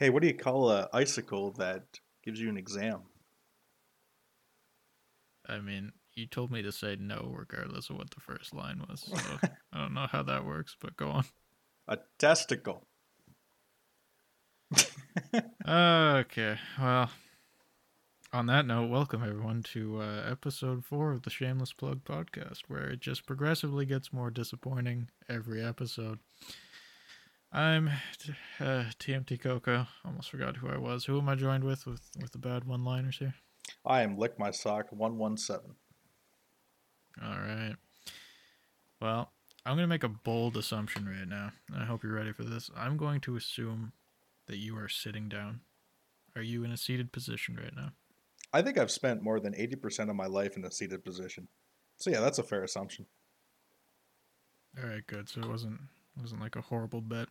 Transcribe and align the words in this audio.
Hey, 0.00 0.08
what 0.08 0.22
do 0.22 0.28
you 0.28 0.34
call 0.34 0.70
a 0.70 0.88
icicle 0.94 1.50
that 1.58 2.00
gives 2.24 2.40
you 2.40 2.48
an 2.48 2.56
exam? 2.56 3.02
I 5.46 5.58
mean, 5.58 5.92
you 6.14 6.26
told 6.26 6.50
me 6.50 6.62
to 6.62 6.72
say 6.72 6.96
no 6.98 7.34
regardless 7.36 7.90
of 7.90 7.98
what 7.98 8.10
the 8.10 8.20
first 8.20 8.54
line 8.54 8.82
was. 8.88 9.02
So 9.02 9.48
I 9.74 9.78
don't 9.78 9.92
know 9.92 10.06
how 10.10 10.22
that 10.22 10.46
works, 10.46 10.74
but 10.80 10.96
go 10.96 11.10
on. 11.10 11.24
A 11.86 11.98
testicle. 12.18 12.86
Okay, 15.68 16.56
well, 16.80 17.10
on 18.32 18.46
that 18.46 18.66
note, 18.66 18.88
welcome 18.88 19.22
everyone 19.22 19.62
to 19.74 20.00
uh, 20.00 20.22
episode 20.30 20.82
four 20.84 21.12
of 21.12 21.22
the 21.22 21.30
Shameless 21.30 21.74
Plug 21.74 22.04
podcast, 22.04 22.62
where 22.68 22.88
it 22.88 23.00
just 23.00 23.26
progressively 23.26 23.84
gets 23.84 24.14
more 24.14 24.30
disappointing 24.30 25.10
every 25.28 25.62
episode. 25.62 26.20
I'm 27.52 27.88
uh, 28.60 28.84
TMT 28.98 29.40
Coco. 29.40 29.86
Almost 30.04 30.30
forgot 30.30 30.56
who 30.56 30.68
I 30.68 30.78
was. 30.78 31.04
Who 31.04 31.18
am 31.18 31.28
I 31.28 31.34
joined 31.34 31.64
with 31.64 31.86
with 31.86 32.02
with 32.20 32.30
the 32.32 32.38
bad 32.38 32.64
one-liners 32.64 33.18
here? 33.18 33.34
I 33.84 34.02
am 34.02 34.16
lick 34.16 34.38
my 34.38 34.50
sock 34.50 34.86
one 34.90 35.18
one 35.18 35.36
seven. 35.36 35.74
All 37.22 37.38
right. 37.38 37.74
Well, 39.00 39.32
I'm 39.66 39.74
going 39.76 39.84
to 39.84 39.88
make 39.88 40.04
a 40.04 40.08
bold 40.08 40.56
assumption 40.56 41.06
right 41.06 41.28
now. 41.28 41.52
I 41.76 41.84
hope 41.84 42.02
you're 42.02 42.14
ready 42.14 42.32
for 42.32 42.44
this. 42.44 42.70
I'm 42.76 42.96
going 42.96 43.20
to 43.22 43.36
assume 43.36 43.92
that 44.46 44.58
you 44.58 44.76
are 44.78 44.88
sitting 44.88 45.28
down. 45.28 45.60
Are 46.36 46.42
you 46.42 46.64
in 46.64 46.70
a 46.70 46.76
seated 46.76 47.12
position 47.12 47.56
right 47.56 47.74
now? 47.74 47.90
I 48.52 48.62
think 48.62 48.78
I've 48.78 48.90
spent 48.90 49.22
more 49.22 49.40
than 49.40 49.54
eighty 49.56 49.76
percent 49.76 50.08
of 50.08 50.16
my 50.16 50.26
life 50.26 50.56
in 50.56 50.64
a 50.64 50.70
seated 50.70 51.04
position. 51.04 51.48
So 51.96 52.10
yeah, 52.10 52.20
that's 52.20 52.38
a 52.38 52.44
fair 52.44 52.62
assumption. 52.62 53.06
All 54.80 54.88
right, 54.88 55.06
good. 55.06 55.28
So 55.28 55.40
it 55.40 55.48
wasn't 55.48 55.80
wasn't 56.20 56.40
like 56.40 56.56
a 56.56 56.60
horrible 56.62 57.00
bet. 57.00 57.28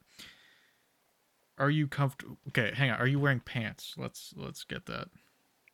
Are 1.58 1.70
you 1.70 1.88
comfortable? 1.88 2.38
Okay, 2.50 2.72
hang 2.74 2.90
on. 2.90 3.00
Are 3.00 3.08
you 3.08 3.20
wearing 3.20 3.42
pants? 3.42 3.96
Let's 3.98 4.34
let's 4.38 4.64
get 4.64 4.86
that 4.86 5.10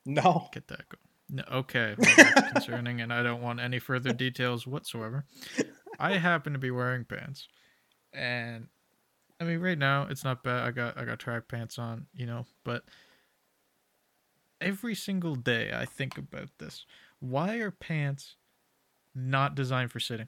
No. 0.05 0.49
get 0.51 0.67
that. 0.67 0.85
No, 1.29 1.43
okay, 1.51 1.95
well, 1.97 2.15
that's 2.17 2.49
concerning, 2.51 3.01
and 3.01 3.11
I 3.11 3.23
don't 3.23 3.41
want 3.41 3.59
any 3.59 3.79
further 3.79 4.13
details 4.13 4.67
whatsoever. 4.67 5.25
I 5.99 6.13
happen 6.17 6.53
to 6.53 6.59
be 6.59 6.71
wearing 6.71 7.03
pants, 7.05 7.47
and 8.13 8.67
I 9.39 9.43
mean, 9.43 9.59
right 9.59 9.77
now 9.77 10.07
it's 10.09 10.23
not 10.23 10.43
bad. 10.43 10.63
I 10.63 10.71
got 10.71 10.97
I 10.97 11.05
got 11.05 11.19
track 11.19 11.47
pants 11.47 11.79
on, 11.79 12.07
you 12.13 12.25
know, 12.25 12.45
but 12.63 12.83
every 14.61 14.95
single 14.95 15.35
day 15.35 15.71
I 15.73 15.85
think 15.85 16.17
about 16.17 16.49
this. 16.59 16.85
Why 17.19 17.55
are 17.57 17.71
pants 17.71 18.35
not 19.13 19.55
designed 19.55 19.91
for 19.91 19.99
sitting? 19.99 20.27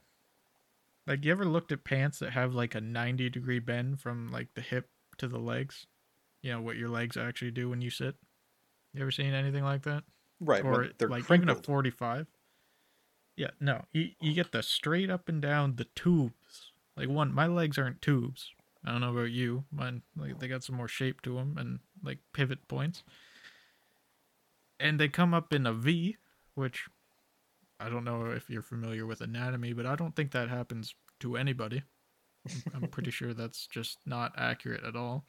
Like, 1.08 1.24
you 1.24 1.32
ever 1.32 1.46
looked 1.46 1.72
at 1.72 1.84
pants 1.84 2.20
that 2.20 2.32
have 2.32 2.54
like 2.54 2.76
a 2.76 2.82
ninety 2.82 3.30
degree 3.30 3.60
bend 3.60 4.00
from 4.02 4.30
like 4.30 4.50
the 4.54 4.62
hip 4.62 4.90
to 5.18 5.28
the 5.28 5.40
legs? 5.40 5.88
You 6.42 6.52
know 6.52 6.62
what 6.62 6.78
your 6.78 6.90
legs 6.90 7.18
actually 7.18 7.52
do 7.52 7.70
when 7.70 7.82
you 7.82 7.90
sit. 7.90 8.16
You 8.94 9.02
ever 9.02 9.12
seen 9.12 9.34
anything 9.34 9.64
like 9.64 9.84
that? 9.84 10.04
Right. 10.40 10.64
or 10.64 10.90
they're 10.98 11.10
like 11.10 11.24
crinkled. 11.24 11.50
even 11.50 11.62
a 11.62 11.64
45 11.64 12.28
yeah 13.38 13.48
no 13.60 13.86
you, 13.92 14.10
you 14.22 14.34
get 14.34 14.52
the 14.52 14.62
straight 14.62 15.10
up 15.10 15.28
and 15.28 15.42
down 15.42 15.78
the 15.78 15.88
tubes 15.96 16.72
like 16.96 17.10
one 17.10 17.34
my 17.34 17.48
legs 17.48 17.80
aren't 17.80 18.04
tubes 18.04 18.52
i 18.86 18.92
don't 18.92 19.02
know 19.02 19.12
about 19.12 19.32
you 19.32 19.64
mine 19.72 20.04
like 20.16 20.38
they 20.38 20.48
got 20.48 20.64
some 20.64 20.76
more 20.76 20.88
shape 20.88 21.22
to 21.22 21.36
them 21.36 21.56
and 21.58 21.80
like 22.04 22.20
pivot 22.34 22.68
points 22.68 23.04
and 24.80 25.00
they 25.00 25.08
come 25.08 25.34
up 25.34 25.54
in 25.54 25.66
a 25.66 25.74
v 25.74 26.18
which 26.54 26.88
i 27.80 27.90
don't 27.90 28.04
know 28.04 28.26
if 28.26 28.50
you're 28.50 28.62
familiar 28.62 29.06
with 29.06 29.22
anatomy 29.22 29.74
but 29.74 29.86
i 29.86 29.96
don't 29.96 30.16
think 30.16 30.32
that 30.32 30.50
happens 30.50 30.96
to 31.20 31.38
anybody 31.38 31.84
i'm 32.74 32.88
pretty 32.92 33.12
sure 33.12 33.34
that's 33.34 33.68
just 33.68 34.00
not 34.06 34.32
accurate 34.38 34.84
at 34.84 34.96
all 34.96 35.26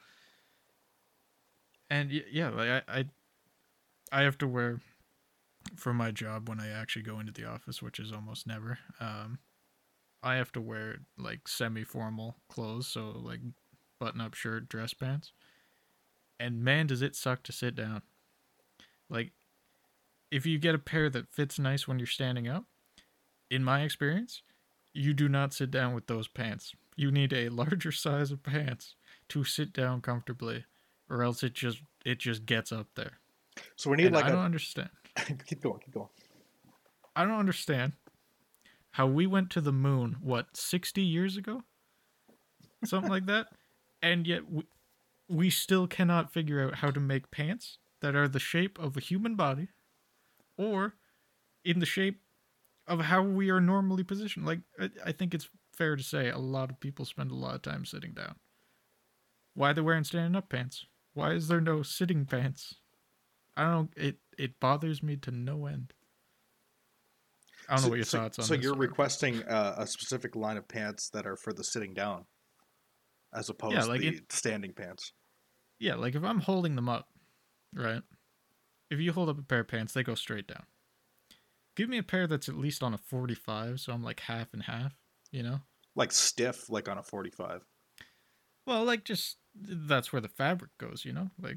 and 1.90 2.10
yeah 2.30 2.48
like 2.50 2.68
i 2.68 2.82
i, 2.98 3.04
I 4.10 4.22
have 4.22 4.38
to 4.38 4.48
wear 4.48 4.80
for 5.76 5.92
my 5.92 6.10
job 6.10 6.48
when 6.48 6.60
I 6.60 6.68
actually 6.68 7.02
go 7.02 7.20
into 7.20 7.32
the 7.32 7.44
office, 7.44 7.82
which 7.82 7.98
is 7.98 8.12
almost 8.12 8.46
never. 8.46 8.78
Um, 9.00 9.38
I 10.22 10.36
have 10.36 10.52
to 10.52 10.60
wear 10.60 10.98
like 11.16 11.46
semi-formal 11.46 12.36
clothes, 12.48 12.86
so 12.86 13.10
like 13.22 13.40
button-up 14.00 14.34
shirt, 14.34 14.68
dress 14.68 14.94
pants. 14.94 15.32
And 16.40 16.62
man, 16.62 16.86
does 16.86 17.02
it 17.02 17.16
suck 17.16 17.42
to 17.44 17.52
sit 17.52 17.74
down. 17.74 18.02
Like, 19.10 19.32
if 20.30 20.46
you 20.46 20.58
get 20.58 20.74
a 20.74 20.78
pair 20.78 21.08
that 21.10 21.32
fits 21.32 21.58
nice 21.58 21.86
when 21.86 21.98
you're 21.98 22.06
standing 22.06 22.48
up, 22.48 22.64
in 23.50 23.64
my 23.64 23.82
experience, 23.82 24.42
you 24.92 25.14
do 25.14 25.28
not 25.28 25.54
sit 25.54 25.70
down 25.70 25.94
with 25.94 26.06
those 26.06 26.28
pants. 26.28 26.74
You 26.96 27.10
need 27.10 27.32
a 27.32 27.48
larger 27.48 27.92
size 27.92 28.30
of 28.30 28.42
pants 28.42 28.94
to 29.30 29.44
sit 29.44 29.72
down 29.72 30.00
comfortably, 30.00 30.64
or 31.08 31.22
else 31.22 31.42
it 31.42 31.54
just 31.54 31.82
it 32.04 32.18
just 32.18 32.46
gets 32.46 32.72
up 32.72 32.88
there. 32.94 33.18
So 33.76 33.90
we 33.90 33.96
need 33.96 34.06
And 34.06 34.14
like 34.14 34.26
I 34.26 34.30
don't 34.30 34.44
understand. 34.44 34.90
keep 35.46 35.62
going, 35.62 35.80
keep 35.80 35.94
going. 35.94 36.08
I 37.16 37.24
don't 37.24 37.38
understand 37.38 37.94
how 38.92 39.06
we 39.06 39.26
went 39.26 39.50
to 39.50 39.60
the 39.60 39.72
moon, 39.72 40.16
what, 40.20 40.56
60 40.56 41.02
years 41.02 41.36
ago? 41.36 41.62
Something 42.84 43.10
like 43.10 43.26
that. 43.26 43.48
And 44.00 44.28
yet 44.28 44.48
we, 44.48 44.62
we 45.28 45.50
still 45.50 45.88
cannot 45.88 46.32
figure 46.32 46.64
out 46.64 46.76
how 46.76 46.92
to 46.92 47.00
make 47.00 47.32
pants 47.32 47.78
that 48.00 48.14
are 48.14 48.28
the 48.28 48.38
shape 48.38 48.78
of 48.78 48.96
a 48.96 49.00
human 49.00 49.34
body 49.34 49.70
or 50.58 50.94
in 51.64 51.78
the 51.78 51.86
shape 51.86 52.20
of 52.86 53.00
how 53.00 53.22
we 53.22 53.50
are 53.50 53.60
normally 53.60 54.02
positioned. 54.02 54.44
Like, 54.44 54.60
I, 54.78 54.90
I 55.06 55.12
think 55.12 55.32
it's 55.34 55.48
fair 55.76 55.96
to 55.96 56.02
say 56.02 56.28
a 56.28 56.38
lot 56.38 56.70
of 56.70 56.80
people 56.80 57.04
spend 57.04 57.30
a 57.30 57.34
lot 57.34 57.54
of 57.54 57.62
time 57.62 57.84
sitting 57.84 58.12
down. 58.12 58.34
Why 59.54 59.70
are 59.70 59.74
they 59.74 59.80
wearing 59.80 60.04
standing 60.04 60.36
up 60.36 60.48
pants? 60.48 60.86
Why 61.14 61.32
is 61.32 61.48
there 61.48 61.60
no 61.60 61.82
sitting 61.82 62.26
pants? 62.26 62.74
I 63.56 63.62
don't 63.62 63.72
know. 63.72 63.88
It, 64.04 64.16
it 64.38 64.60
bothers 64.60 65.02
me 65.02 65.16
to 65.16 65.30
no 65.30 65.66
end. 65.66 65.92
I 67.68 67.74
don't 67.74 67.84
know 67.84 67.88
what 67.90 67.96
your 67.96 68.04
so- 68.04 68.18
thoughts 68.18 68.38
on 68.38 68.44
So 68.44 68.54
you're 68.54 68.74
requesting 68.74 69.42
uh, 69.44 69.74
a 69.78 69.86
specific 69.86 70.36
line 70.36 70.56
of 70.56 70.66
pants 70.68 71.10
that 71.10 71.26
are 71.26 71.36
for 71.36 71.52
the 71.52 71.64
sitting 71.64 71.92
down, 71.92 72.24
as 73.34 73.48
opposed 73.50 73.88
like 73.88 74.00
to 74.00 74.10
the 74.10 74.16
it- 74.18 74.32
standing 74.32 74.72
pants. 74.72 75.12
Yeah, 75.78 75.96
like 75.96 76.14
if 76.14 76.24
I'm 76.24 76.40
holding 76.40 76.76
them 76.76 76.88
up, 76.88 77.08
right? 77.74 78.02
If 78.90 79.00
you 79.00 79.12
hold 79.12 79.28
up 79.28 79.38
a 79.38 79.42
pair 79.42 79.60
of 79.60 79.68
pants, 79.68 79.92
they 79.92 80.02
go 80.02 80.14
straight 80.14 80.46
down. 80.46 80.64
Give 81.76 81.88
me 81.88 81.98
a 81.98 82.02
pair 82.02 82.26
that's 82.26 82.48
at 82.48 82.56
least 82.56 82.82
on 82.82 82.94
a 82.94 82.98
45, 82.98 83.80
so 83.80 83.92
I'm 83.92 84.02
like 84.02 84.20
half 84.20 84.52
and 84.52 84.64
half, 84.64 84.94
you 85.30 85.42
know? 85.42 85.60
Like 85.94 86.12
stiff, 86.12 86.70
like 86.70 86.88
on 86.88 86.98
a 86.98 87.02
forty-five. 87.02 87.64
Well, 88.66 88.84
like 88.84 89.04
just 89.04 89.38
that's 89.54 90.12
where 90.12 90.20
the 90.20 90.28
fabric 90.28 90.70
goes, 90.78 91.04
you 91.04 91.12
know? 91.12 91.30
Like 91.40 91.56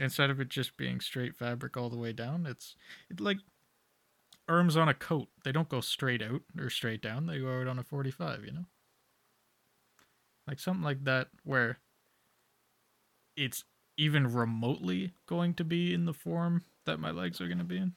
instead 0.00 0.30
of 0.30 0.40
it 0.40 0.48
just 0.48 0.76
being 0.76 1.00
straight 1.00 1.34
fabric 1.34 1.76
all 1.76 1.88
the 1.88 1.96
way 1.96 2.12
down, 2.12 2.44
it's 2.44 2.76
it 3.08 3.20
like 3.20 3.38
arms 4.48 4.76
on 4.76 4.88
a 4.88 4.94
coat. 4.94 5.28
They 5.44 5.52
don't 5.52 5.68
go 5.68 5.80
straight 5.80 6.22
out 6.22 6.42
or 6.58 6.68
straight 6.70 7.00
down. 7.00 7.26
They 7.26 7.38
go 7.38 7.60
out 7.60 7.68
on 7.68 7.78
a 7.78 7.82
45, 7.82 8.44
you 8.44 8.52
know? 8.52 8.66
Like 10.46 10.60
something 10.60 10.84
like 10.84 11.04
that 11.04 11.28
where 11.44 11.78
it's 13.36 13.64
even 13.96 14.26
remotely 14.26 15.12
going 15.26 15.54
to 15.54 15.64
be 15.64 15.94
in 15.94 16.04
the 16.04 16.12
form 16.12 16.62
that 16.84 17.00
my 17.00 17.10
legs 17.10 17.40
are 17.40 17.46
going 17.46 17.58
to 17.58 17.64
be 17.64 17.78
in. 17.78 17.94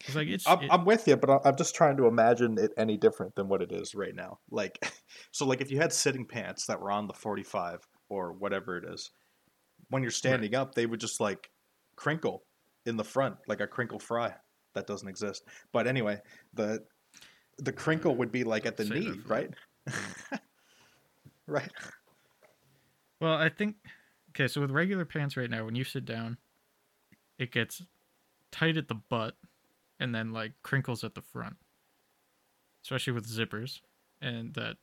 It's 0.00 0.14
like 0.14 0.28
it's 0.28 0.46
I'm, 0.46 0.62
it- 0.62 0.70
I'm 0.70 0.84
with 0.84 1.08
you, 1.08 1.16
but 1.16 1.40
I'm 1.44 1.56
just 1.56 1.74
trying 1.74 1.96
to 1.96 2.06
imagine 2.06 2.58
it 2.58 2.72
any 2.76 2.96
different 2.96 3.34
than 3.34 3.48
what 3.48 3.62
it 3.62 3.72
is 3.72 3.94
right 3.94 4.14
now. 4.14 4.38
Like, 4.50 4.78
so 5.32 5.46
like 5.46 5.60
if 5.60 5.70
you 5.70 5.78
had 5.78 5.92
sitting 5.92 6.26
pants 6.26 6.66
that 6.66 6.80
were 6.80 6.90
on 6.90 7.06
the 7.06 7.14
45 7.14 7.86
or 8.08 8.32
whatever 8.32 8.76
it 8.76 8.84
is, 8.84 9.10
when 9.88 10.02
you're 10.02 10.10
standing 10.10 10.54
up, 10.54 10.74
they 10.74 10.86
would 10.86 11.00
just 11.00 11.20
like 11.20 11.50
crinkle 11.96 12.44
in 12.84 12.96
the 12.96 13.04
front, 13.04 13.36
like 13.48 13.60
a 13.60 13.66
crinkle 13.66 13.98
fry. 13.98 14.34
That 14.74 14.86
doesn't 14.86 15.08
exist. 15.08 15.42
But 15.72 15.86
anyway, 15.86 16.20
the 16.52 16.84
the 17.58 17.72
crinkle 17.72 18.14
would 18.16 18.30
be 18.30 18.44
like 18.44 18.66
at 18.66 18.76
the 18.76 18.84
Save 18.84 18.94
knee, 18.94 19.20
right? 19.26 19.50
right. 21.46 21.70
Well, 23.20 23.34
I 23.34 23.48
think 23.48 23.76
okay, 24.36 24.48
so 24.48 24.60
with 24.60 24.70
regular 24.70 25.04
pants 25.06 25.36
right 25.36 25.48
now, 25.50 25.64
when 25.64 25.74
you 25.74 25.84
sit 25.84 26.04
down, 26.04 26.36
it 27.38 27.50
gets 27.50 27.82
tight 28.52 28.76
at 28.76 28.88
the 28.88 28.94
butt 28.94 29.36
and 29.98 30.14
then 30.14 30.32
like 30.32 30.52
crinkles 30.62 31.02
at 31.02 31.14
the 31.14 31.22
front. 31.22 31.56
Especially 32.82 33.12
with 33.14 33.26
zippers. 33.26 33.80
And 34.20 34.54
that 34.54 34.76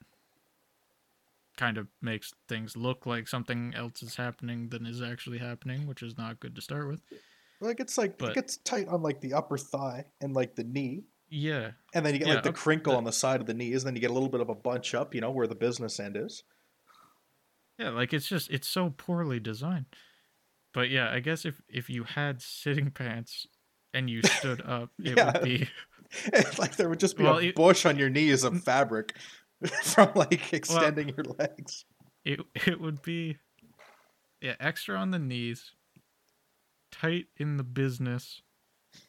kind 1.55 1.77
of 1.77 1.87
makes 2.01 2.33
things 2.49 2.75
look 2.75 3.05
like 3.05 3.27
something 3.27 3.73
else 3.75 4.01
is 4.01 4.15
happening 4.15 4.69
than 4.69 4.85
is 4.87 5.01
actually 5.01 5.37
happening, 5.37 5.85
which 5.87 6.01
is 6.01 6.17
not 6.17 6.39
good 6.39 6.55
to 6.55 6.61
start 6.61 6.87
with. 6.87 7.01
Like 7.61 7.79
it's 7.79 7.97
like 7.97 8.17
But- 8.17 8.29
it 8.31 8.35
gets 8.35 8.57
tight 8.57 8.87
on 8.87 9.01
like 9.03 9.21
the 9.21 9.33
upper 9.33 9.57
thigh 9.57 10.05
and 10.19 10.33
like 10.33 10.55
the 10.55 10.63
knee, 10.63 11.03
Yeah. 11.29 11.71
and 11.93 12.05
then 12.05 12.13
you 12.13 12.19
get 12.19 12.27
Yeah, 12.27 12.33
like 12.35 12.43
the 12.43 12.53
crinkle 12.53 12.95
on 12.95 13.03
the 13.03 13.11
side 13.11 13.39
of 13.39 13.47
the 13.47 13.53
knees, 13.53 13.83
and 13.83 13.87
then 13.87 13.95
you 13.95 14.01
get 14.01 14.09
a 14.09 14.13
little 14.13 14.29
bit 14.29 14.41
of 14.41 14.49
a 14.49 14.55
bunch 14.55 14.93
up, 14.95 15.13
you 15.15 15.21
know, 15.21 15.31
where 15.31 15.47
the 15.47 15.55
business 15.55 15.99
end 15.99 16.17
is. 16.17 16.43
Yeah, 17.79 17.89
like 17.89 18.13
it's 18.13 18.27
just 18.27 18.49
it's 18.51 18.67
so 18.67 18.91
poorly 18.95 19.39
designed. 19.39 19.85
But 20.73 20.89
yeah, 20.89 21.09
I 21.11 21.19
guess 21.19 21.45
if 21.45 21.61
if 21.67 21.89
you 21.89 22.03
had 22.03 22.41
sitting 22.41 22.91
pants 22.91 23.47
and 23.93 24.09
you 24.09 24.21
stood 24.23 24.61
up, 24.61 24.89
it 25.03 25.17
Yeah. 25.17 25.33
would 25.33 25.43
be 25.43 25.67
like 26.57 26.75
there 26.75 26.89
would 26.89 26.99
just 26.99 27.17
be 27.17 27.23
Well, 27.23 27.39
a 27.39 27.43
it- 27.47 27.55
bush 27.55 27.85
on 27.85 27.97
your 27.97 28.09
knees 28.09 28.43
of 28.43 28.63
fabric 28.63 29.15
from 29.83 30.11
like 30.15 30.53
extending 30.53 31.09
your 31.09 31.25
legs. 31.39 31.85
it 32.25 32.39
it 32.67 32.79
would 32.79 33.01
be 33.01 33.37
Yeah, 34.41 34.55
extra 34.59 34.97
on 34.97 35.11
the 35.11 35.19
knees, 35.19 35.71
tight 36.91 37.27
in 37.37 37.57
the 37.57 37.63
business, 37.63 38.41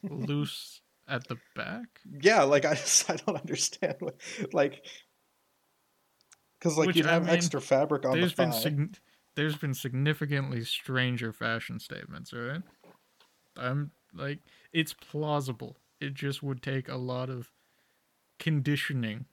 loose 0.03 0.81
at 1.07 1.27
the 1.27 1.37
back. 1.55 1.99
Yeah, 2.21 2.43
like 2.43 2.65
I 2.65 2.73
just 2.75 3.09
I 3.09 3.15
don't 3.17 3.37
understand 3.37 3.95
what 3.99 4.15
like 4.53 4.85
because 6.65 6.79
like 6.79 6.87
Which, 6.87 6.95
you 6.95 7.05
I 7.05 7.11
have 7.11 7.25
mean, 7.27 7.35
extra 7.35 7.61
fabric 7.61 8.05
on 8.05 8.13
the 8.13 8.21
There's 8.21 8.33
thigh. 8.33 8.45
been 8.45 8.53
sig- 8.53 8.97
there's 9.35 9.55
been 9.55 9.75
significantly 9.75 10.63
stranger 10.63 11.31
fashion 11.31 11.79
statements, 11.79 12.33
right? 12.33 12.63
I'm 13.55 13.91
like 14.15 14.39
it's 14.73 14.93
plausible. 14.93 15.77
It 16.01 16.15
just 16.15 16.41
would 16.41 16.63
take 16.63 16.89
a 16.89 16.95
lot 16.95 17.29
of 17.29 17.51
conditioning 18.39 19.25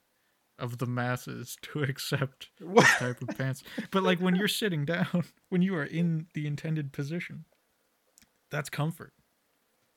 of 0.59 0.77
the 0.77 0.85
masses 0.87 1.57
to 1.63 1.83
accept 1.83 2.51
What? 2.61 2.83
this 2.85 2.95
type 2.97 3.23
of 3.23 3.37
pants. 3.39 3.63
But 3.91 4.03
like 4.03 4.21
when 4.21 4.37
you're 4.37 4.47
sitting 4.47 4.85
down, 4.85 5.25
when 5.49 5.63
you 5.63 5.75
are 5.75 5.85
in 5.85 6.27
the 6.35 6.47
intended 6.47 6.93
position, 6.93 7.47
that's 8.51 8.69
comfort. 8.69 9.15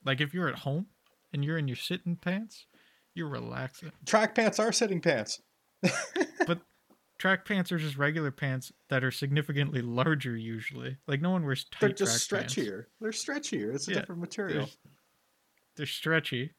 Like 0.05 0.21
if 0.21 0.33
you're 0.33 0.47
at 0.47 0.59
home 0.59 0.85
and 1.33 1.43
you're 1.43 1.57
in 1.57 1.67
your 1.67 1.75
sitting 1.75 2.15
pants, 2.15 2.65
you're 3.13 3.27
relaxing. 3.27 3.91
Track 4.05 4.35
pants 4.35 4.57
are 4.57 4.71
sitting 4.71 5.01
pants. 5.01 5.41
Track 7.17 7.45
pants 7.45 7.71
are 7.71 7.77
just 7.77 7.97
regular 7.97 8.31
pants 8.31 8.71
that 8.89 9.03
are 9.03 9.11
significantly 9.11 9.81
larger 9.83 10.35
usually. 10.35 10.97
Like 11.07 11.21
no 11.21 11.31
one 11.31 11.45
wears 11.45 11.63
tight 11.65 11.79
They're 11.79 11.89
just 11.91 12.27
track 12.29 12.41
pants. 12.41 12.55
stretchier. 12.55 12.85
They're 12.99 13.11
stretchier. 13.11 13.73
It's 13.73 13.87
a 13.87 13.91
Yeah, 13.91 13.99
different 14.01 14.21
material. 14.21 14.69
They're 15.77 15.85
stretchy, 15.85 16.51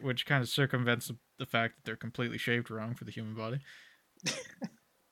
which 0.00 0.26
kind 0.26 0.42
of 0.42 0.48
circumvents 0.48 1.08
the- 1.08 1.18
the 1.38 1.46
fact 1.46 1.76
that 1.76 1.84
they're 1.84 1.96
completely 1.96 2.38
shaped 2.38 2.70
wrong 2.70 2.94
for 2.94 3.04
the 3.04 3.10
human 3.10 3.34
body. 3.34 3.58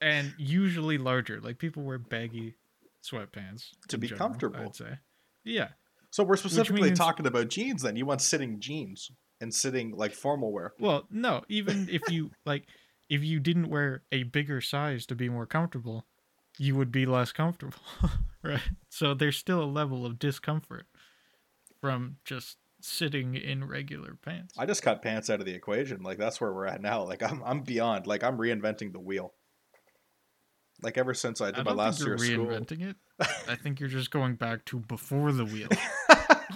and 0.01 0.33
usually 0.37 0.97
larger. 0.97 1.39
Like 1.41 1.57
people 1.59 1.83
wear 1.83 1.97
baggy 1.99 2.55
sweatpants 3.03 3.65
To 3.89 3.97
be 3.97 4.07
general, 4.07 4.27
comfortable. 4.29 4.59
I'd 4.61 4.75
say. 4.75 4.99
Yeah. 5.43 5.69
So 6.11 6.23
we're 6.23 6.37
specifically 6.37 6.81
means- 6.89 6.99
talking 6.99 7.25
about 7.25 7.49
jeans 7.49 7.81
then. 7.81 7.95
You 7.95 8.05
want 8.05 8.21
sitting 8.21 8.59
jeans 8.59 9.11
and 9.41 9.53
sitting 9.53 9.91
like 9.95 10.13
formal 10.13 10.51
wear. 10.51 10.73
Well, 10.79 11.05
no, 11.09 11.43
even 11.49 11.89
if 11.91 12.01
you 12.09 12.31
like 12.45 12.65
if 13.13 13.23
you 13.23 13.39
didn't 13.39 13.69
wear 13.69 14.01
a 14.11 14.23
bigger 14.23 14.59
size 14.59 15.05
to 15.05 15.13
be 15.13 15.29
more 15.29 15.45
comfortable, 15.45 16.07
you 16.57 16.75
would 16.75 16.91
be 16.91 17.05
less 17.05 17.31
comfortable, 17.31 17.77
right? 18.43 18.59
So 18.89 19.13
there's 19.13 19.37
still 19.37 19.63
a 19.63 19.65
level 19.65 20.03
of 20.03 20.17
discomfort 20.17 20.87
from 21.79 22.17
just 22.25 22.57
sitting 22.81 23.35
in 23.35 23.65
regular 23.65 24.17
pants. 24.19 24.55
I 24.57 24.65
just 24.65 24.81
cut 24.81 25.03
pants 25.03 25.29
out 25.29 25.39
of 25.39 25.45
the 25.45 25.53
equation. 25.53 26.01
Like 26.01 26.17
that's 26.17 26.41
where 26.41 26.51
we're 26.51 26.65
at 26.65 26.81
now. 26.81 27.03
Like 27.03 27.21
I'm 27.21 27.43
I'm 27.45 27.61
beyond. 27.61 28.07
Like 28.07 28.23
I'm 28.23 28.39
reinventing 28.39 28.93
the 28.93 28.99
wheel. 28.99 29.35
Like 30.81 30.97
ever 30.97 31.13
since 31.13 31.39
I 31.39 31.49
I 31.49 31.51
did 31.51 31.65
my 31.65 31.71
don't 31.71 31.77
last 31.77 32.03
year 32.03 32.15
of 32.15 32.19
school. 32.19 32.47
reinventing 32.47 32.81
it. 32.81 32.95
I 33.47 33.55
think 33.55 33.79
you're 33.79 33.89
just 33.89 34.09
going 34.09 34.35
back 34.37 34.65
to 34.65 34.79
before 34.79 35.31
the 35.31 35.45
wheel 35.45 35.69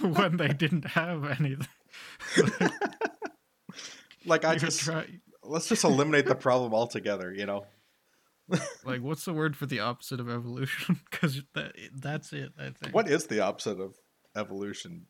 when 0.00 0.38
they 0.38 0.48
didn't 0.48 0.88
have 0.88 1.24
anything. 1.24 1.68
Like 4.26 4.44
I 4.44 4.56
just 4.56 4.80
try- 4.80 5.06
let's 5.48 5.68
just 5.68 5.84
eliminate 5.84 6.26
the 6.26 6.34
problem 6.34 6.74
altogether. 6.74 7.32
You 7.32 7.46
know. 7.46 7.66
like 8.84 9.02
what's 9.02 9.24
the 9.24 9.32
word 9.32 9.56
for 9.56 9.66
the 9.66 9.80
opposite 9.80 10.20
of 10.20 10.28
evolution? 10.28 11.00
Because 11.10 11.42
that 11.54 11.72
that's 11.94 12.32
it. 12.32 12.52
I 12.58 12.70
think. 12.70 12.94
What 12.94 13.08
is 13.08 13.26
the 13.26 13.40
opposite 13.40 13.80
of 13.80 13.94
evolution? 14.36 15.06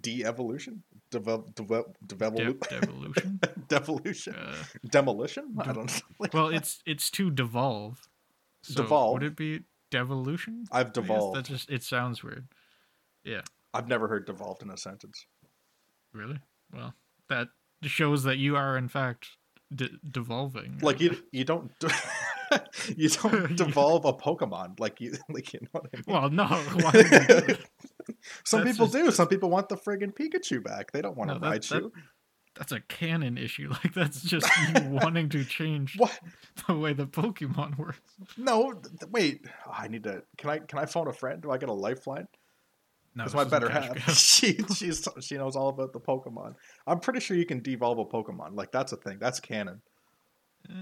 De-evolution? 0.00 0.82
Devel- 1.10 1.52
devel- 1.52 1.92
De- 2.06 2.14
devolu- 2.14 2.68
devolution? 2.68 3.40
devolution? 3.68 4.34
Uh, 4.34 4.54
Demolition? 4.88 5.54
I 5.58 5.72
don't 5.72 5.86
know. 5.86 6.00
Like, 6.18 6.32
well, 6.32 6.48
it's 6.48 6.82
it's 6.86 7.10
to 7.10 7.30
devolve. 7.30 8.08
So 8.62 8.82
Devolve. 8.82 9.14
Would 9.14 9.22
it 9.22 9.36
be 9.36 9.60
devolution? 9.90 10.64
I've 10.72 10.92
devolved. 10.94 11.36
That 11.36 11.44
just 11.44 11.70
it 11.70 11.82
sounds 11.82 12.24
weird. 12.24 12.48
Yeah. 13.22 13.42
I've 13.74 13.88
never 13.88 14.08
heard 14.08 14.26
devolved 14.26 14.62
in 14.62 14.70
a 14.70 14.76
sentence. 14.76 15.26
Really? 16.12 16.40
Well, 16.72 16.94
that 17.28 17.48
shows 17.82 18.22
that 18.24 18.38
you 18.38 18.56
are 18.56 18.76
in 18.76 18.88
fact 18.88 19.28
de- 19.74 19.90
devolving. 20.10 20.78
Like 20.82 21.00
you, 21.00 21.16
you 21.32 21.44
don't, 21.44 21.70
you 22.96 23.08
don't 23.08 23.56
devolve 23.56 24.04
a 24.04 24.12
Pokemon. 24.12 24.78
Like 24.80 25.00
you, 25.00 25.14
like 25.30 25.52
you 25.52 25.60
know 25.62 25.68
what 25.72 25.86
I 25.92 25.96
mean. 25.96 26.04
Well, 26.06 26.30
no. 26.30 26.46
Why 26.46 26.90
would 26.94 27.10
you 27.10 27.18
do 27.26 27.52
it? 27.52 27.66
Some 28.44 28.64
people 28.64 28.86
just- 28.86 28.92
do. 29.04 29.10
Some 29.10 29.28
people 29.28 29.50
want 29.50 29.68
the 29.68 29.76
friggin' 29.76 30.14
Pikachu 30.14 30.62
back. 30.62 30.92
They 30.92 31.00
don't 31.02 31.16
want 31.16 31.28
No, 31.28 31.38
to 31.38 31.40
ride 31.40 31.62
that- 31.64 31.80
you. 31.82 31.92
That's 32.54 32.72
a 32.72 32.80
canon 32.80 33.38
issue. 33.38 33.70
Like 33.70 33.94
that's 33.94 34.20
just 34.22 34.46
you 34.74 34.82
wanting 34.90 35.30
to 35.30 35.42
change 35.42 35.98
What? 35.98 36.18
the 36.66 36.74
way 36.74 36.92
the 36.92 37.06
Pokemon 37.06 37.78
works. 37.78 37.98
No, 38.36 38.74
th- 38.74 39.10
wait. 39.10 39.46
Oh, 39.66 39.72
I 39.74 39.88
need 39.88 40.02
to. 40.04 40.22
Can 40.36 40.50
I? 40.50 40.58
Can 40.58 40.78
I 40.78 40.84
phone 40.84 41.08
a 41.08 41.14
friend? 41.14 41.40
Do 41.40 41.50
I 41.50 41.56
get 41.56 41.70
a 41.70 41.72
lifeline? 41.72 42.28
No, 43.14 43.24
That's 43.24 43.34
this 43.34 43.44
my 43.44 43.44
better 43.44 43.68
half. 43.68 44.10
she 44.16 44.58
she's 44.74 45.06
she 45.20 45.36
knows 45.36 45.54
all 45.54 45.68
about 45.68 45.92
the 45.92 46.00
Pokemon. 46.00 46.54
I'm 46.86 47.00
pretty 47.00 47.20
sure 47.20 47.36
you 47.36 47.44
can 47.44 47.60
devolve 47.60 47.98
a 47.98 48.04
Pokemon. 48.04 48.54
Like 48.54 48.72
that's 48.72 48.92
a 48.92 48.96
thing. 48.96 49.18
That's 49.20 49.38
canon. 49.38 49.82
Eh, 50.68 50.74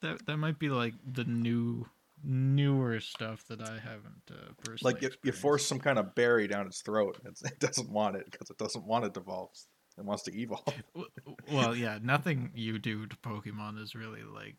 that 0.00 0.26
that 0.26 0.36
might 0.38 0.58
be 0.58 0.68
like 0.68 0.94
the 1.06 1.24
new 1.24 1.86
newer 2.24 3.00
stuff 3.00 3.44
that 3.48 3.62
I 3.62 3.78
haven't 3.78 4.22
uh, 4.30 4.52
personally. 4.64 4.94
Like 4.94 5.02
you, 5.02 5.10
you 5.22 5.32
force 5.32 5.64
some 5.64 5.78
kind 5.78 5.98
of 5.98 6.14
berry 6.14 6.48
down 6.48 6.66
its 6.66 6.82
throat. 6.82 7.18
It's, 7.24 7.42
it 7.44 7.60
doesn't 7.60 7.90
want 7.90 8.16
it 8.16 8.24
because 8.30 8.50
it 8.50 8.58
doesn't 8.58 8.84
want 8.84 9.04
to 9.04 9.10
devolve. 9.10 9.50
It 9.98 10.04
wants 10.04 10.24
to 10.24 10.36
evolve. 10.36 10.74
Well, 11.52 11.74
yeah, 11.74 11.98
nothing 12.00 12.50
you 12.54 12.78
do 12.78 13.06
to 13.06 13.16
Pokemon 13.16 13.80
is 13.82 13.94
really 13.94 14.22
like 14.22 14.56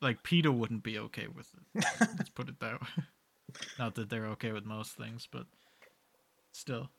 like 0.00 0.22
PETA 0.22 0.50
wouldn't 0.50 0.82
be 0.82 0.98
okay 0.98 1.26
with 1.26 1.48
it. 1.54 1.84
Let's 2.00 2.30
put 2.30 2.48
it 2.48 2.60
that 2.60 2.80
way. 2.80 3.04
Not 3.78 3.94
that 3.94 4.08
they're 4.08 4.26
okay 4.28 4.52
with 4.52 4.64
most 4.64 4.92
things, 4.92 5.28
but 5.30 5.46
still. 6.52 6.90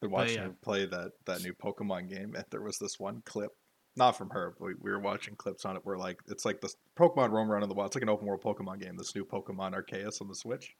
Been 0.00 0.10
watching 0.10 0.36
yeah. 0.36 0.44
her 0.44 0.54
play 0.62 0.86
that 0.86 1.12
that 1.26 1.42
new 1.42 1.52
Pokemon 1.52 2.08
game, 2.08 2.34
and 2.36 2.44
there 2.50 2.62
was 2.62 2.78
this 2.78 3.00
one 3.00 3.20
clip, 3.24 3.50
not 3.96 4.16
from 4.16 4.30
her, 4.30 4.54
but 4.58 4.66
we, 4.66 4.74
we 4.80 4.90
were 4.92 5.00
watching 5.00 5.34
clips 5.34 5.64
on 5.64 5.76
it 5.76 5.84
where 5.84 5.98
like 5.98 6.20
it's 6.28 6.44
like 6.44 6.60
this 6.60 6.76
Pokemon 6.96 7.32
roam 7.32 7.50
around 7.50 7.64
in 7.64 7.68
the 7.68 7.74
wild. 7.74 7.88
It's 7.88 7.96
like 7.96 8.02
an 8.02 8.08
open 8.08 8.26
world 8.26 8.42
Pokemon 8.42 8.80
game. 8.80 8.96
This 8.96 9.14
new 9.14 9.24
Pokemon 9.24 9.74
Arceus 9.74 10.20
on 10.20 10.28
the 10.28 10.36
Switch, 10.36 10.76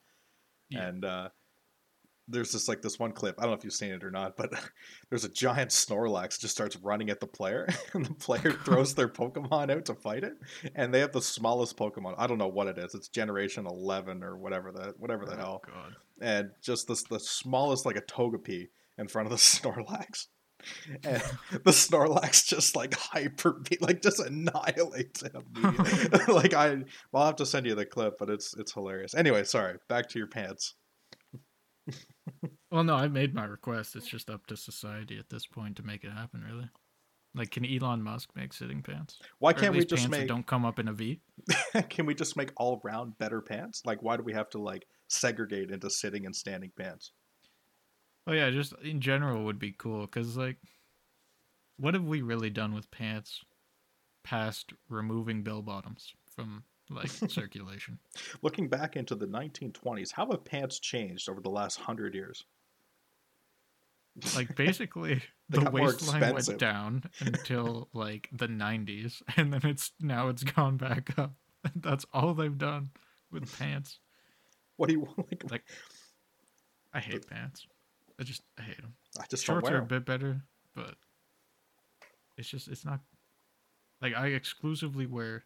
Yeah. 0.71 0.87
and 0.87 1.05
uh, 1.05 1.29
there's 2.29 2.53
just 2.53 2.69
like 2.69 2.83
this 2.83 2.99
one 2.99 3.13
clip. 3.13 3.37
I 3.39 3.43
don't 3.43 3.51
know 3.53 3.57
if 3.57 3.65
you've 3.65 3.73
seen 3.73 3.91
it 3.93 4.05
or 4.05 4.11
not, 4.11 4.37
but 4.37 4.53
there's 5.11 5.25
a 5.25 5.29
giant 5.29 5.71
Snorlax 5.71 6.39
just 6.39 6.55
starts 6.55 6.77
running 6.77 7.11
at 7.11 7.21
the 7.21 7.27
player, 7.27 7.69
and 7.95 8.05
the 8.07 8.15
player 8.15 8.53
throws 8.65 8.95
their 8.95 9.09
Pokemon 9.09 9.71
out 9.71 9.85
to 9.87 9.95
fight 9.95 10.25
it, 10.25 10.35
and 10.75 10.93
they 10.93 11.01
have 11.01 11.13
the 11.13 11.23
smallest 11.23 11.77
Pokemon. 11.77 12.15
I 12.19 12.27
don't 12.27 12.39
know 12.39 12.49
what 12.49 12.67
it 12.69 12.79
is. 12.79 12.95
It's 12.95 13.09
Generation 13.09 13.67
11 13.67 14.23
or 14.23 14.37
whatever 14.37 14.71
the 14.73 14.95
whatever 14.99 15.25
the 15.25 15.35
Oh, 15.35 15.37
hell 15.37 15.63
God. 15.67 15.95
and 16.21 16.51
just 16.63 16.87
this 16.89 17.03
the 17.05 17.21
smallest 17.21 17.87
like 17.87 17.97
a 17.97 18.03
Togepi 18.03 18.69
in 18.99 19.09
front 19.09 19.27
of 19.27 19.31
the 19.31 19.37
Snorlax. 19.39 20.27
And 21.05 21.23
the 21.53 21.71
Snorlax 21.71 22.45
just 22.45 22.75
like 22.75 22.93
hyper 22.95 23.63
like 23.81 24.03
just 24.03 24.19
annihilates 24.19 25.23
him. 25.23 25.45
like 26.27 26.53
I 26.53 26.83
I'll 27.15 27.27
have 27.27 27.37
to 27.37 27.47
send 27.47 27.65
you 27.67 27.77
the 27.77 27.87
clip, 27.87 28.19
but 28.19 28.29
it's 28.29 28.57
it's 28.57 28.73
hilarious. 28.73 29.15
Anyway, 29.15 29.45
sorry, 29.45 29.77
back 29.89 30.09
to 30.09 30.19
your 30.19 30.27
pants. 30.27 30.75
Well, 32.71 32.85
no, 32.85 32.97
I 32.97 33.09
made 33.09 33.35
my 33.35 33.47
request. 33.47 33.97
It's 33.97 34.07
just 34.07 34.29
up 34.29 34.47
to 34.49 34.57
society 34.57 35.19
at 35.19 35.31
this 35.31 35.47
point 35.47 35.77
to 35.77 35.83
make 35.83 36.05
it 36.05 36.11
happen, 36.11 36.45
really. 36.47 36.69
Like, 37.35 37.51
can 37.51 37.65
Elon 37.65 38.03
Musk 38.03 38.31
make 38.35 38.53
sitting 38.53 38.83
pants? 38.83 39.19
Why 39.39 39.53
can't 39.53 39.75
we 39.75 39.85
just 39.85 40.03
pants 40.03 40.05
that 40.05 40.11
make 40.11 40.29
don't 40.29 40.47
come 40.47 40.65
up 40.65 40.79
in 40.79 40.89
a 40.89 40.93
V? 40.93 41.21
can 41.89 42.07
we 42.07 42.15
just 42.15 42.37
make 42.37 42.51
all 42.57 42.81
round 42.83 43.17
better 43.19 43.41
pants? 43.41 43.83
Like 43.85 44.03
why 44.03 44.17
do 44.17 44.23
we 44.23 44.33
have 44.33 44.51
to 44.51 44.59
like 44.59 44.87
segregate 45.09 45.71
into 45.71 45.89
sitting 45.91 46.27
and 46.27 46.35
standing 46.35 46.73
pants? 46.77 47.13
Oh 48.27 48.33
yeah, 48.33 48.51
just 48.51 48.75
in 48.83 49.01
general 49.01 49.45
would 49.45 49.59
be 49.59 49.73
cool 49.73 50.03
because 50.03 50.37
like, 50.37 50.57
what 51.77 51.95
have 51.95 52.05
we 52.05 52.23
really 52.23 52.51
done 52.51 52.75
with 52.75 52.91
pants 52.91 53.45
past 54.25 54.73
removing 54.89 55.43
bell 55.43 55.63
bottoms 55.63 56.13
from 56.35 56.65
like 56.91 57.09
circulation? 57.29 57.99
Looking 58.43 58.69
back 58.69 58.97
into 58.97 59.15
the 59.15 59.27
1920s, 59.27 60.13
how 60.13 60.31
have 60.31 60.45
pants 60.45 60.79
changed 60.79 61.29
over 61.29 61.41
the 61.41 61.51
last 61.51 61.79
100 61.79 62.15
years? 62.15 62.45
Like 64.35 64.55
basically, 64.57 65.23
the 65.49 65.71
waistline 65.71 66.35
went 66.35 66.59
down 66.59 67.05
until 67.21 67.89
like 67.93 68.29
the 68.33 68.49
'90s, 68.49 69.23
and 69.37 69.53
then 69.53 69.61
it's 69.65 69.93
now 70.01 70.29
it's 70.29 70.43
gone 70.43 70.77
back 70.77 71.17
up. 71.19 71.35
That's 71.77 72.05
all 72.13 72.35
they've 72.35 72.57
done 72.57 72.91
with 73.31 73.57
pants. 73.59 74.01
What 74.77 74.89
do 74.89 74.95
you 74.95 75.09
like? 75.17 75.45
Like, 75.51 75.65
I 76.93 77.01
hate 77.01 77.29
pants. 77.29 77.67
I 78.19 78.25
just 78.25 78.43
I 78.59 78.63
hate 78.63 78.81
them. 78.81 78.95
I 79.21 79.25
just 79.31 79.45
Shorts 79.45 79.69
don't 79.69 79.77
are 79.77 79.83
a 79.83 79.87
bit 79.87 80.05
better, 80.05 80.43
but 80.75 80.95
it's 82.37 82.49
just 82.49 82.69
it's 82.69 82.85
not 82.85 83.01
like 84.01 84.15
I 84.15 84.29
exclusively 84.29 85.07
wear 85.07 85.45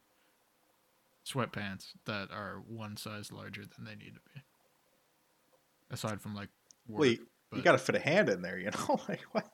sweatpants 1.27 1.93
that 2.07 2.31
are 2.31 2.63
one 2.67 2.97
size 2.97 3.31
larger 3.33 3.63
than 3.63 3.85
they 3.85 3.95
need 3.95 4.15
to 4.15 4.21
be. 4.35 4.43
Aside 5.91 6.21
from 6.21 6.35
like 6.35 6.49
work, 6.89 7.01
Wait, 7.01 7.21
you 7.55 7.63
got 7.63 7.73
to 7.73 7.79
fit 7.79 7.95
a 7.95 8.01
hand 8.01 8.29
in 8.29 8.43
there, 8.43 8.59
you 8.59 8.71
know? 8.71 9.01
like 9.09 9.21
what? 9.33 9.47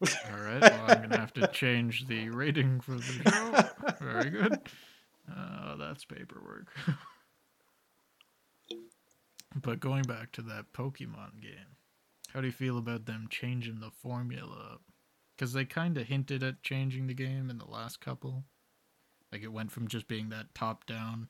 All 0.30 0.40
right, 0.40 0.60
well 0.60 0.84
I'm 0.88 1.02
gonna 1.02 1.18
have 1.18 1.32
to 1.34 1.46
change 1.48 2.06
the 2.08 2.28
rating 2.30 2.80
for 2.80 2.92
the 2.92 3.02
show. 3.02 3.94
Very 4.04 4.30
good. 4.30 4.58
Oh, 5.30 5.76
that's 5.78 6.04
paperwork. 6.04 6.68
But 9.54 9.80
going 9.80 10.02
back 10.02 10.32
to 10.32 10.42
that 10.42 10.72
Pokemon 10.72 11.40
game, 11.40 11.76
how 12.32 12.40
do 12.40 12.46
you 12.46 12.52
feel 12.52 12.76
about 12.76 13.06
them 13.06 13.28
changing 13.30 13.80
the 13.80 13.90
formula? 13.90 14.78
Because 15.36 15.52
they 15.52 15.64
kind 15.64 15.96
of 15.96 16.08
hinted 16.08 16.42
at 16.42 16.62
changing 16.62 17.06
the 17.06 17.14
game 17.14 17.48
in 17.48 17.58
the 17.58 17.64
last 17.64 18.00
couple. 18.00 18.44
Like 19.34 19.42
it 19.42 19.52
went 19.52 19.72
from 19.72 19.88
just 19.88 20.06
being 20.06 20.28
that 20.28 20.54
top 20.54 20.86
down, 20.86 21.26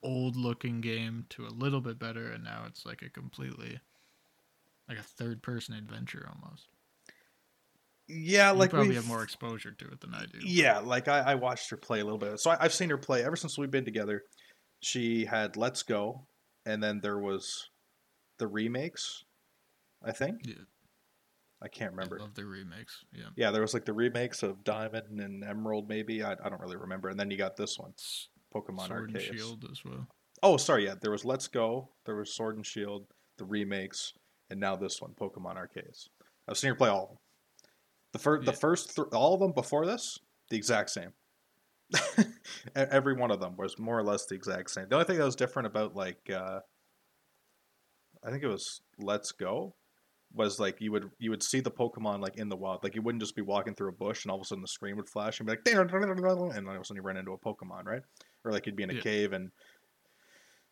old 0.00 0.36
looking 0.36 0.80
game 0.80 1.26
to 1.30 1.44
a 1.44 1.48
little 1.50 1.80
bit 1.80 1.98
better, 1.98 2.30
and 2.30 2.44
now 2.44 2.62
it's 2.68 2.86
like 2.86 3.02
a 3.02 3.10
completely, 3.10 3.80
like 4.88 4.96
a 4.98 5.02
third 5.02 5.42
person 5.42 5.74
adventure 5.74 6.28
almost. 6.32 6.68
Yeah, 8.06 8.52
You 8.52 8.58
like 8.58 8.70
probably 8.70 8.90
we've- 8.90 8.96
have 9.00 9.08
more 9.08 9.24
exposure 9.24 9.72
to 9.72 9.88
it 9.88 10.00
than 10.00 10.14
I 10.14 10.26
do. 10.26 10.38
Yeah, 10.40 10.78
like 10.78 11.08
I, 11.08 11.18
I 11.32 11.34
watched 11.34 11.68
her 11.70 11.76
play 11.76 11.98
a 11.98 12.04
little 12.04 12.16
bit. 12.16 12.38
So 12.38 12.52
I, 12.52 12.58
I've 12.60 12.72
seen 12.74 12.90
her 12.90 12.96
play 12.98 13.24
ever 13.24 13.34
since 13.34 13.58
we've 13.58 13.68
been 13.70 13.84
together. 13.84 14.22
She 14.78 15.24
had 15.24 15.56
Let's 15.56 15.82
Go, 15.82 16.28
and 16.64 16.80
then 16.80 17.00
there 17.00 17.18
was 17.18 17.70
the 18.38 18.46
remakes. 18.46 19.24
I 20.00 20.12
think 20.12 20.42
Yeah, 20.44 20.54
I 21.62 21.68
can't 21.68 21.92
remember. 21.92 22.18
I 22.18 22.22
love 22.22 22.34
the 22.34 22.44
remakes. 22.44 23.04
Yeah. 23.12 23.26
Yeah, 23.36 23.50
there 23.52 23.62
was 23.62 23.72
like 23.72 23.84
the 23.84 23.92
remakes 23.92 24.42
of 24.42 24.64
Diamond 24.64 25.20
and 25.20 25.44
Emerald, 25.44 25.88
maybe. 25.88 26.22
I, 26.22 26.32
I 26.32 26.48
don't 26.48 26.60
really 26.60 26.76
remember. 26.76 27.08
And 27.08 27.18
then 27.18 27.30
you 27.30 27.36
got 27.36 27.56
this 27.56 27.78
one, 27.78 27.92
Pokemon 28.54 28.88
Sword 28.88 29.10
and 29.10 29.22
Shield 29.22 29.64
as 29.70 29.84
well. 29.84 30.08
Oh, 30.42 30.56
sorry. 30.56 30.86
Yeah, 30.86 30.94
there 31.00 31.12
was 31.12 31.24
Let's 31.24 31.46
Go, 31.46 31.88
there 32.04 32.16
was 32.16 32.34
Sword 32.34 32.56
and 32.56 32.66
Shield, 32.66 33.06
the 33.38 33.44
remakes, 33.44 34.14
and 34.50 34.58
now 34.58 34.74
this 34.74 35.00
one, 35.00 35.12
Pokemon 35.12 35.56
Arceus. 35.56 36.08
I've 36.48 36.58
seen 36.58 36.70
her 36.70 36.74
play 36.74 36.88
all 36.88 37.04
of 37.04 37.08
them. 37.10 37.18
The 38.12 38.18
first, 38.18 38.46
the 38.46 38.52
first, 38.52 38.96
th- 38.96 39.08
all 39.12 39.34
of 39.34 39.40
them 39.40 39.52
before 39.52 39.86
this, 39.86 40.18
the 40.50 40.56
exact 40.56 40.90
same. 40.90 41.12
Every 42.74 43.14
one 43.14 43.30
of 43.30 43.40
them 43.40 43.56
was 43.56 43.78
more 43.78 43.98
or 43.98 44.02
less 44.02 44.26
the 44.26 44.34
exact 44.34 44.70
same. 44.70 44.88
The 44.88 44.96
only 44.96 45.06
thing 45.06 45.18
that 45.18 45.24
was 45.24 45.36
different 45.36 45.66
about 45.66 45.94
like, 45.94 46.30
uh, 46.34 46.60
I 48.24 48.30
think 48.30 48.42
it 48.42 48.48
was 48.48 48.82
Let's 48.98 49.32
Go, 49.32 49.74
was 50.34 50.58
like 50.58 50.80
you 50.80 50.92
would 50.92 51.10
you 51.18 51.30
would 51.30 51.42
see 51.42 51.60
the 51.60 51.70
Pokemon 51.70 52.20
like 52.20 52.36
in 52.36 52.48
the 52.48 52.56
wild. 52.56 52.82
Like 52.82 52.94
you 52.94 53.02
wouldn't 53.02 53.22
just 53.22 53.36
be 53.36 53.42
walking 53.42 53.74
through 53.74 53.90
a 53.90 53.92
bush 53.92 54.24
and 54.24 54.30
all 54.30 54.38
of 54.38 54.42
a 54.42 54.44
sudden 54.44 54.62
the 54.62 54.68
screen 54.68 54.96
would 54.96 55.08
flash 55.08 55.38
and 55.40 55.46
be 55.46 55.52
like, 55.52 55.60
and 55.66 55.78
then 55.78 55.88
all 56.68 56.74
of 56.74 56.80
a 56.80 56.84
sudden 56.84 56.96
you 56.96 57.02
run 57.02 57.16
into 57.16 57.32
a 57.32 57.38
Pokemon, 57.38 57.84
right? 57.84 58.02
Or 58.44 58.52
like 58.52 58.66
you'd 58.66 58.76
be 58.76 58.82
in 58.82 58.90
a 58.90 58.94
Yeah. 58.94 59.00
cave 59.00 59.32
and 59.32 59.50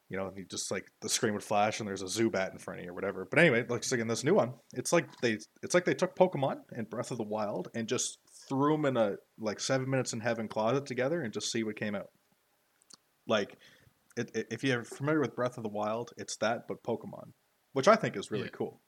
you 0.08 0.16
know, 0.16 0.32
you 0.36 0.44
just 0.44 0.72
like 0.72 0.86
the 1.02 1.08
screen 1.08 1.34
would 1.34 1.42
flash 1.44 1.78
and 1.78 1.88
there's 1.88 2.02
a 2.02 2.06
Zubat 2.06 2.50
in 2.50 2.58
front 2.58 2.80
of 2.80 2.84
you 2.84 2.90
or 2.90 2.94
whatever. 2.94 3.28
But 3.30 3.38
anyway, 3.38 3.64
like 3.68 3.84
so 3.84 3.94
in 3.96 4.08
this 4.08 4.24
new 4.24 4.34
one, 4.34 4.54
it's 4.72 4.92
like 4.92 5.06
they 5.20 5.38
it's 5.62 5.72
like 5.74 5.84
they 5.84 5.94
took 5.94 6.16
Pokemon 6.16 6.62
and 6.72 6.90
Breath 6.90 7.12
of 7.12 7.18
the 7.18 7.22
Wild 7.24 7.68
and 7.76 7.86
just 7.86 8.18
threw 8.48 8.72
them 8.72 8.86
in 8.86 8.96
a 8.96 9.16
like 9.38 9.60
seven 9.60 9.88
minutes 9.88 10.12
in 10.12 10.18
heaven 10.20 10.48
closet 10.48 10.84
together 10.86 11.22
and 11.22 11.32
just 11.32 11.52
see 11.52 11.62
what 11.62 11.76
came 11.76 11.94
out. 11.94 12.08
Like, 13.28 13.56
it, 14.16 14.30
it, 14.34 14.46
if 14.50 14.64
you're 14.64 14.82
familiar 14.82 15.20
with 15.20 15.36
Breath 15.36 15.56
of 15.56 15.62
the 15.62 15.68
Wild, 15.68 16.10
it's 16.16 16.36
that 16.38 16.66
but 16.66 16.82
Pokemon, 16.82 17.30
which 17.74 17.86
I 17.86 17.94
think 17.94 18.16
is 18.16 18.32
really 18.32 18.44
Yeah. 18.46 18.50
cool. 18.52 18.80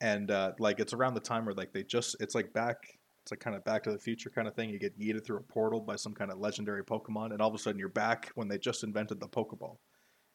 And 0.00 0.30
uh, 0.30 0.52
like 0.58 0.80
it's 0.80 0.92
around 0.92 1.14
the 1.14 1.20
time 1.20 1.44
where 1.44 1.54
like 1.54 1.72
they 1.72 1.82
just 1.82 2.16
it's 2.20 2.34
like 2.34 2.52
back 2.52 2.76
it's 3.22 3.30
like 3.30 3.40
kind 3.40 3.54
of 3.54 3.64
Back 3.64 3.82
to 3.82 3.92
the 3.92 3.98
Future 3.98 4.30
kind 4.30 4.48
of 4.48 4.54
thing. 4.54 4.70
You 4.70 4.78
get 4.78 4.98
yeeted 4.98 5.26
through 5.26 5.36
a 5.38 5.42
portal 5.42 5.80
by 5.80 5.96
some 5.96 6.14
kind 6.14 6.30
of 6.30 6.38
legendary 6.38 6.82
Pokemon, 6.82 7.32
and 7.32 7.42
all 7.42 7.48
of 7.48 7.54
a 7.54 7.58
sudden 7.58 7.78
you're 7.78 7.90
back 7.90 8.30
when 8.34 8.48
they 8.48 8.56
just 8.56 8.82
invented 8.82 9.20
the 9.20 9.28
Pokeball 9.28 9.76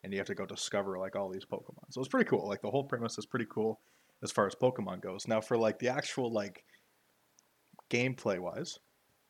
and 0.06 0.14
you 0.14 0.20
have 0.20 0.28
to 0.28 0.36
go 0.36 0.46
discover 0.46 1.00
like 1.00 1.16
all 1.16 1.30
these 1.30 1.46
Pokemon. 1.46 1.84
So 1.90 2.00
it's 2.00 2.08
pretty 2.08 2.30
cool. 2.30 2.48
Like 2.48 2.62
the 2.62 2.70
whole 2.70 2.84
premise 2.84 3.18
is 3.18 3.26
pretty 3.26 3.48
cool 3.50 3.80
as 4.22 4.32
far 4.32 4.46
as 4.46 4.54
Pokemon 4.54 5.02
goes. 5.02 5.28
Now 5.28 5.42
for 5.42 5.58
like 5.58 5.80
the 5.80 5.90
actual 5.90 6.32
like 6.32 6.64
gameplay 7.90 8.40
wise, 8.40 8.78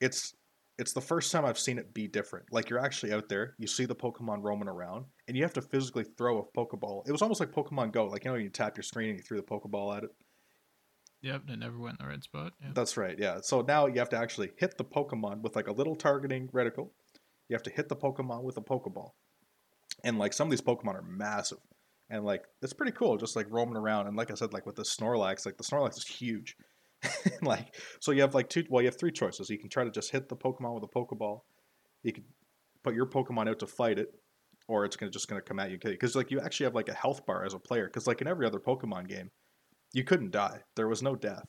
it's 0.02 0.36
it's 0.78 0.92
the 0.92 1.00
first 1.00 1.32
time 1.32 1.46
I've 1.46 1.58
seen 1.58 1.78
it 1.78 1.94
be 1.94 2.10
different. 2.10 2.48
Like 2.52 2.70
you're 2.70 2.84
actually 2.84 3.14
out 3.14 3.30
there, 3.30 3.56
you 3.58 3.68
see 3.68 3.86
the 3.86 3.96
Pokemon 3.96 4.44
roaming 4.44 4.68
around, 4.68 5.06
and 5.30 5.38
you 5.38 5.44
have 5.44 5.54
to 5.54 5.62
physically 5.62 6.04
throw 6.18 6.40
a 6.40 6.60
Pokeball. 6.60 7.08
It 7.08 7.14
was 7.14 7.22
almost 7.22 7.40
like 7.40 7.54
Pokemon 7.54 7.94
Go, 7.94 8.08
like 8.08 8.26
you 8.26 8.32
know 8.32 8.38
you 8.38 8.50
tap 8.50 8.76
your 8.76 8.84
screen 8.84 9.10
and 9.12 9.18
you 9.18 9.24
threw 9.24 9.38
the 9.38 9.44
Pokeball 9.44 9.96
at 9.96 10.04
it. 10.04 10.10
Yep, 11.22 11.44
they 11.48 11.56
never 11.56 11.78
went 11.80 12.00
in 12.00 12.06
the 12.06 12.10
right 12.10 12.24
spot. 12.24 12.54
Yeah. 12.62 12.70
That's 12.74 12.98
right, 12.98 13.18
yeah. 13.18 13.40
So 13.42 13.62
now 13.62 13.88
you 13.88 14.00
have 14.00 14.10
to 14.10 14.18
actually 14.18 14.52
hit 14.58 14.78
the 14.78 14.86
Pokemon 14.86 15.42
with 15.42 15.56
like 15.56 15.68
a 15.68 15.72
little 15.72 15.96
targeting 15.96 16.50
reticle. 16.50 16.90
You 17.50 17.56
have 17.56 17.64
to 17.64 17.72
hit 17.72 17.90
the 17.90 17.96
Pokemon 17.96 18.44
with 18.44 18.58
a 18.58 18.62
Pokeball. 18.62 19.12
And 20.04 20.20
like 20.20 20.34
some 20.34 20.48
of 20.48 20.52
these 20.52 20.62
Pokemon 20.62 20.96
are 20.96 21.02
massive. 21.02 21.60
And 22.10 22.24
like 22.24 22.44
it's 22.62 22.74
pretty 22.74 22.92
cool 22.92 23.18
just 23.18 23.36
like 23.36 23.48
roaming 23.50 23.78
around. 23.78 24.08
And 24.08 24.16
like 24.16 24.30
I 24.30 24.36
said, 24.36 24.54
like 24.54 24.66
with 24.66 24.76
the 24.76 24.84
Snorlax, 24.84 25.46
like 25.46 25.58
the 25.58 25.64
Snorlax 25.64 25.98
is 25.98 26.08
huge. 26.08 26.56
like 27.42 27.76
so 28.00 28.12
you 28.12 28.22
have 28.22 28.36
like 28.36 28.50
two 28.50 28.64
well, 28.70 28.82
you 28.82 28.88
have 28.88 29.00
three 29.00 29.12
choices. 29.12 29.50
You 29.50 29.58
can 29.58 29.70
try 29.70 29.84
to 29.84 29.92
just 29.92 30.12
hit 30.12 30.30
the 30.30 30.36
Pokemon 30.36 30.76
with 30.76 30.84
a 30.84 30.88
Pokeball. 30.88 31.42
You 32.04 32.14
can 32.14 32.24
put 32.84 32.94
your 32.94 33.08
Pokemon 33.08 33.50
out 33.50 33.60
to 33.60 33.68
fight 33.68 33.98
it, 33.98 34.14
or 34.68 34.86
it's 34.86 34.96
gonna 34.96 35.12
just 35.12 35.28
gonna 35.28 35.42
come 35.42 35.60
at 35.60 35.72
you. 35.72 35.80
Because 35.82 36.16
like 36.16 36.32
you 36.32 36.40
actually 36.40 36.66
have 36.66 36.76
like 36.76 36.90
a 36.90 36.94
health 36.94 37.26
bar 37.26 37.44
as 37.46 37.54
a 37.54 37.60
player. 37.60 37.86
Because 37.86 38.06
like 38.06 38.22
in 38.22 38.28
every 38.28 38.46
other 38.46 38.60
Pokemon 38.60 39.08
game, 39.08 39.32
you 39.96 40.04
couldn't 40.04 40.32
die. 40.32 40.60
There 40.76 40.88
was 40.88 41.02
no 41.02 41.16
death. 41.16 41.48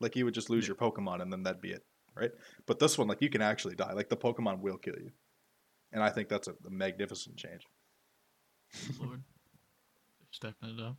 Like 0.00 0.14
you 0.14 0.24
would 0.24 0.34
just 0.34 0.50
lose 0.50 0.64
Yeah. 0.64 0.68
your 0.68 0.76
Pokemon 0.76 1.22
and 1.22 1.32
then 1.32 1.42
that'd 1.42 1.60
be 1.60 1.72
it, 1.72 1.84
right? 2.14 2.30
But 2.66 2.78
this 2.78 2.96
one, 2.98 3.08
like 3.08 3.20
you 3.22 3.30
can 3.30 3.42
actually 3.42 3.74
die. 3.74 3.92
Like 3.92 4.08
the 4.08 4.16
Pokemon 4.16 4.60
will 4.60 4.76
kill 4.78 4.94
you, 4.96 5.10
and 5.92 6.02
I 6.02 6.10
think 6.10 6.28
that's 6.28 6.46
a, 6.48 6.52
a 6.66 6.70
magnificent 6.70 7.36
change. 7.36 7.66
Lord. 9.00 9.22
They're 10.20 10.30
stepping 10.30 10.78
it 10.78 10.80
up. 10.80 10.96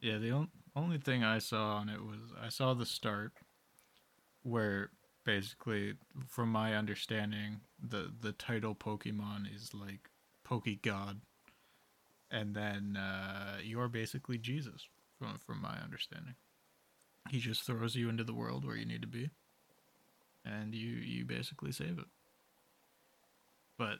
Yeah, 0.00 0.18
the 0.18 0.30
on- 0.32 0.50
only 0.74 0.98
thing 0.98 1.22
I 1.22 1.38
saw 1.38 1.76
on 1.76 1.88
it 1.88 2.02
was 2.02 2.32
I 2.40 2.48
saw 2.48 2.74
the 2.74 2.86
start 2.86 3.32
where 4.42 4.90
basically 5.24 5.94
from 6.26 6.50
my 6.50 6.74
understanding 6.74 7.60
the 7.78 8.10
the 8.20 8.32
title 8.32 8.74
Pokemon 8.74 9.54
is 9.54 9.74
like 9.74 10.08
Poke 10.44 10.80
God. 10.82 11.20
And 12.32 12.54
then 12.54 12.96
uh, 12.96 13.58
you're 13.62 13.88
basically 13.88 14.38
Jesus 14.38 14.86
from 15.20 15.38
from 15.38 15.60
my 15.60 15.78
understanding. 15.82 16.34
He 17.28 17.38
just 17.38 17.62
throws 17.62 17.94
you 17.94 18.08
into 18.08 18.24
the 18.24 18.34
world 18.34 18.64
where 18.64 18.76
you 18.76 18.86
need 18.86 19.02
to 19.02 19.08
be. 19.08 19.30
And 20.44 20.74
you 20.74 20.88
you 20.96 21.24
basically 21.26 21.70
save 21.72 21.98
it. 21.98 22.06
But 23.78 23.98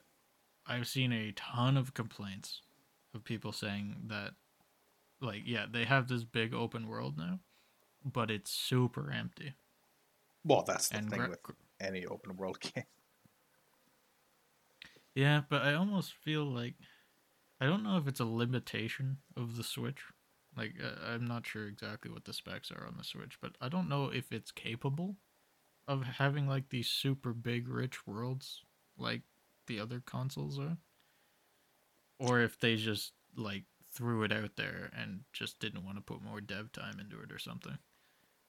I've 0.67 0.89
seen 0.89 1.13
a 1.13 1.33
ton 1.33 1.77
of 1.77 1.93
complaints 1.95 2.63
of 3.15 3.25
people 3.25 3.53
saying 3.53 3.97
that 4.07 4.31
like 5.21 5.43
yeah 5.45 5.67
they 5.71 5.85
have 5.85 6.09
this 6.09 6.25
big 6.25 6.55
open 6.55 6.87
world 6.89 7.19
now 7.19 7.41
but 8.05 8.31
it's 8.31 8.51
super 8.53 9.11
empty 9.13 9.53
Well, 10.45 10.63
that's 10.67 10.89
the 10.89 10.99
and 10.99 11.11
thing 11.11 11.19
gra- 11.19 11.29
with 11.31 11.41
any 11.81 12.07
open 12.07 12.37
world 12.37 12.59
game. 12.75 12.85
yeah 15.15 15.43
but 15.49 15.63
i 15.63 15.75
almost 15.75 16.13
feel 16.15 16.45
like 16.45 16.75
i 17.61 17.67
don't 17.67 17.83
know 17.83 17.97
if 17.97 18.07
it's 18.07 18.21
a 18.21 18.25
limitation 18.25 19.19
of 19.37 19.57
the 19.57 19.65
switch 19.65 20.03
like 20.57 20.75
uh, 20.83 21.13
i'm 21.13 21.25
not 21.25 21.47
sure 21.47 21.67
exactly 21.67 22.11
what 22.11 22.25
the 22.25 22.33
specs 22.33 22.71
are 22.71 22.87
on 22.87 22.95
the 22.97 23.05
switch 23.05 23.39
but 23.41 23.53
i 23.61 23.69
don't 23.69 23.89
know 23.89 24.07
if 24.07 24.33
it's 24.33 24.51
capable 24.51 25.17
of 25.89 26.03
having 26.05 26.47
like 26.47 26.69
these 26.69 26.89
super 26.89 27.33
big 27.33 27.69
rich 27.69 28.07
worlds 28.07 28.63
like 28.99 29.23
the 29.67 29.81
other 29.81 30.03
consoles 30.05 30.59
are 30.59 30.77
or 32.19 32.41
if 32.41 32.59
they 32.61 32.77
just 32.77 33.13
like 33.37 33.65
threw 33.93 34.23
it 34.23 34.33
out 34.33 34.51
there 34.57 34.91
and 34.97 35.21
just 35.33 35.59
didn't 35.59 35.85
want 35.85 35.97
to 35.97 36.03
put 36.03 36.23
more 36.23 36.41
dev 36.41 36.71
time 36.71 37.01
into 37.01 37.21
it 37.21 37.33
or 37.33 37.39
something. 37.39 37.79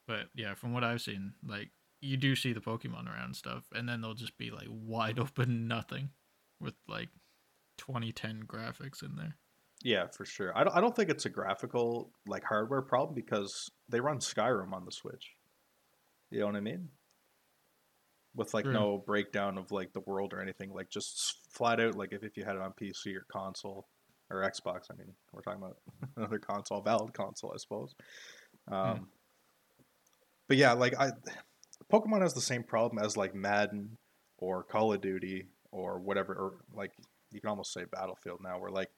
But 0.06 0.28
yeah 0.34 0.54
from 0.54 0.72
what 0.72 0.84
i've 0.84 1.00
seen 1.00 1.32
like 1.46 1.70
you 2.00 2.16
do 2.16 2.34
see 2.34 2.52
the 2.52 2.60
pokemon 2.60 3.06
around 3.06 3.24
and 3.24 3.36
stuff 3.36 3.64
and 3.74 3.88
then 3.88 4.00
they'll 4.00 4.14
just 4.14 4.36
be 4.36 4.50
like 4.50 4.66
wide 4.68 5.18
open 5.18 5.68
nothing 5.68 6.10
with 6.60 6.74
like 6.88 7.08
2010 7.78 8.44
graphics 8.46 9.02
in 9.02 9.16
there 9.16 9.36
Yeah, 9.82 10.06
for 10.16 10.24
sure. 10.24 10.56
I 10.56 10.64
don't, 10.64 10.76
I 10.76 10.80
don't 10.80 10.94
think 10.94 11.10
it's 11.10 11.26
a 11.26 11.30
graphical 11.30 12.10
like 12.26 12.44
hardware 12.44 12.82
problem 12.82 13.14
because 13.14 13.70
they 13.88 14.00
run 14.00 14.18
Skyrim 14.18 14.72
on 14.72 14.84
the 14.84 14.92
Switch. 14.92 15.32
You 16.30 16.40
know 16.40 16.46
what 16.46 16.56
I 16.56 16.60
mean? 16.60 16.88
With 18.34 18.54
like 18.54 18.64
True. 18.64 18.72
no 18.72 19.02
breakdown 19.04 19.58
of 19.58 19.70
like 19.72 19.92
the 19.92 20.00
world 20.00 20.32
or 20.32 20.40
anything, 20.40 20.72
like 20.72 20.88
just 20.88 21.36
flat 21.50 21.80
out 21.80 21.96
like 21.96 22.12
if, 22.12 22.22
if 22.22 22.36
you 22.36 22.44
had 22.44 22.56
it 22.56 22.62
on 22.62 22.72
PC 22.80 23.14
or 23.14 23.26
console 23.30 23.86
or 24.30 24.42
Xbox. 24.42 24.82
I 24.90 24.96
mean, 24.96 25.12
we're 25.32 25.42
talking 25.42 25.62
about 25.62 25.76
another 26.16 26.38
console, 26.38 26.80
valid 26.80 27.12
console, 27.12 27.52
I 27.52 27.58
suppose. 27.58 27.94
Um, 28.70 29.08
But 30.48 30.56
yeah, 30.56 30.72
like 30.72 30.98
I, 30.98 31.10
Pokemon 31.92 32.22
has 32.22 32.34
the 32.34 32.40
same 32.40 32.62
problem 32.62 33.02
as 33.04 33.16
like 33.16 33.34
Madden 33.34 33.96
or 34.38 34.62
Call 34.64 34.92
of 34.92 35.00
Duty 35.00 35.46
or 35.70 35.98
whatever, 36.00 36.34
or 36.34 36.52
like 36.74 36.92
you 37.30 37.40
can 37.40 37.50
almost 37.50 37.72
say 37.72 37.84
Battlefield 37.90 38.40
now, 38.42 38.58
where 38.58 38.70
like 38.70 38.90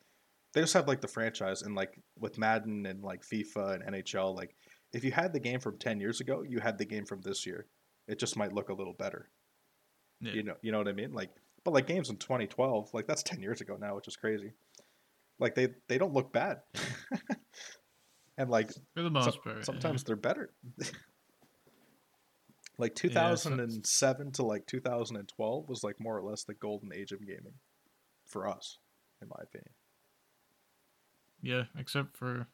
they 0.55 0.61
just 0.61 0.73
have 0.75 0.89
like 0.89 1.01
the 1.01 1.09
franchise 1.09 1.63
and 1.63 1.75
like 1.75 2.01
with 2.19 2.39
Madden 2.39 2.87
and 2.87 3.03
like 3.03 3.23
FIFA 3.23 3.75
and 3.75 3.95
NHL, 3.95 4.35
like 4.37 4.55
if 4.93 5.05
you 5.05 5.11
had 5.13 5.33
the 5.33 5.41
game 5.41 5.61
from 5.61 5.79
ten 5.79 6.01
years 6.01 6.21
ago, 6.21 6.43
you 6.49 6.61
had 6.61 6.79
the 6.79 6.85
game 6.85 7.05
from 7.05 7.21
this 7.21 7.45
year. 7.45 7.67
It 8.09 8.19
just 8.19 8.37
might 8.37 8.53
look 8.53 8.69
a 8.69 8.75
little 8.75 8.93
better. 8.95 9.29
yeah. 10.21 10.33
You 10.33 10.43
know, 10.45 10.55
you 10.63 10.73
know 10.73 10.79
what 10.79 10.89
I 10.89 10.93
mean? 10.93 11.13
Like, 11.13 11.31
but 11.65 11.75
like 11.75 11.87
games 11.87 12.11
in 12.11 12.17
2012, 12.17 12.91
like 12.95 13.07
that's 13.07 13.23
ten 13.23 13.41
years 13.43 13.61
ago 13.61 13.77
now, 13.81 13.97
which 13.97 14.09
is 14.09 14.17
crazy. 14.17 14.53
Like 15.41 15.55
they 15.57 15.69
they 15.89 15.99
don't 15.99 16.13
look 16.15 16.33
bad, 16.33 16.59
and 18.39 18.49
like 18.51 18.71
for 18.95 19.03
the 19.03 19.09
so- 19.09 19.11
most 19.11 19.43
part 19.43 19.57
yeah. 19.57 19.63
sometimes 19.63 20.05
they're 20.05 20.15
better. 20.17 20.53
like 22.79 22.93
Yeah, 23.03 23.35
so- 23.35 23.51
2007 23.51 24.33
to 24.33 24.43
like 24.45 24.67
2012 24.67 25.69
was 25.69 25.83
like 25.83 25.97
more 26.01 26.17
or 26.17 26.23
less 26.23 26.45
the 26.45 26.55
golden 26.55 26.93
age 26.95 27.13
of 27.13 27.21
gaming 27.21 27.55
for 28.27 28.47
us, 28.49 28.79
in 29.23 29.29
my 29.29 29.43
opinion. 29.43 29.73
Yeah, 31.45 31.65
except 31.79 32.17
for 32.17 32.47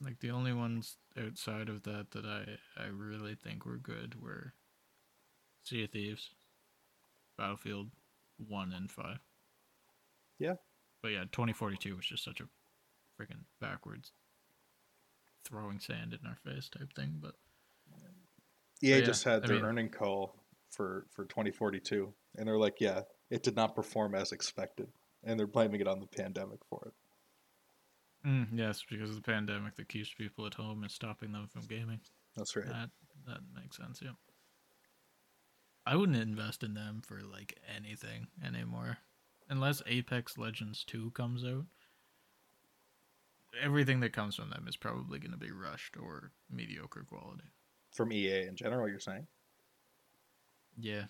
like 0.00 0.20
the 0.20 0.30
only 0.30 0.52
ones 0.52 0.96
outside 1.22 1.68
of 1.68 1.82
that 1.82 2.10
that 2.12 2.24
I 2.24 2.82
I 2.82 2.86
really 2.86 3.34
think 3.34 3.66
were 3.66 3.76
good 3.76 4.20
were 4.20 4.54
Sea 5.64 5.84
of 5.84 5.90
Thieves, 5.90 6.30
Battlefield 7.36 7.90
1 8.38 8.72
and 8.72 8.90
5. 8.90 9.18
Yeah. 10.38 10.54
But 11.02 11.08
yeah, 11.08 11.24
2042 11.30 11.94
was 11.94 12.06
just 12.06 12.24
such 12.24 12.40
a 12.40 12.44
freaking 13.20 13.44
backwards 13.60 14.12
throwing 15.44 15.78
sand 15.78 16.14
in 16.14 16.26
our 16.26 16.36
face 16.36 16.68
type 16.68 16.92
thing, 16.94 17.18
but 17.20 17.34
EA 18.82 18.98
yeah, 18.98 19.00
just 19.02 19.24
had 19.24 19.44
I 19.44 19.46
their 19.46 19.56
mean- 19.56 19.64
earning 19.66 19.88
call 19.90 20.34
for 20.70 21.06
for 21.10 21.26
2042, 21.26 22.12
and 22.36 22.48
they're 22.48 22.58
like, 22.58 22.80
yeah, 22.80 23.02
it 23.30 23.42
did 23.42 23.54
not 23.56 23.76
perform 23.76 24.14
as 24.14 24.32
expected, 24.32 24.88
and 25.22 25.38
they're 25.38 25.46
blaming 25.46 25.80
it 25.82 25.86
on 25.86 26.00
the 26.00 26.06
pandemic 26.06 26.60
for 26.64 26.82
it. 26.86 26.94
Mm, 28.26 28.46
yes, 28.52 28.82
because 28.88 29.10
of 29.10 29.16
the 29.16 29.22
pandemic 29.22 29.76
that 29.76 29.88
keeps 29.88 30.12
people 30.12 30.46
at 30.46 30.54
home 30.54 30.82
and 30.82 30.90
stopping 30.90 31.32
them 31.32 31.48
from 31.48 31.62
gaming. 31.62 32.00
That's 32.36 32.56
right. 32.56 32.66
That 32.66 32.90
that 33.26 33.38
makes 33.54 33.76
sense, 33.76 34.00
yeah. 34.02 34.12
I 35.86 35.96
wouldn't 35.96 36.18
invest 36.18 36.62
in 36.62 36.74
them 36.74 37.02
for 37.04 37.20
like 37.20 37.58
anything 37.76 38.28
anymore. 38.44 38.98
Unless 39.48 39.82
Apex 39.86 40.38
Legends 40.38 40.84
2 40.84 41.10
comes 41.10 41.44
out. 41.44 41.64
Everything 43.62 44.00
that 44.00 44.12
comes 44.12 44.36
from 44.36 44.48
them 44.50 44.66
is 44.66 44.76
probably 44.76 45.18
going 45.18 45.32
to 45.32 45.36
be 45.36 45.50
rushed 45.50 45.96
or 45.96 46.30
mediocre 46.50 47.04
quality. 47.06 47.44
From 47.90 48.12
EA 48.12 48.46
in 48.46 48.56
general, 48.56 48.88
you're 48.88 48.98
saying? 49.00 49.26
Yeah. 50.78 51.04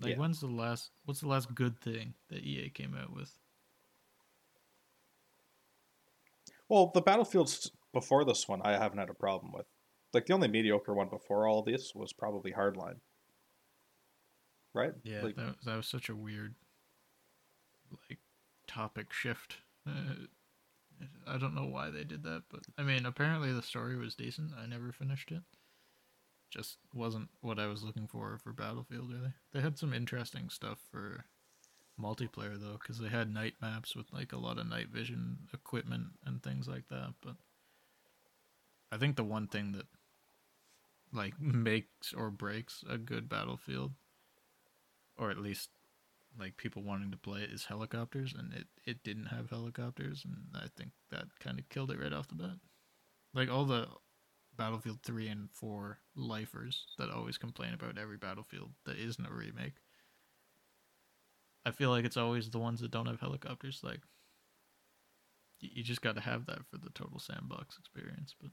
Like 0.00 0.12
Yeah. 0.12 0.18
when's 0.18 0.40
the 0.40 0.48
last 0.48 0.90
what's 1.04 1.20
the 1.20 1.28
last 1.28 1.54
good 1.54 1.78
thing 1.80 2.14
that 2.28 2.44
EA 2.44 2.68
came 2.70 2.94
out 2.94 3.12
with? 3.12 3.38
Well, 6.72 6.90
the 6.94 7.02
Battlefields 7.02 7.70
before 7.92 8.24
this 8.24 8.48
one, 8.48 8.62
I 8.64 8.78
haven't 8.78 8.96
had 8.96 9.10
a 9.10 9.14
problem 9.14 9.52
with. 9.52 9.66
Like 10.14 10.24
the 10.24 10.32
only 10.32 10.48
mediocre 10.48 10.94
one 10.94 11.10
before 11.10 11.46
all 11.46 11.62
this 11.62 11.92
was 11.94 12.14
probably 12.14 12.50
Hardline. 12.50 13.00
Right? 14.72 14.94
Yeah, 15.04 15.20
Like, 15.20 15.36
that, 15.36 15.56
that 15.66 15.76
was 15.76 15.86
such 15.86 16.08
a 16.08 16.16
weird 16.16 16.54
like 18.08 18.20
topic 18.66 19.12
shift. 19.12 19.58
Uh, 19.86 20.14
I 21.26 21.36
don't 21.36 21.54
know 21.54 21.66
why 21.66 21.90
they 21.90 22.04
did 22.04 22.22
that, 22.22 22.44
but 22.50 22.60
I 22.78 22.84
mean, 22.84 23.04
apparently 23.04 23.52
the 23.52 23.60
story 23.60 23.98
was 23.98 24.14
decent. 24.14 24.52
I 24.58 24.64
never 24.64 24.92
finished 24.92 25.30
it. 25.30 25.42
Just 26.50 26.78
wasn't 26.94 27.28
what 27.42 27.58
I 27.58 27.66
was 27.66 27.82
looking 27.82 28.06
for 28.06 28.38
for 28.42 28.54
Battlefield. 28.54 29.10
Really, 29.12 29.34
they 29.52 29.60
had 29.60 29.78
some 29.78 29.92
interesting 29.92 30.48
stuff 30.48 30.78
for 30.90 31.26
multiplayer 32.00 32.58
though, 32.60 32.78
because 32.80 32.98
they 32.98 33.08
had 33.08 33.32
night 33.32 33.54
maps 33.60 33.94
with 33.94 34.12
like 34.12 34.32
a 34.32 34.38
lot 34.38 34.58
of 34.58 34.68
night 34.68 34.88
vision 34.88 35.38
equipment 35.52 36.08
and 36.24 36.42
things 36.42 36.68
like 36.68 36.88
that. 36.88 37.14
But 37.22 37.36
I 38.90 38.96
think 38.96 39.16
the 39.16 39.24
one 39.24 39.46
thing 39.46 39.72
that 39.72 39.86
like 41.12 41.34
makes 41.40 42.12
or 42.12 42.30
breaks 42.30 42.84
a 42.88 42.98
good 42.98 43.28
Battlefield 43.28 43.92
or 45.18 45.30
at 45.30 45.38
least 45.38 45.70
like 46.38 46.56
people 46.56 46.82
wanting 46.82 47.10
to 47.10 47.16
play 47.16 47.42
it 47.42 47.50
is 47.50 47.66
helicopters 47.66 48.34
and 48.36 48.52
it, 48.54 48.66
it 48.84 49.04
didn't 49.04 49.26
have 49.26 49.50
helicopters 49.50 50.24
and 50.24 50.36
i 50.54 50.66
think 50.76 50.90
that 51.10 51.26
kind 51.40 51.58
of 51.58 51.68
killed 51.68 51.90
it 51.90 52.00
right 52.00 52.12
off 52.12 52.28
the 52.28 52.34
bat 52.34 52.56
like 53.34 53.50
all 53.50 53.64
the 53.64 53.86
battlefield 54.56 54.98
3 55.02 55.28
and 55.28 55.50
4 55.52 55.98
lifers 56.16 56.86
that 56.98 57.10
always 57.10 57.38
complain 57.38 57.74
about 57.74 57.98
every 57.98 58.16
battlefield 58.16 58.70
that 58.86 58.96
isn't 58.96 59.26
a 59.26 59.32
remake 59.32 59.74
i 61.64 61.70
feel 61.70 61.90
like 61.90 62.04
it's 62.04 62.16
always 62.16 62.50
the 62.50 62.58
ones 62.58 62.80
that 62.80 62.90
don't 62.90 63.06
have 63.06 63.20
helicopters 63.20 63.80
like 63.82 64.00
you 65.60 65.82
just 65.82 66.02
got 66.02 66.16
to 66.16 66.20
have 66.20 66.46
that 66.46 66.66
for 66.68 66.78
the 66.78 66.90
total 66.90 67.18
sandbox 67.18 67.78
experience 67.78 68.34
but 68.40 68.50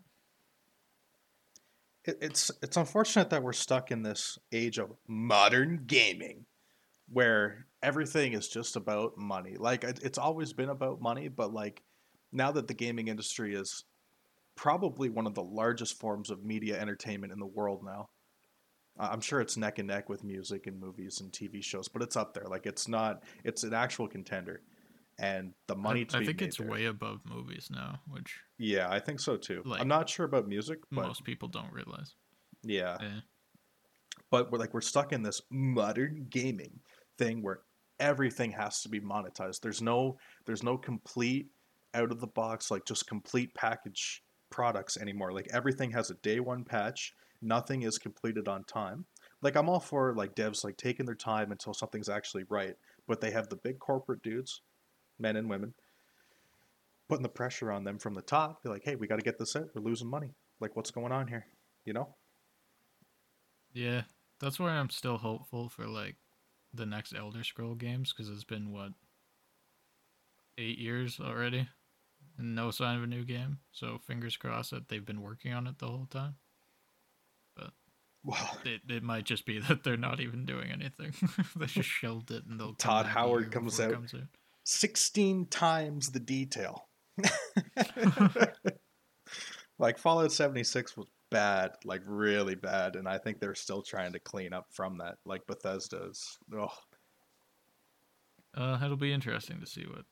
it, 2.06 2.17
it's 2.22 2.52
it's 2.62 2.78
unfortunate 2.78 3.30
that 3.30 3.43
we're 3.43 3.54
stuck 3.54 3.91
in 3.91 4.04
this 4.04 4.38
age 4.52 4.78
of 4.78 4.91
modern 5.08 5.84
gaming 5.86 6.45
where 7.12 7.65
everything 7.82 8.34
is 8.34 8.48
just 8.48 8.76
about 8.76 9.17
money. 9.17 9.56
Like 9.58 9.84
it, 9.84 10.00
it's 10.04 10.17
always 10.17 10.54
been 10.54 10.69
about 10.69 11.02
money 11.02 11.28
but 11.28 11.54
like 11.54 11.84
now 12.32 12.52
that 12.52 12.67
the 12.67 12.74
gaming 12.74 13.08
industry 13.08 13.56
is 13.56 13.84
probably 14.56 15.10
one 15.10 15.26
of 15.26 15.34
the 15.34 15.43
largest 15.43 16.00
forms 16.00 16.30
of 16.30 16.43
media 16.43 16.80
entertainment 16.80 17.34
in 17.34 17.39
the 17.39 17.45
world 17.45 17.84
now 17.84 18.10
i'm 18.99 19.21
sure 19.21 19.41
it's 19.41 19.57
neck 19.57 19.79
and 19.79 19.88
neck 19.88 20.09
with 20.09 20.23
music 20.23 20.67
and 20.67 20.79
movies 20.79 21.21
and 21.21 21.31
tv 21.31 21.63
shows 21.63 21.88
but 21.88 22.01
it's 22.01 22.15
up 22.15 22.33
there. 22.33 22.45
Like 22.47 22.65
it's 22.65 22.88
not 22.88 23.23
it's 23.43 23.63
an 23.63 23.73
actual 23.73 24.07
contender. 24.07 24.62
And 25.17 25.53
the 25.67 25.75
money 25.75 26.07
i, 26.13 26.19
I 26.19 26.25
think 26.25 26.41
it's 26.41 26.57
there- 26.57 26.67
way 26.67 26.85
above 26.85 27.21
movies 27.25 27.69
now 27.71 27.99
which 28.07 28.39
yeah 28.57 28.88
i 28.89 28.99
think 28.99 29.19
so 29.19 29.38
too. 29.38 29.62
Like, 29.65 29.81
i'm 29.81 29.88
not 29.88 30.09
sure 30.09 30.25
about 30.25 30.47
music 30.47 30.79
but 30.91 31.07
most 31.07 31.23
people 31.23 31.47
don't 31.47 31.71
realize. 31.73 32.13
Yeah. 32.63 32.97
Eh. 33.01 33.19
but 34.29 34.51
we're 34.51 34.59
like 34.59 34.73
we're 34.73 34.81
stuck 34.81 35.13
in 35.13 35.23
this 35.23 35.41
modern 35.49 36.27
gaming 36.29 36.79
thing 37.17 37.41
where 37.41 37.62
everything 37.99 38.51
has 38.51 38.81
to 38.81 38.89
be 38.89 38.99
monetized. 38.99 39.62
There's 39.62 39.81
no 39.81 40.17
there's 40.45 40.63
no 40.63 40.77
complete 40.77 41.47
out 41.93 42.12
of 42.12 42.19
the 42.19 42.27
box 42.27 42.69
like 42.71 42.85
just 42.85 43.07
complete 43.07 43.53
package 43.55 44.23
products 44.49 44.97
anymore. 44.97 45.31
Like 45.31 45.47
everything 45.51 45.91
has 45.91 46.09
a 46.09 46.15
day 46.15 46.39
one 46.39 46.63
patch 46.63 47.13
nothing 47.41 47.84
is 47.84 47.97
completed 47.97 48.47
on 48.47 48.63
time. 48.63 49.06
Like 49.41 49.56
i'm 49.56 49.69
all 49.69 49.80
for 49.80 50.13
like 50.15 50.36
devs 50.36 50.63
like 50.63 50.78
taking 50.78 51.06
their 51.06 51.15
time 51.15 51.52
until 51.52 51.73
something's 51.73 52.10
actually 52.10 52.43
right 52.49 52.75
but 53.08 53.21
they 53.21 53.32
have 53.32 53.47
the 53.49 53.56
big 53.56 53.80
corporate 53.80 54.21
dudes 54.21 54.62
men 55.17 55.36
and 55.36 55.49
women 55.49 55.73
putting 57.08 57.23
the 57.23 57.30
pressure 57.30 57.71
on 57.71 57.84
them 57.84 57.97
from 57.97 58.13
the 58.13 58.21
top. 58.21 58.62
They're 58.62 58.71
like 58.71 58.84
hey 58.84 58.95
we 58.95 59.08
got 59.08 59.17
to 59.17 59.23
get 59.23 59.39
this 59.39 59.56
out 59.56 59.69
we're 59.73 59.82
losing 59.82 60.10
money. 60.10 60.34
Like 60.60 60.75
what's 60.75 60.91
going 60.91 61.12
on 61.12 61.28
here? 61.28 61.45
You 61.86 61.93
know? 61.93 62.15
Yeah, 63.73 64.04
that's 64.39 64.60
why 64.60 64.71
I'm 64.71 64.89
still 64.89 65.17
hopeful 65.17 65.69
for 65.69 65.86
like 65.86 66.17
the 66.73 66.86
next 66.86 67.13
Elder 67.15 67.43
Scroll 67.43 67.75
games 67.75 68.13
because 68.13 68.32
it's 68.32 68.43
been 68.43 68.71
what 68.71 68.91
eight 70.58 70.78
years 70.78 71.19
already, 71.19 71.67
and 72.38 72.56
no 72.56 72.71
sign 72.71 72.97
of 72.97 73.04
a 73.04 73.08
new 73.08 73.23
game. 73.23 73.60
So 73.71 73.99
fingers 74.06 74.38
crossed 74.38 74.71
that 74.71 74.89
they've 74.89 75.06
been 75.06 75.21
working 75.21 75.54
on 75.54 75.67
it 75.67 75.80
the 75.80 75.88
whole 75.88 76.08
time. 76.10 76.36
Well 78.23 78.58
It 78.65 78.82
it 78.89 79.03
might 79.03 79.25
just 79.25 79.45
be 79.45 79.60
that 79.67 79.84
they're 79.84 79.97
not 79.97 80.19
even 80.19 80.45
doing 80.45 80.71
anything. 80.71 81.13
they 81.55 81.65
just 81.65 81.89
shelved 81.89 82.32
it 82.32 82.45
and 82.45 82.60
they'll. 82.60 82.73
Todd 82.75 83.05
Howard 83.05 83.51
comes 83.51 83.79
out. 83.79 83.93
comes 83.93 84.13
out. 84.13 84.21
16 84.63 85.47
times 85.47 86.12
the 86.12 86.19
detail. 86.19 86.88
like 89.79 89.97
Fallout 89.97 90.32
76 90.32 90.95
was 90.97 91.08
bad, 91.32 91.71
like 91.86 92.01
really 92.05 92.55
bad, 92.55 92.95
and 92.95 93.08
I 93.08 93.17
think 93.17 93.39
they're 93.39 93.55
still 93.55 93.82
trying 93.82 94.13
to 94.13 94.19
clean 94.19 94.53
up 94.53 94.67
from 94.71 94.97
that. 94.99 95.17
Like 95.25 95.45
Bethesda's. 95.47 96.38
Oh, 96.55 96.71
Uh, 98.55 98.79
it'll 98.84 98.97
be 98.97 99.13
interesting 99.13 99.60
to 99.60 99.65
see 99.65 99.86
what 99.86 100.05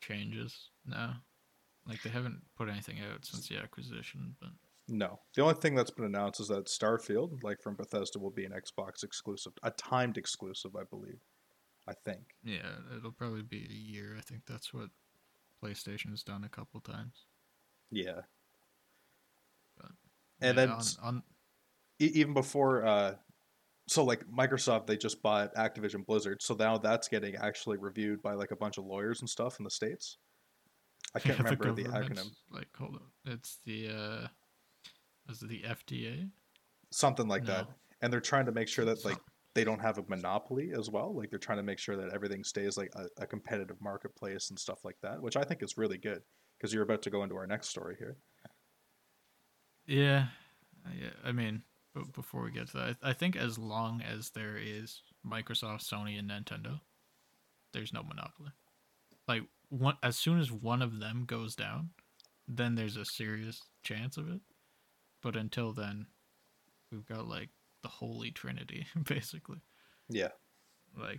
changes 0.00 0.70
now. 0.86 1.16
Like 1.86 2.02
they 2.02 2.10
haven't 2.10 2.42
put 2.56 2.68
anything 2.68 2.98
out 3.00 3.24
since 3.24 3.48
the 3.48 3.58
acquisition, 3.58 4.34
but 4.40 4.50
no. 4.88 5.20
The 5.34 5.42
only 5.42 5.54
thing 5.54 5.74
that's 5.74 5.90
been 5.90 6.04
announced 6.04 6.40
is 6.40 6.48
that 6.48 6.66
Starfield, 6.66 7.42
like 7.42 7.60
from 7.62 7.74
Bethesda, 7.76 8.18
will 8.18 8.30
be 8.30 8.44
an 8.44 8.52
Xbox 8.52 9.02
exclusive, 9.04 9.52
a 9.62 9.70
timed 9.72 10.16
exclusive, 10.16 10.76
I 10.76 10.84
believe. 10.88 11.18
I 11.88 11.92
think. 12.04 12.34
Yeah, 12.42 12.72
it'll 12.96 13.12
probably 13.12 13.42
be 13.42 13.64
a 13.70 13.72
year. 13.72 14.16
I 14.18 14.20
think 14.20 14.42
that's 14.46 14.74
what 14.74 14.88
PlayStation 15.62 16.10
has 16.10 16.22
done 16.24 16.42
a 16.44 16.48
couple 16.48 16.80
times. 16.80 17.26
Yeah. 17.92 18.22
But, 19.76 19.90
And 20.40 20.56
Yeah, 20.58 20.66
then 20.66 20.70
on, 20.70 20.82
on 21.02 21.22
e- 22.00 22.10
even 22.14 22.34
before 22.34 22.84
uh 22.84 23.14
so 23.88 24.02
like 24.04 24.24
Microsoft 24.26 24.86
they 24.88 24.96
just 24.96 25.22
bought 25.22 25.54
Activision 25.54 26.04
Blizzard 26.04 26.42
so 26.42 26.54
now 26.54 26.76
that's 26.78 27.06
getting 27.08 27.36
actually 27.36 27.76
reviewed 27.76 28.20
by 28.22 28.34
like 28.34 28.50
a 28.50 28.56
bunch 28.56 28.78
of 28.78 28.84
lawyers 28.84 29.20
and 29.20 29.30
stuff 29.30 29.58
in 29.60 29.64
the 29.64 29.70
states 29.70 30.18
I 31.14 31.18
can't 31.20 31.38
yeah, 31.38 31.44
remember 31.44 31.72
the, 31.72 31.84
government's- 31.84 32.20
acronym 32.22 32.30
Like, 32.50 32.68
hold 32.76 32.96
on, 32.96 33.32
it's 33.32 33.58
the 33.64 33.88
uh, 33.90 34.26
is 35.28 35.42
it 35.42 35.48
the 35.48 35.62
FDA? 35.62 36.30
something 36.90 37.26
like 37.26 37.44
that 37.44 37.66
and 38.00 38.12
they're 38.12 38.20
trying 38.20 38.46
to 38.46 38.52
make 38.52 38.68
sure 38.68 38.84
that 38.84 39.04
like 39.04 39.18
they 39.54 39.64
don't 39.64 39.80
have 39.80 39.98
a 39.98 40.04
monopoly 40.08 40.70
as 40.72 40.88
well 40.88 41.12
like 41.12 41.30
they're 41.30 41.38
trying 41.38 41.58
to 41.58 41.64
make 41.64 41.80
sure 41.80 41.96
that 41.96 42.12
everything 42.14 42.44
stays 42.44 42.76
like 42.76 42.92
a, 42.94 43.22
a 43.22 43.26
competitive 43.26 43.76
marketplace 43.80 44.50
and 44.50 44.58
stuff 44.58 44.84
like 44.84 44.96
that 45.02 45.20
which 45.20 45.36
I 45.36 45.42
think 45.42 45.64
is 45.64 45.76
really 45.76 45.98
good 45.98 46.22
because 46.56 46.72
you're 46.72 46.84
about 46.84 47.02
to 47.02 47.10
go 47.10 47.24
into 47.24 47.34
our 47.36 47.46
next 47.46 47.68
story 47.68 47.96
here 47.98 48.16
Yeah, 49.86 50.26
yeah. 51.00 51.10
I 51.24 51.32
mean, 51.32 51.62
before 52.14 52.42
we 52.42 52.50
get 52.50 52.68
to 52.68 52.76
that, 52.78 52.96
I 53.02 53.10
I 53.10 53.12
think 53.12 53.36
as 53.36 53.58
long 53.58 54.02
as 54.02 54.30
there 54.30 54.56
is 54.56 55.00
Microsoft, 55.24 55.88
Sony, 55.88 56.18
and 56.18 56.30
Nintendo, 56.30 56.80
there's 57.72 57.92
no 57.92 58.02
monopoly. 58.02 58.50
Like 59.26 59.42
one, 59.68 59.96
as 60.02 60.16
soon 60.16 60.38
as 60.38 60.52
one 60.52 60.82
of 60.82 60.98
them 60.98 61.24
goes 61.26 61.54
down, 61.54 61.90
then 62.48 62.74
there's 62.74 62.96
a 62.96 63.04
serious 63.04 63.62
chance 63.82 64.16
of 64.16 64.28
it. 64.28 64.40
But 65.26 65.34
until 65.34 65.72
then, 65.72 66.06
we've 66.92 67.04
got 67.04 67.26
like 67.26 67.48
the 67.82 67.88
holy 67.88 68.30
trinity, 68.30 68.86
basically. 69.08 69.58
yeah 70.08 70.28
Like, 70.96 71.18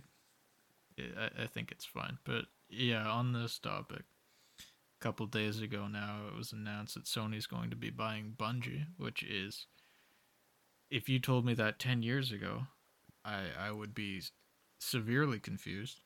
I, 0.98 1.42
I 1.42 1.46
think 1.46 1.70
it's 1.70 1.84
fine. 1.84 2.16
But 2.24 2.46
yeah, 2.70 3.06
on 3.06 3.34
this 3.34 3.58
topic, 3.58 4.04
a 4.58 5.04
couple 5.04 5.26
days 5.26 5.60
ago 5.60 5.88
now 5.88 6.20
it 6.26 6.34
was 6.34 6.52
announced 6.52 6.94
that 6.94 7.04
Sony's 7.04 7.46
going 7.46 7.68
to 7.68 7.76
be 7.76 7.90
buying 7.90 8.32
Bungie, 8.34 8.86
which 8.96 9.22
is 9.22 9.66
if 10.90 11.10
you 11.10 11.18
told 11.18 11.44
me 11.44 11.52
that 11.52 11.78
10 11.78 12.02
years 12.02 12.32
ago, 12.32 12.62
I 13.26 13.42
I 13.60 13.72
would 13.72 13.94
be 13.94 14.22
severely 14.80 15.38
confused 15.38 16.00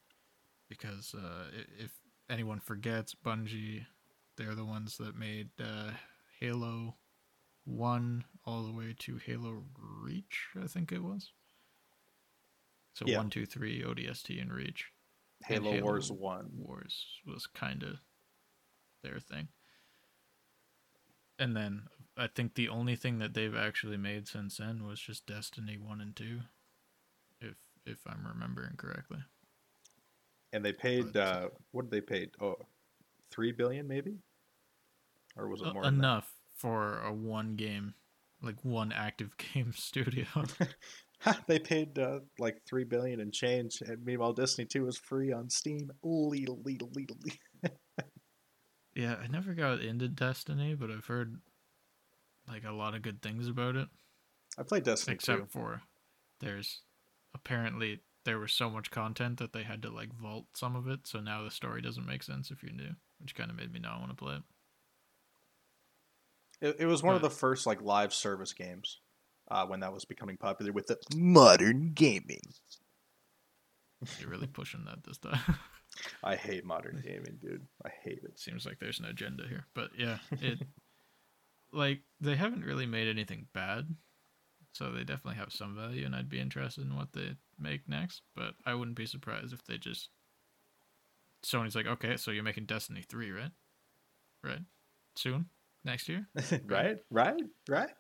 because 0.68 1.14
uh, 1.14 1.52
if 1.78 1.92
anyone 2.28 2.58
forgets 2.58 3.14
Bungie, 3.14 3.86
they're 4.36 4.56
the 4.56 4.64
ones 4.64 4.96
that 4.96 5.16
made 5.16 5.50
uh, 5.60 5.92
Halo 6.40 6.96
1 7.64 8.24
all 8.44 8.62
the 8.64 8.72
way 8.72 8.94
to 9.00 9.16
Halo 9.18 9.64
Reach, 9.78 10.48
I 10.62 10.66
think 10.66 10.92
it 10.92 11.02
was. 11.02 11.32
So 12.94 13.06
Yeah. 13.06 13.18
one, 13.18 13.30
two, 13.30 13.46
three, 13.46 13.82
ODST 13.82 14.40
and 14.40 14.52
Reach. 14.52 14.92
And 15.48 15.64
Halo, 15.64 15.82
Wars 15.82 16.12
One. 16.12 16.50
Wars 16.56 17.20
was 17.26 17.46
kind 17.46 17.82
of 17.82 18.00
their 19.02 19.18
thing. 19.18 19.48
And 21.38 21.56
then 21.56 21.88
I 22.16 22.26
think 22.28 22.54
the 22.54 22.68
only 22.68 22.94
thing 22.96 23.18
that 23.18 23.34
they've 23.34 23.56
actually 23.56 23.96
made 23.96 24.28
since 24.28 24.58
then 24.58 24.84
was 24.84 25.00
just 25.00 25.26
Destiny 25.26 25.78
1 25.78 26.00
and 26.00 26.14
2 26.14 26.40
if 27.40 27.56
if 27.84 28.06
I'm 28.06 28.24
remembering 28.26 28.76
correctly. 28.76 29.24
And 30.52 30.64
they 30.64 30.72
paid 30.72 31.12
But- 31.14 31.16
uh 31.16 31.50
what 31.72 31.82
did 31.82 31.90
they 31.90 32.00
pay? 32.00 32.30
Oh, 32.40 32.56
three 33.30 33.50
billion 33.52 33.88
maybe? 33.88 34.18
Or 35.36 35.48
was 35.48 35.62
it 35.62 35.68
Uh, 35.68 35.72
more 35.72 35.84
enough 35.86 36.41
for 36.62 37.00
a 37.00 37.12
one 37.12 37.56
game 37.56 37.94
like 38.42 38.56
one 38.62 38.92
active 38.92 39.36
game 39.54 39.72
studio. 39.72 40.26
they 41.46 41.58
paid 41.58 41.98
uh, 41.98 42.20
like 42.38 42.58
three 42.68 42.84
billion 42.84 43.20
and 43.20 43.32
change, 43.32 43.80
and 43.80 44.04
meanwhile 44.04 44.32
Destiny 44.32 44.66
Two 44.66 44.86
is 44.86 44.96
free 44.96 45.32
on 45.32 45.50
Steam. 45.50 45.90
Leedle, 46.04 46.62
leedle, 46.64 46.92
leedle, 46.94 47.36
yeah, 48.94 49.16
I 49.22 49.26
never 49.26 49.54
got 49.54 49.80
into 49.80 50.08
Destiny, 50.08 50.74
but 50.74 50.90
I've 50.90 51.06
heard 51.06 51.40
like 52.48 52.64
a 52.64 52.72
lot 52.72 52.94
of 52.94 53.02
good 53.02 53.22
things 53.22 53.48
about 53.48 53.76
it. 53.76 53.88
I 54.58 54.62
played 54.62 54.84
Destiny 54.84 55.14
except 55.14 55.40
Two. 55.40 55.46
for 55.48 55.82
there's 56.40 56.82
apparently 57.34 58.00
there 58.24 58.38
was 58.38 58.52
so 58.52 58.70
much 58.70 58.90
content 58.90 59.38
that 59.38 59.52
they 59.52 59.62
had 59.62 59.82
to 59.82 59.90
like 59.90 60.12
vault 60.12 60.46
some 60.54 60.76
of 60.76 60.86
it 60.86 61.00
so 61.06 61.18
now 61.18 61.42
the 61.42 61.50
story 61.50 61.80
doesn't 61.80 62.06
make 62.06 62.22
sense 62.22 62.50
if 62.50 62.62
you're 62.62 62.72
new 62.72 62.90
which 63.20 63.34
kind 63.34 63.50
of 63.50 63.56
made 63.56 63.72
me 63.72 63.80
not 63.80 63.98
want 63.98 64.10
to 64.10 64.16
play 64.16 64.34
it 64.34 64.42
It, 66.62 66.76
it 66.80 66.86
was 66.86 67.02
one 67.02 67.16
of 67.16 67.22
the 67.22 67.28
first 67.30 67.66
like 67.66 67.82
live 67.82 68.14
service 68.14 68.52
games 68.54 69.00
uh, 69.50 69.66
when 69.66 69.80
that 69.80 69.92
was 69.92 70.04
becoming 70.04 70.36
popular 70.38 70.72
with 70.72 70.86
the 70.86 70.96
modern 71.14 71.90
gaming. 71.92 72.40
you're 74.20 74.30
really 74.30 74.46
pushing 74.52 74.84
that 74.84 75.04
this 75.04 75.18
time 75.18 75.38
I 76.24 76.36
hate 76.36 76.64
modern 76.64 77.02
gaming, 77.04 77.36
dude. 77.38 77.66
I 77.84 77.90
hate 78.02 78.20
it. 78.24 78.38
seems 78.38 78.64
like 78.64 78.78
there's 78.78 78.98
an 79.00 79.04
agenda 79.06 79.44
here 79.48 79.66
but 79.74 79.90
yeah 79.98 80.18
it 80.40 80.60
like 81.72 82.00
they 82.20 82.36
haven't 82.36 82.64
really 82.64 82.86
made 82.86 83.08
anything 83.08 83.46
bad 83.52 83.94
so 84.72 84.90
they 84.90 85.04
definitely 85.04 85.38
have 85.38 85.52
some 85.52 85.76
value 85.76 86.06
and 86.06 86.14
i'd 86.14 86.28
be 86.30 86.40
interested 86.40 86.84
in 86.84 86.96
what 86.96 87.12
they 87.12 87.32
make 87.58 87.88
next 87.88 88.22
but 88.34 88.54
i 88.64 88.74
wouldn't 88.74 88.96
be 88.96 89.04
surprised 89.06 89.52
if 89.52 89.64
they 89.64 89.76
just 89.76 90.08
sony's 91.44 91.74
like 91.74 91.86
okay 91.86 92.16
so 92.16 92.30
you're 92.30 92.42
making 92.42 92.64
destiny 92.66 93.02
3 93.08 93.30
right 93.32 93.50
right 94.44 94.60
soon 95.16 95.46
next 95.84 96.08
year 96.08 96.26
right, 96.66 96.96
right, 97.10 97.42
right. 97.68 97.90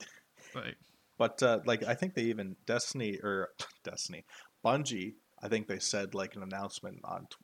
like 0.54 0.76
But 1.18 1.42
uh, 1.42 1.60
like, 1.66 1.84
I 1.84 1.94
think 1.94 2.14
they 2.14 2.22
even 2.22 2.56
Destiny 2.66 3.18
or 3.22 3.50
Destiny, 3.84 4.24
Bungie. 4.64 5.14
I 5.42 5.48
think 5.48 5.66
they 5.66 5.78
said 5.78 6.14
like 6.14 6.36
an 6.36 6.42
announcement 6.42 7.00
on 7.04 7.22
t- 7.22 7.36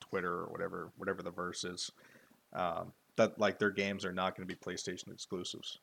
Twitter 0.00 0.32
or 0.32 0.46
whatever, 0.50 0.90
whatever 0.96 1.22
the 1.22 1.30
verse 1.30 1.64
is, 1.64 1.90
um, 2.52 2.92
that 3.16 3.38
like 3.38 3.58
their 3.58 3.70
games 3.70 4.04
are 4.04 4.12
not 4.12 4.36
going 4.36 4.46
to 4.48 4.52
be 4.54 4.58
PlayStation 4.58 5.12
exclusives. 5.12 5.78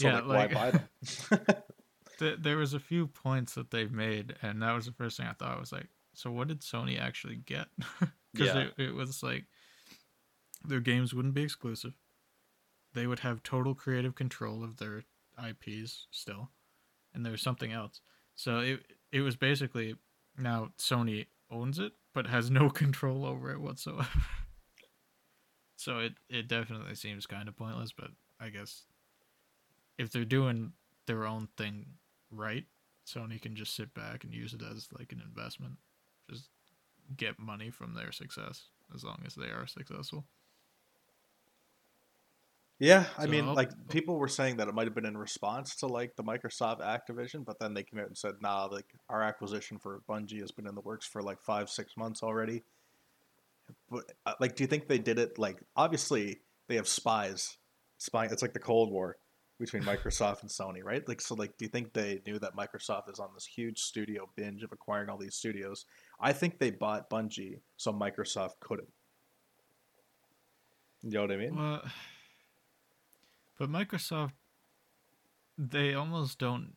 So 0.00 0.08
Yeah, 0.08 0.20
like, 0.20 0.54
why 0.54 0.54
buy 0.54 0.70
them? 0.70 1.46
Th- 2.18 2.38
there 2.40 2.56
was 2.56 2.74
a 2.74 2.80
few 2.80 3.06
points 3.06 3.54
that 3.54 3.70
they've 3.70 3.92
made, 3.92 4.34
and 4.42 4.62
that 4.62 4.72
was 4.72 4.86
the 4.86 4.92
first 4.92 5.16
thing 5.16 5.26
I 5.26 5.32
thought. 5.32 5.56
I 5.56 5.60
was 5.60 5.72
like, 5.72 5.88
so 6.14 6.30
what 6.30 6.48
did 6.48 6.60
Sony 6.60 7.00
actually 7.00 7.36
get? 7.36 7.66
Because 8.32 8.54
Yeah. 8.54 8.60
it, 8.62 8.74
it 8.78 8.94
was 8.94 9.22
like 9.22 9.44
their 10.64 10.80
games 10.80 11.14
wouldn't 11.14 11.34
be 11.34 11.42
exclusive. 11.42 11.92
They 12.94 13.06
would 13.06 13.20
have 13.20 13.42
total 13.42 13.74
creative 13.74 14.14
control 14.14 14.64
of 14.64 14.78
their 14.78 15.04
IPs 15.42 16.06
still, 16.10 16.50
and 17.14 17.24
there's 17.24 17.42
something 17.42 17.72
else. 17.72 18.00
So 18.34 18.58
it 18.58 18.80
it 19.12 19.20
was 19.20 19.36
basically 19.36 19.96
now 20.36 20.70
Sony 20.78 21.26
owns 21.50 21.78
it, 21.78 21.92
but 22.14 22.26
has 22.26 22.50
no 22.50 22.70
control 22.82 23.24
over 23.24 23.50
it 23.50 23.60
whatsoever. 23.60 24.08
so 25.76 25.98
it 25.98 26.14
it 26.28 26.48
definitely 26.48 26.94
seems 26.94 27.26
kind 27.26 27.48
of 27.48 27.56
pointless, 27.56 27.92
but 27.92 28.10
I 28.40 28.48
guess 28.48 28.84
if 29.98 30.10
they're 30.10 30.24
doing 30.24 30.72
their 31.06 31.26
own 31.26 31.48
thing 31.56 31.86
right, 32.30 32.64
Sony 33.06 33.40
can 33.40 33.54
just 33.54 33.74
sit 33.74 33.92
back 33.94 34.24
and 34.24 34.32
use 34.32 34.54
it 34.54 34.62
as 34.62 34.88
like 34.98 35.12
an 35.12 35.22
investment. 35.24 35.74
Just 36.30 36.48
get 37.16 37.38
money 37.38 37.70
from 37.70 37.94
their 37.94 38.12
success 38.12 38.68
as 38.94 39.04
long 39.04 39.22
as 39.26 39.34
they 39.34 39.46
are 39.46 39.66
successful. 39.66 40.24
Yeah, 42.80 43.04
I 43.18 43.24
So 43.26 43.30
mean, 43.30 43.44
I'll- 43.44 43.54
like 43.54 43.70
people 43.90 44.16
were 44.18 44.26
saying 44.26 44.56
that 44.56 44.66
it 44.66 44.74
might 44.74 44.86
have 44.86 44.94
been 44.94 45.04
in 45.04 45.16
response 45.16 45.76
to 45.76 45.86
like 45.86 46.16
the 46.16 46.24
Microsoft 46.24 46.80
Activision, 46.80 47.44
but 47.44 47.58
then 47.60 47.74
they 47.74 47.82
came 47.84 48.00
out 48.00 48.06
and 48.06 48.16
said, 48.16 48.40
"Nah, 48.40 48.64
like 48.64 48.86
our 49.10 49.22
acquisition 49.22 49.78
for 49.78 50.00
Bungie 50.08 50.40
has 50.40 50.50
been 50.50 50.66
in 50.66 50.74
the 50.74 50.80
works 50.80 51.06
for 51.06 51.22
like 51.22 51.42
five, 51.42 51.68
six 51.68 51.94
months 51.96 52.22
already." 52.22 52.64
But 53.90 54.10
uh, 54.24 54.32
like, 54.40 54.56
do 54.56 54.64
you 54.64 54.66
think 54.66 54.88
they 54.88 54.98
did 54.98 55.18
it? 55.18 55.38
Like, 55.38 55.62
obviously 55.76 56.40
they 56.68 56.76
have 56.76 56.88
spies, 56.88 57.58
spying. 57.98 58.30
It's 58.32 58.40
like 58.42 58.54
the 58.54 58.58
Cold 58.58 58.90
War 58.90 59.18
between 59.58 59.82
Microsoft 59.84 60.40
and 60.40 60.50
Sony, 60.50 60.82
right? 60.82 61.06
Like, 61.06 61.20
so 61.20 61.34
like, 61.34 61.58
do 61.58 61.66
you 61.66 61.68
think 61.68 61.92
they 61.92 62.22
knew 62.26 62.38
that 62.38 62.56
Microsoft 62.56 63.12
is 63.12 63.18
on 63.18 63.28
this 63.34 63.44
huge 63.44 63.78
studio 63.78 64.26
binge 64.36 64.62
of 64.62 64.72
acquiring 64.72 65.10
all 65.10 65.18
these 65.18 65.34
studios? 65.34 65.84
I 66.18 66.32
think 66.32 66.58
they 66.58 66.70
bought 66.70 67.10
Bungie 67.10 67.60
so 67.76 67.92
Microsoft 67.92 68.58
couldn't. 68.60 68.88
You 71.02 71.10
know 71.10 71.20
what 71.22 71.32
I 71.32 71.36
mean? 71.36 71.56
Well, 71.56 71.82
but 73.60 73.68
Microsoft, 73.70 74.32
they 75.58 75.92
almost 75.92 76.38
don't 76.38 76.76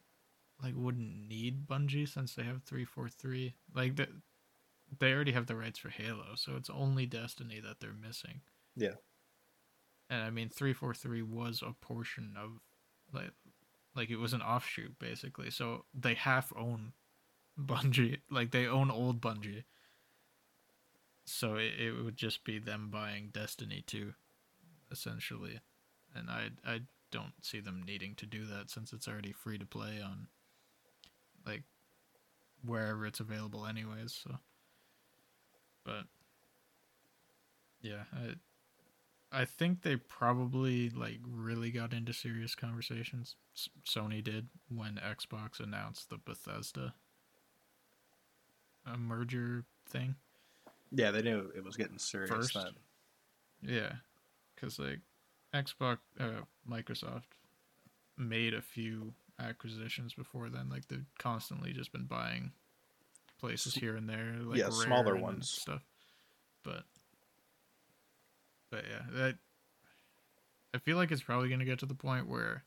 like 0.61 0.73
wouldn't 0.75 1.29
need 1.29 1.65
Bungie 1.65 2.07
since 2.07 2.35
they 2.35 2.43
have 2.43 2.61
three 2.61 2.83
four 2.83 3.07
three. 3.07 3.55
Like 3.73 3.95
the, 3.95 4.09
they 4.99 5.13
already 5.13 5.31
have 5.31 5.47
the 5.47 5.55
rights 5.55 5.79
for 5.79 5.87
Halo, 5.87 6.35
so 6.35 6.57
it's 6.57 6.69
only 6.69 7.05
Destiny 7.05 7.61
that 7.61 7.79
they're 7.79 7.93
missing. 7.93 8.41
Yeah. 8.75 8.95
And 10.09 10.23
I 10.23 10.29
mean, 10.29 10.49
three 10.49 10.73
four 10.73 10.93
three 10.93 11.21
was 11.21 11.63
a 11.65 11.71
portion 11.71 12.35
of 12.37 12.59
like 13.13 13.31
like 13.95 14.09
it 14.09 14.17
was 14.17 14.33
an 14.33 14.41
offshoot 14.41 14.99
basically. 14.99 15.51
So 15.51 15.85
they 15.93 16.15
half 16.15 16.51
own 16.53 16.91
Bungie, 17.57 18.17
like 18.29 18.51
they 18.51 18.67
own 18.67 18.91
old 18.91 19.21
Bungie. 19.21 19.63
So 21.23 21.55
it, 21.55 21.79
it 21.79 22.03
would 22.03 22.17
just 22.17 22.43
be 22.43 22.59
them 22.59 22.89
buying 22.91 23.29
Destiny 23.31 23.85
2 23.87 24.13
essentially. 24.91 25.61
And 26.15 26.29
I 26.29 26.49
I 26.65 26.81
don't 27.11 27.33
see 27.41 27.59
them 27.59 27.83
needing 27.85 28.15
to 28.15 28.25
do 28.25 28.45
that 28.45 28.69
since 28.69 28.93
it's 28.93 29.07
already 29.07 29.31
free 29.31 29.57
to 29.57 29.65
play 29.65 30.01
on 30.03 30.27
like 31.45 31.63
wherever 32.65 33.05
it's 33.05 33.19
available 33.19 33.65
anyways, 33.65 34.13
so 34.23 34.37
but 35.83 36.05
yeah, 37.81 38.03
I 38.13 39.41
I 39.41 39.45
think 39.45 39.81
they 39.81 39.95
probably 39.95 40.89
like 40.89 41.19
really 41.27 41.71
got 41.71 41.93
into 41.93 42.13
serious 42.13 42.55
conversations. 42.55 43.35
S- 43.55 43.69
Sony 43.85 44.23
did 44.23 44.47
when 44.69 44.95
Xbox 45.03 45.59
announced 45.59 46.09
the 46.09 46.17
Bethesda 46.17 46.93
a 48.85 48.97
merger 48.97 49.65
thing. 49.87 50.15
Yeah, 50.91 51.11
they 51.11 51.21
knew 51.21 51.51
it 51.55 51.63
was 51.63 51.75
getting 51.75 51.97
serious 51.97 52.29
First. 52.29 52.53
then. 52.53 52.73
Yeah, 53.61 53.93
because 54.55 54.77
like 54.77 54.99
Xbox, 55.53 55.97
uh, 56.19 56.41
Microsoft 56.69 57.23
made 58.17 58.53
a 58.53 58.61
few 58.61 59.13
acquisitions 59.39 60.13
before 60.13 60.49
then. 60.49 60.69
Like 60.69 60.87
they've 60.87 61.05
constantly 61.19 61.73
just 61.73 61.91
been 61.91 62.05
buying 62.05 62.51
places 63.39 63.75
here 63.75 63.95
and 63.95 64.09
there, 64.09 64.35
like 64.41 64.59
Yeah, 64.59 64.69
smaller 64.69 65.15
and 65.15 65.23
ones. 65.23 65.49
stuff. 65.49 65.83
But 66.63 66.83
but 68.69 68.85
yeah, 68.89 69.03
that 69.11 69.35
I 70.73 70.79
feel 70.79 70.97
like 70.97 71.11
it's 71.11 71.21
probably 71.21 71.49
gonna 71.49 71.65
get 71.65 71.79
to 71.79 71.85
the 71.85 71.93
point 71.93 72.27
where 72.27 72.63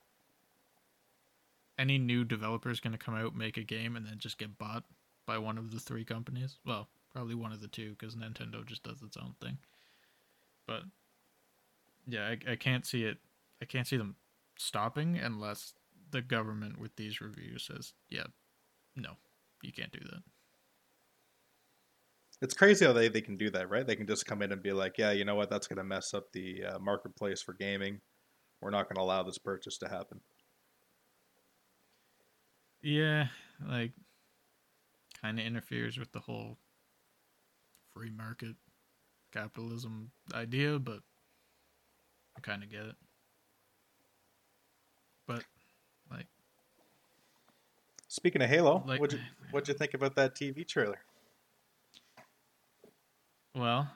any 1.78 1.98
new 1.98 2.24
developer 2.24 2.70
is 2.70 2.80
gonna 2.80 2.98
come 2.98 3.14
out, 3.14 3.34
make 3.34 3.56
a 3.56 3.62
game, 3.62 3.96
and 3.96 4.06
then 4.06 4.18
just 4.18 4.38
get 4.38 4.58
bought 4.58 4.84
by 5.26 5.38
one 5.38 5.58
of 5.58 5.72
the 5.72 5.80
three 5.80 6.04
companies. 6.04 6.58
Well, 6.64 6.88
probably 7.12 7.34
one 7.34 7.52
of 7.52 7.60
the 7.60 7.68
two, 7.68 7.96
because 7.98 8.14
Nintendo 8.14 8.64
just 8.64 8.82
does 8.82 9.02
its 9.02 9.16
own 9.16 9.34
thing. 9.40 9.58
But 10.66 10.82
yeah, 12.06 12.26
I, 12.26 12.52
I 12.52 12.56
can't 12.56 12.86
see 12.86 13.04
it. 13.04 13.18
I 13.60 13.64
can't 13.64 13.86
see 13.86 13.96
them 13.96 14.16
stopping 14.58 15.18
unless 15.18 15.74
the 16.10 16.22
government 16.22 16.78
with 16.78 16.96
these 16.96 17.20
reviews 17.20 17.64
says, 17.64 17.94
"Yeah, 18.08 18.26
no, 18.94 19.12
you 19.62 19.72
can't 19.72 19.92
do 19.92 20.00
that." 20.00 20.22
It's 22.42 22.54
crazy 22.54 22.84
how 22.84 22.92
they, 22.92 23.08
they 23.08 23.22
can 23.22 23.38
do 23.38 23.48
that, 23.50 23.70
right? 23.70 23.86
They 23.86 23.96
can 23.96 24.06
just 24.06 24.26
come 24.26 24.42
in 24.42 24.52
and 24.52 24.62
be 24.62 24.72
like, 24.72 24.98
yeah, 24.98 25.10
you 25.12 25.24
know 25.24 25.34
what? 25.34 25.48
That's 25.48 25.66
going 25.66 25.78
to 25.78 25.84
mess 25.84 26.12
up 26.12 26.32
the 26.32 26.64
uh, 26.64 26.78
marketplace 26.78 27.40
for 27.40 27.54
gaming. 27.54 28.00
We're 28.60 28.70
not 28.70 28.88
going 28.88 28.96
to 28.96 29.02
allow 29.02 29.22
this 29.22 29.38
purchase 29.38 29.78
to 29.78 29.88
happen. 29.88 30.20
Yeah, 32.82 33.28
like 33.66 33.92
kind 35.22 35.40
of 35.40 35.46
interferes 35.46 35.98
with 35.98 36.12
the 36.12 36.20
whole 36.20 36.58
free 37.94 38.10
market 38.10 38.56
capitalism 39.32 40.10
idea, 40.34 40.78
but 40.78 41.00
I 42.36 42.40
kind 42.40 42.62
of 42.62 42.70
get 42.70 42.84
it. 42.86 42.94
But 45.26 45.44
like, 46.10 46.26
Speaking 48.08 48.42
of 48.42 48.48
Halo, 48.48 48.82
Like- 48.86 49.00
what'd 49.00 49.18
you 49.18 49.24
what'd 49.50 49.68
you 49.68 49.74
think 49.74 49.94
about 49.94 50.14
that 50.16 50.34
TV 50.34 50.66
trailer? 50.66 51.00
well, 53.54 53.88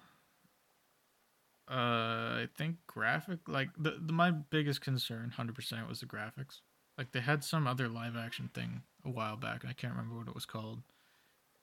uh, 1.68 1.72
I 2.42 2.48
think 2.56 2.76
graphic 2.86 3.40
like 3.46 3.68
the, 3.78 3.98
the 4.00 4.12
my 4.12 4.30
biggest 4.30 4.80
concern, 4.80 5.30
hundred 5.30 5.54
percent, 5.54 5.88
was 5.88 6.00
the 6.00 6.06
graphics. 6.06 6.60
Like 6.98 7.12
they 7.12 7.20
had 7.20 7.44
some 7.44 7.66
other 7.66 7.88
live 7.88 8.16
action 8.16 8.50
thing 8.52 8.82
a 9.04 9.10
while 9.10 9.36
back, 9.36 9.62
and 9.62 9.70
I 9.70 9.74
can't 9.74 9.92
remember 9.94 10.16
what 10.18 10.28
it 10.28 10.34
was 10.34 10.46
called. 10.46 10.82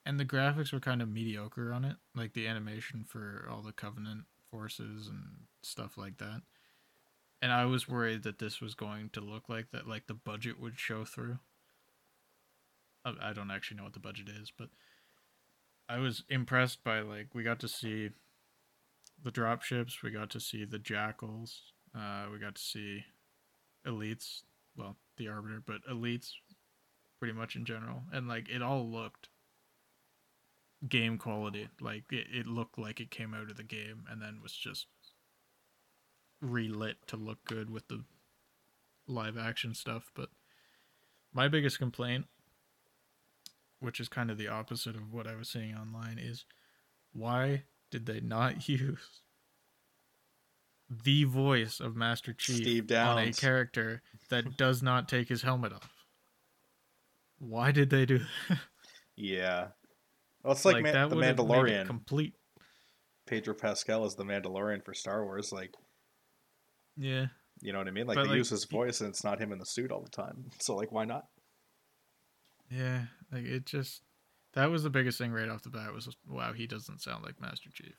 And 0.06 0.20
the 0.20 0.26
graphics 0.26 0.72
were 0.72 0.80
kind 0.80 1.02
of 1.02 1.10
mediocre 1.10 1.74
on 1.74 1.84
it, 1.84 1.98
like 2.16 2.34
the 2.34 2.48
animation 2.48 3.04
for 3.04 3.46
all 3.52 3.62
the 3.62 3.74
Covenant 3.74 4.24
forces 4.50 5.08
and 5.08 5.48
stuff 5.63 5.98
like 5.98 6.18
that. 6.20 6.42
And 7.41 7.52
I 7.52 7.65
was 7.65 7.88
worried 7.88 8.23
that 8.23 8.39
this 8.39 8.62
was 8.62 8.73
going 8.73 9.10
to 9.13 9.21
look 9.21 9.47
like 9.47 9.71
that, 9.71 9.88
like 9.88 10.08
the 10.08 10.13
budget 10.13 10.60
would 10.60 10.80
show 10.80 11.06
through. 11.06 11.39
I 13.06 13.13
I 13.21 13.34
don't 13.34 13.52
actually 13.52 13.78
know 13.78 13.84
what 13.84 13.93
the 13.93 14.00
budget 14.00 14.28
is, 14.30 14.52
but 14.56 14.69
I 15.88 16.00
was 16.00 16.23
impressed 16.30 16.84
by 16.84 17.02
like 17.02 17.34
we 17.34 17.43
got 17.43 17.60
to 17.60 17.67
see 17.67 18.10
the 19.23 19.32
drop 19.32 19.62
ships, 19.62 20.02
we 20.04 20.12
got 20.12 20.30
to 20.32 20.39
see 20.39 20.65
the 20.65 20.80
jackals, 20.80 21.62
uh, 21.95 22.26
we 22.32 22.39
got 22.39 22.56
to 22.56 22.62
see 22.62 23.04
elites, 23.86 24.41
well, 24.76 24.95
the 25.17 25.28
arbiter, 25.28 25.62
but 25.65 25.82
elites 25.89 26.32
pretty 27.19 27.34
much 27.34 27.56
in 27.56 27.65
general, 27.65 28.04
and 28.12 28.28
like 28.28 28.50
it 28.50 28.62
all 28.62 28.88
looked 28.89 29.30
game 30.88 31.17
quality. 31.17 31.69
Like 31.82 32.04
it, 32.12 32.28
it 32.32 32.47
looked 32.47 32.78
like 32.78 33.00
it 33.00 33.12
came 33.12 33.34
out 33.34 33.50
of 33.50 33.58
the 33.58 33.63
game 33.63 34.06
and 34.10 34.21
then 34.21 34.39
was 34.41 34.54
just 34.54 34.88
relit 36.41 36.97
to 37.08 37.17
look 37.17 37.43
good 37.45 37.69
with 37.69 37.88
the 37.88 38.04
live 39.08 39.38
action 39.38 39.73
stuff. 39.73 40.12
But 40.15 40.30
my 41.34 41.47
biggest 41.47 41.78
complaint, 41.80 42.26
which 43.80 44.00
is 44.00 44.10
kind 44.10 44.30
of 44.32 44.38
the 44.38 44.47
opposite 44.47 44.95
of 44.95 45.13
what 45.13 45.28
I 45.28 45.36
was 45.36 45.50
seeing 45.50 45.76
online, 45.76 46.19
is 46.19 46.45
why 47.13 47.63
did 47.91 48.06
they 48.06 48.19
not 48.19 48.67
use 48.69 49.21
the 50.89 51.26
voice 51.26 51.80
of 51.80 51.95
Master 51.95 52.34
Chief 52.34 52.58
Steve 52.58 52.91
on 52.93 53.19
a 53.19 53.34
character 53.34 54.02
that 54.30 54.58
does 54.58 54.82
not 54.82 55.10
take 55.10 55.28
his 55.30 55.41
helmet 55.41 55.73
off? 55.73 55.91
Why 57.39 57.71
did 57.71 57.89
they 57.89 58.06
do 58.06 58.19
that? 58.50 58.60
Yeah. 59.19 59.69
Well, 60.43 60.54
it's 60.54 60.63
like, 60.63 60.84
Man- 60.84 61.10
the 61.10 61.15
would 61.15 61.26
have 61.26 61.38
Mandalorian. 61.38 61.88
complete. 61.88 62.36
Pedro 63.26 63.56
Pascal 63.56 64.06
is 64.06 64.13
the 64.13 64.23
Mandalorian 64.23 64.86
for 64.86 64.93
Star 64.93 65.26
Wars. 65.26 65.52
Like, 65.52 65.73
Yeah. 66.97 67.27
you 67.62 67.71
know 67.71 67.79
what 67.79 67.88
I 67.88 67.91
mean? 67.91 68.07
Like 68.07 68.15
But, 68.15 68.23
they 68.23 68.29
like, 68.29 68.38
use 68.38 68.49
his 68.49 68.65
voice, 68.65 69.01
and 69.01 69.10
it's 69.10 69.23
not 69.23 69.39
him 69.39 69.51
in 69.51 69.60
the 69.60 69.65
suit 69.65 69.91
all 69.91 70.01
the 70.01 70.10
time. 70.10 70.45
So 70.60 70.75
like, 70.75 70.91
why 70.91 71.05
not? 71.05 71.27
Yeah, 72.69 73.03
like 73.31 73.45
it 73.45 73.65
just 73.65 74.01
that 74.53 74.71
was 74.71 74.83
the 74.83 74.89
biggest 74.89 75.17
thing 75.17 75.31
right 75.31 75.49
off 75.49 75.63
the 75.63 75.69
bat 75.69 75.93
was 75.93 76.05
just, 76.05 76.17
wow, 76.27 76.51
he 76.51 76.67
doesn't 76.67 77.01
sound 77.01 77.23
like 77.23 77.39
Master 77.39 77.69
Chief. 77.71 77.93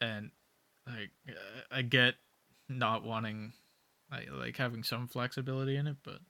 And 0.00 0.30
like 0.86 1.10
uh, 1.28 1.32
I 1.70 1.82
get 1.82 2.14
not 2.68 3.04
wanting 3.04 3.52
like 4.10 4.28
like 4.32 4.56
having 4.56 4.82
some 4.82 5.06
flexibility 5.06 5.76
in 5.76 5.86
it, 5.86 5.96
but 6.02 6.20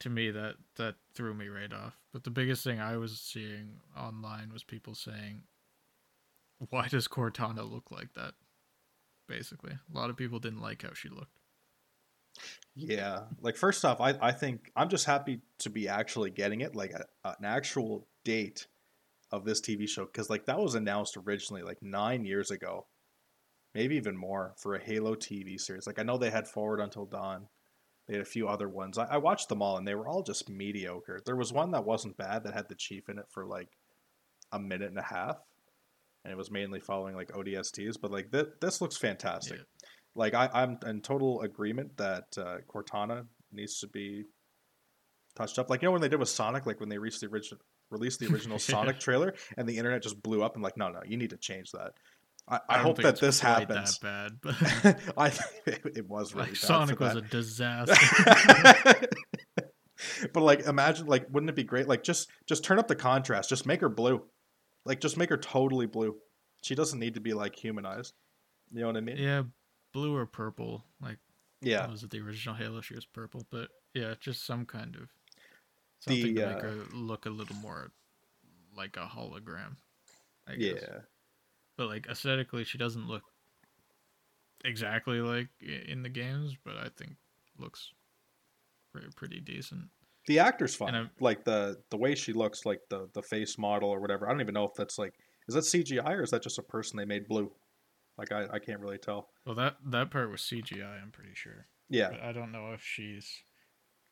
to 0.00 0.10
me 0.10 0.30
that 0.30 0.56
that 0.76 0.96
threw 1.14 1.34
me 1.34 1.48
right 1.48 1.72
off. 1.72 1.96
But 2.12 2.24
the 2.24 2.30
biggest 2.30 2.64
thing 2.64 2.80
I 2.80 2.96
was 2.96 3.20
seeing 3.20 3.80
online 3.96 4.52
was 4.52 4.64
people 4.64 4.94
saying 4.94 5.42
why 6.68 6.88
does 6.88 7.08
Cortana 7.08 7.68
look 7.70 7.90
like 7.90 8.12
that? 8.14 8.34
Basically, 9.30 9.72
a 9.72 9.96
lot 9.96 10.10
of 10.10 10.16
people 10.16 10.40
didn't 10.40 10.60
like 10.60 10.82
how 10.82 10.92
she 10.92 11.08
looked. 11.08 11.38
Yeah. 12.74 13.20
Like 13.40 13.56
first 13.56 13.84
off, 13.84 14.00
I 14.00 14.14
I 14.20 14.32
think 14.32 14.72
I'm 14.74 14.88
just 14.88 15.06
happy 15.06 15.40
to 15.58 15.70
be 15.70 15.88
actually 15.88 16.30
getting 16.30 16.60
it, 16.62 16.74
like 16.74 16.92
a, 16.92 17.04
an 17.24 17.44
actual 17.44 18.08
date 18.24 18.66
of 19.30 19.44
this 19.44 19.60
TV 19.60 19.88
show, 19.88 20.04
because 20.04 20.28
like 20.28 20.46
that 20.46 20.58
was 20.58 20.74
announced 20.74 21.16
originally 21.16 21.62
like 21.62 21.80
nine 21.80 22.24
years 22.24 22.50
ago, 22.50 22.86
maybe 23.72 23.94
even 23.96 24.16
more 24.16 24.54
for 24.56 24.74
a 24.74 24.82
Halo 24.82 25.14
TV 25.14 25.60
series. 25.60 25.86
Like 25.86 26.00
I 26.00 26.02
know 26.02 26.18
they 26.18 26.30
had 26.30 26.48
Forward 26.48 26.80
Unto 26.80 27.08
Dawn. 27.08 27.46
They 28.08 28.14
had 28.14 28.22
a 28.22 28.28
few 28.28 28.48
other 28.48 28.68
ones. 28.68 28.98
I, 28.98 29.04
I 29.04 29.16
watched 29.18 29.48
them 29.48 29.62
all, 29.62 29.76
and 29.76 29.86
they 29.86 29.94
were 29.94 30.08
all 30.08 30.24
just 30.24 30.50
mediocre. 30.50 31.20
There 31.24 31.36
was 31.36 31.52
one 31.52 31.70
that 31.70 31.84
wasn't 31.84 32.16
bad 32.16 32.42
that 32.42 32.54
had 32.54 32.68
the 32.68 32.74
chief 32.74 33.08
in 33.08 33.18
it 33.18 33.26
for 33.30 33.46
like 33.46 33.68
a 34.50 34.58
minute 34.58 34.90
and 34.90 34.98
a 34.98 35.02
half, 35.02 35.36
and 36.24 36.32
it 36.32 36.36
was 36.36 36.50
mainly 36.50 36.80
following 36.80 37.14
like 37.14 37.32
ODSTs. 37.32 37.96
But 38.00 38.10
like 38.10 38.30
this, 38.30 38.46
this 38.60 38.80
looks 38.80 38.96
fantastic. 38.96 39.58
Yeah. 39.58 39.88
Like 40.14 40.34
I, 40.34 40.48
I'm 40.52 40.78
in 40.86 41.00
total 41.00 41.42
agreement 41.42 41.96
that 41.98 42.24
uh, 42.36 42.58
Cortana 42.68 43.26
needs 43.52 43.80
to 43.80 43.88
be 43.88 44.24
touched 45.36 45.58
up. 45.58 45.70
Like 45.70 45.82
you 45.82 45.86
know 45.86 45.92
when 45.92 46.02
they 46.02 46.08
did 46.08 46.18
with 46.18 46.28
Sonic, 46.28 46.66
like 46.66 46.80
when 46.80 46.88
they 46.88 46.98
reached 46.98 47.20
the 47.20 47.28
original 47.28 47.60
released 47.90 48.20
the 48.20 48.26
original 48.26 48.58
Sonic 48.58 48.98
trailer, 48.98 49.34
and 49.56 49.68
the 49.68 49.78
internet 49.78 50.02
just 50.02 50.22
blew 50.22 50.42
up 50.42 50.54
and 50.54 50.62
like, 50.62 50.76
no, 50.76 50.88
no, 50.88 51.00
you 51.06 51.16
need 51.16 51.30
to 51.30 51.36
change 51.36 51.70
that. 51.72 51.92
I, 52.48 52.58
I, 52.68 52.76
don't 52.76 52.86
hope 52.86 52.96
that 53.02 53.20
this 53.20 53.38
happens. 53.38 53.98
That 53.98 54.32
bad, 54.42 54.42
but 54.42 54.54
I 55.16 55.28
think 55.28 55.84
it, 55.84 55.98
it 55.98 56.08
was 56.08 56.34
really 56.34 56.46
like 56.46 56.54
bad 56.54 56.60
Sonic 56.60 57.00
was 57.00 57.16
a 57.16 57.20
disaster. 57.20 57.94
but 60.32 60.42
like 60.42 60.60
imagine 60.60 61.06
like 61.06 61.26
wouldn't 61.30 61.50
it 61.50 61.56
be 61.56 61.64
great 61.64 61.86
like 61.86 62.02
just 62.02 62.30
just 62.48 62.64
turn 62.64 62.78
up 62.78 62.88
the 62.88 62.96
contrast 62.96 63.50
just 63.50 63.66
make 63.66 63.82
her 63.82 63.88
blue 63.88 64.22
like 64.84 65.00
just 65.00 65.16
make 65.16 65.30
her 65.30 65.36
totally 65.36 65.86
blue 65.86 66.16
she 66.62 66.74
doesn't 66.74 66.98
need 66.98 67.14
to 67.14 67.20
be 67.20 67.34
like 67.34 67.56
humanized 67.56 68.14
you 68.72 68.80
know 68.80 68.86
what 68.86 68.96
i 68.96 69.00
mean 69.00 69.16
yeah, 69.16 69.42
blue 69.92 70.16
or 70.16 70.26
purple. 70.26 70.84
Like 71.00 71.18
yeah 71.60 71.86
was 71.90 72.02
it 72.02 72.10
the 72.10 72.20
original 72.20 72.54
Halo? 72.54 72.80
She 72.80 72.94
was 72.94 73.04
purple, 73.04 73.46
but 73.50 73.68
yeah, 73.94 74.14
just 74.20 74.46
some 74.46 74.64
kind 74.64 74.94
of 74.96 75.08
The, 76.06 76.14
something 76.14 76.34
to 76.36 76.46
make 76.46 76.56
uh, 76.56 76.60
her 76.60 76.76
look 76.92 77.26
a 77.26 77.30
little 77.30 77.56
more 77.56 77.92
like 78.76 78.96
a 78.96 79.06
hologram. 79.06 79.76
I 80.48 80.56
guess. 80.56 80.80
yeah 80.82 80.98
but 81.76 81.88
like 81.88 82.06
aesthetically, 82.08 82.64
she 82.64 82.78
doesn't 82.78 83.08
look 83.08 83.22
exactly 84.64 85.20
like 85.20 85.48
in 85.60 86.02
the 86.02 86.08
games, 86.08 86.56
but 86.62 86.76
I 86.76 86.88
think 86.96 87.16
looks 87.58 87.92
pretty, 88.92 89.08
pretty 89.16 89.40
decent. 89.40 89.88
The 90.26 90.38
actor's 90.38 90.74
fine 90.74 91.10
like 91.20 91.44
the 91.44 91.76
the 91.90 91.96
way 91.96 92.14
she 92.14 92.32
looks 92.32 92.64
like 92.66 92.80
the 92.90 93.08
the 93.14 93.22
face 93.22 93.56
model 93.58 93.88
or 93.88 94.00
whatever 94.00 94.26
i 94.28 94.30
don't 94.32 94.40
even 94.40 94.54
know 94.54 94.64
if 94.64 94.74
that's 94.74 94.98
like 94.98 95.14
is 95.48 95.54
that 95.54 95.64
cgi 95.64 96.04
or 96.04 96.22
is 96.22 96.30
that 96.30 96.42
just 96.42 96.58
a 96.58 96.62
person 96.62 96.96
they 96.98 97.04
made 97.04 97.26
blue 97.26 97.50
like 98.18 98.30
i, 98.32 98.46
I 98.52 98.58
can't 98.58 98.80
really 98.80 98.98
tell 98.98 99.30
Well, 99.46 99.54
that 99.56 99.76
that 99.86 100.10
part 100.10 100.30
was 100.30 100.42
CGI. 100.42 101.02
I'm 101.02 101.10
pretty 101.10 101.34
sure. 101.34 101.66
yeah 101.88 102.10
But 102.10 102.20
I 102.22 102.32
don't 102.32 102.52
know 102.52 102.72
if 102.72 102.82
she's 102.82 103.42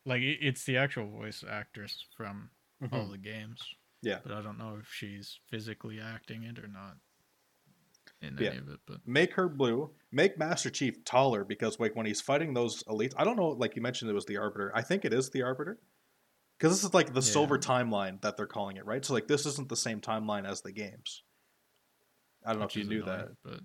like 0.05 0.21
it, 0.21 0.39
it's 0.41 0.63
the 0.65 0.77
actual 0.77 1.07
voice 1.09 1.43
actress 1.47 2.05
from 2.17 2.49
all 2.91 3.05
Mhm. 3.07 3.11
the 3.11 3.17
games. 3.17 3.61
Yeah. 4.01 4.19
But 4.23 4.31
I 4.31 4.41
don't 4.41 4.57
know 4.57 4.77
if 4.81 4.87
she's 4.91 5.39
physically 5.49 5.99
acting 5.99 6.43
it 6.43 6.57
or 6.57 6.67
not 6.67 6.95
in 8.21 8.37
Yeah. 8.39 8.49
any 8.49 8.57
of 8.57 8.69
it. 8.69 8.79
But 8.87 9.05
make 9.05 9.33
her 9.33 9.47
blue 9.49 9.91
make 10.11 10.37
master 10.39 10.69
chief 10.69 11.03
taller 11.05 11.43
because 11.43 11.79
like 11.79 11.95
when 11.95 12.05
he's 12.05 12.21
fighting 12.21 12.53
those 12.53 12.81
elites 12.83 13.13
i 13.17 13.23
don't 13.23 13.37
know 13.37 13.49
like 13.49 13.75
you 13.75 13.81
mentioned 13.81 14.09
it 14.09 14.13
was 14.15 14.25
the 14.25 14.37
arbiter 14.37 14.71
i 14.75 14.81
think 14.81 15.05
it 15.05 15.13
is 15.13 15.29
the 15.29 15.43
arbiter 15.43 15.77
because 16.59 16.75
this 16.75 16.83
is 16.83 16.93
like 16.93 17.13
the 17.13 17.21
Yeah. 17.21 17.31
silver 17.31 17.57
timeline 17.57 18.21
that 18.21 18.35
they're 18.37 18.45
calling 18.47 18.75
it 18.77 18.85
right? 18.85 19.03
So 19.05 19.13
like 19.13 19.27
this 19.27 19.45
isn't 19.45 19.69
the 19.69 19.75
same 19.77 20.01
timeline 20.01 20.45
as 20.47 20.61
the 20.61 20.71
games. 20.73 21.23
I 22.45 22.51
don't 22.51 22.59
know 22.59 22.65
if 22.65 22.75
you 22.75 22.83
knew 22.83 23.03
annoying, 23.03 23.17
that. 23.19 23.29
But 23.43 23.59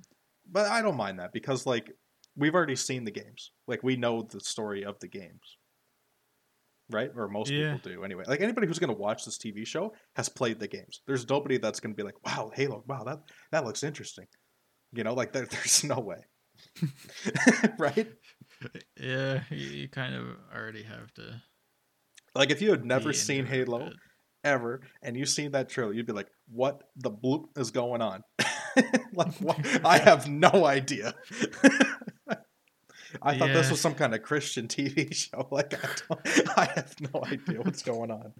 but 0.50 0.66
i 0.70 0.82
don't 0.82 0.96
mind 0.96 1.18
that 1.20 1.32
because 1.32 1.64
like 1.66 1.90
we've 2.36 2.54
already 2.54 2.76
seen 2.76 3.04
the 3.04 3.10
games. 3.10 3.52
Like 3.66 3.82
we 3.82 3.96
know 3.96 4.22
the 4.22 4.40
story 4.40 4.84
of 4.84 4.98
the 5.00 5.08
games. 5.08 5.58
Right? 6.90 7.10
Or 7.16 7.28
most 7.28 7.50
Yeah. 7.50 7.74
people 7.76 7.92
do 7.92 8.04
anyway. 8.04 8.24
Like 8.26 8.40
anybody 8.42 8.66
who's 8.66 8.78
going 8.78 8.92
to 8.94 9.00
watch 9.00 9.24
this 9.24 9.38
tv 9.38 9.66
show 9.66 9.94
has 10.16 10.28
played 10.28 10.60
the 10.60 10.68
games. 10.68 11.00
There's 11.06 11.28
nobody 11.28 11.56
that's 11.58 11.80
going 11.80 11.94
to 11.94 11.96
be 11.96 12.02
like 12.02 12.22
wow 12.24 12.50
halo. 12.54 12.84
Wow 12.86 13.04
that 13.04 13.20
that 13.52 13.64
looks 13.64 13.82
interesting. 13.82 14.26
You 14.92 15.02
know 15.04 15.14
like 15.14 15.32
there, 15.32 15.46
there's 15.50 15.82
no 15.84 15.98
way. 16.00 16.18
Right? 17.78 18.08
Yeah, 18.98 19.42
you, 19.50 19.66
you 19.66 19.88
kind 19.88 20.14
of 20.14 20.26
already 20.54 20.84
have 20.84 21.12
to. 21.14 21.42
Like 22.34 22.50
if 22.50 22.60
you 22.62 22.70
had 22.70 22.84
never 22.84 23.12
seen 23.12 23.46
halo 23.46 23.90
ever 24.42 24.82
and 25.02 25.16
you 25.16 25.24
seen 25.24 25.52
that 25.52 25.68
trailer 25.68 25.92
you'd 25.92 26.06
be 26.06 26.12
like 26.12 26.28
what 26.48 26.82
the 26.96 27.10
bloop 27.10 27.46
is 27.56 27.70
going 27.70 28.02
on 28.02 28.22
like 29.14 29.34
what? 29.40 29.58
i 29.84 29.98
have 29.98 30.28
no 30.28 30.66
idea 30.66 31.14
i 33.22 33.38
thought 33.38 33.52
this 33.52 33.70
was 33.70 33.80
some 33.80 33.94
kind 33.94 34.14
of 34.14 34.22
christian 34.22 34.68
tv 34.68 35.14
show 35.14 35.48
like 35.50 35.72
i 35.74 35.88
don't 36.08 36.58
i 36.58 36.64
have 36.74 36.94
no 37.00 37.24
idea 37.24 37.60
what's 37.62 37.82
going 37.82 38.10
on 38.10 38.32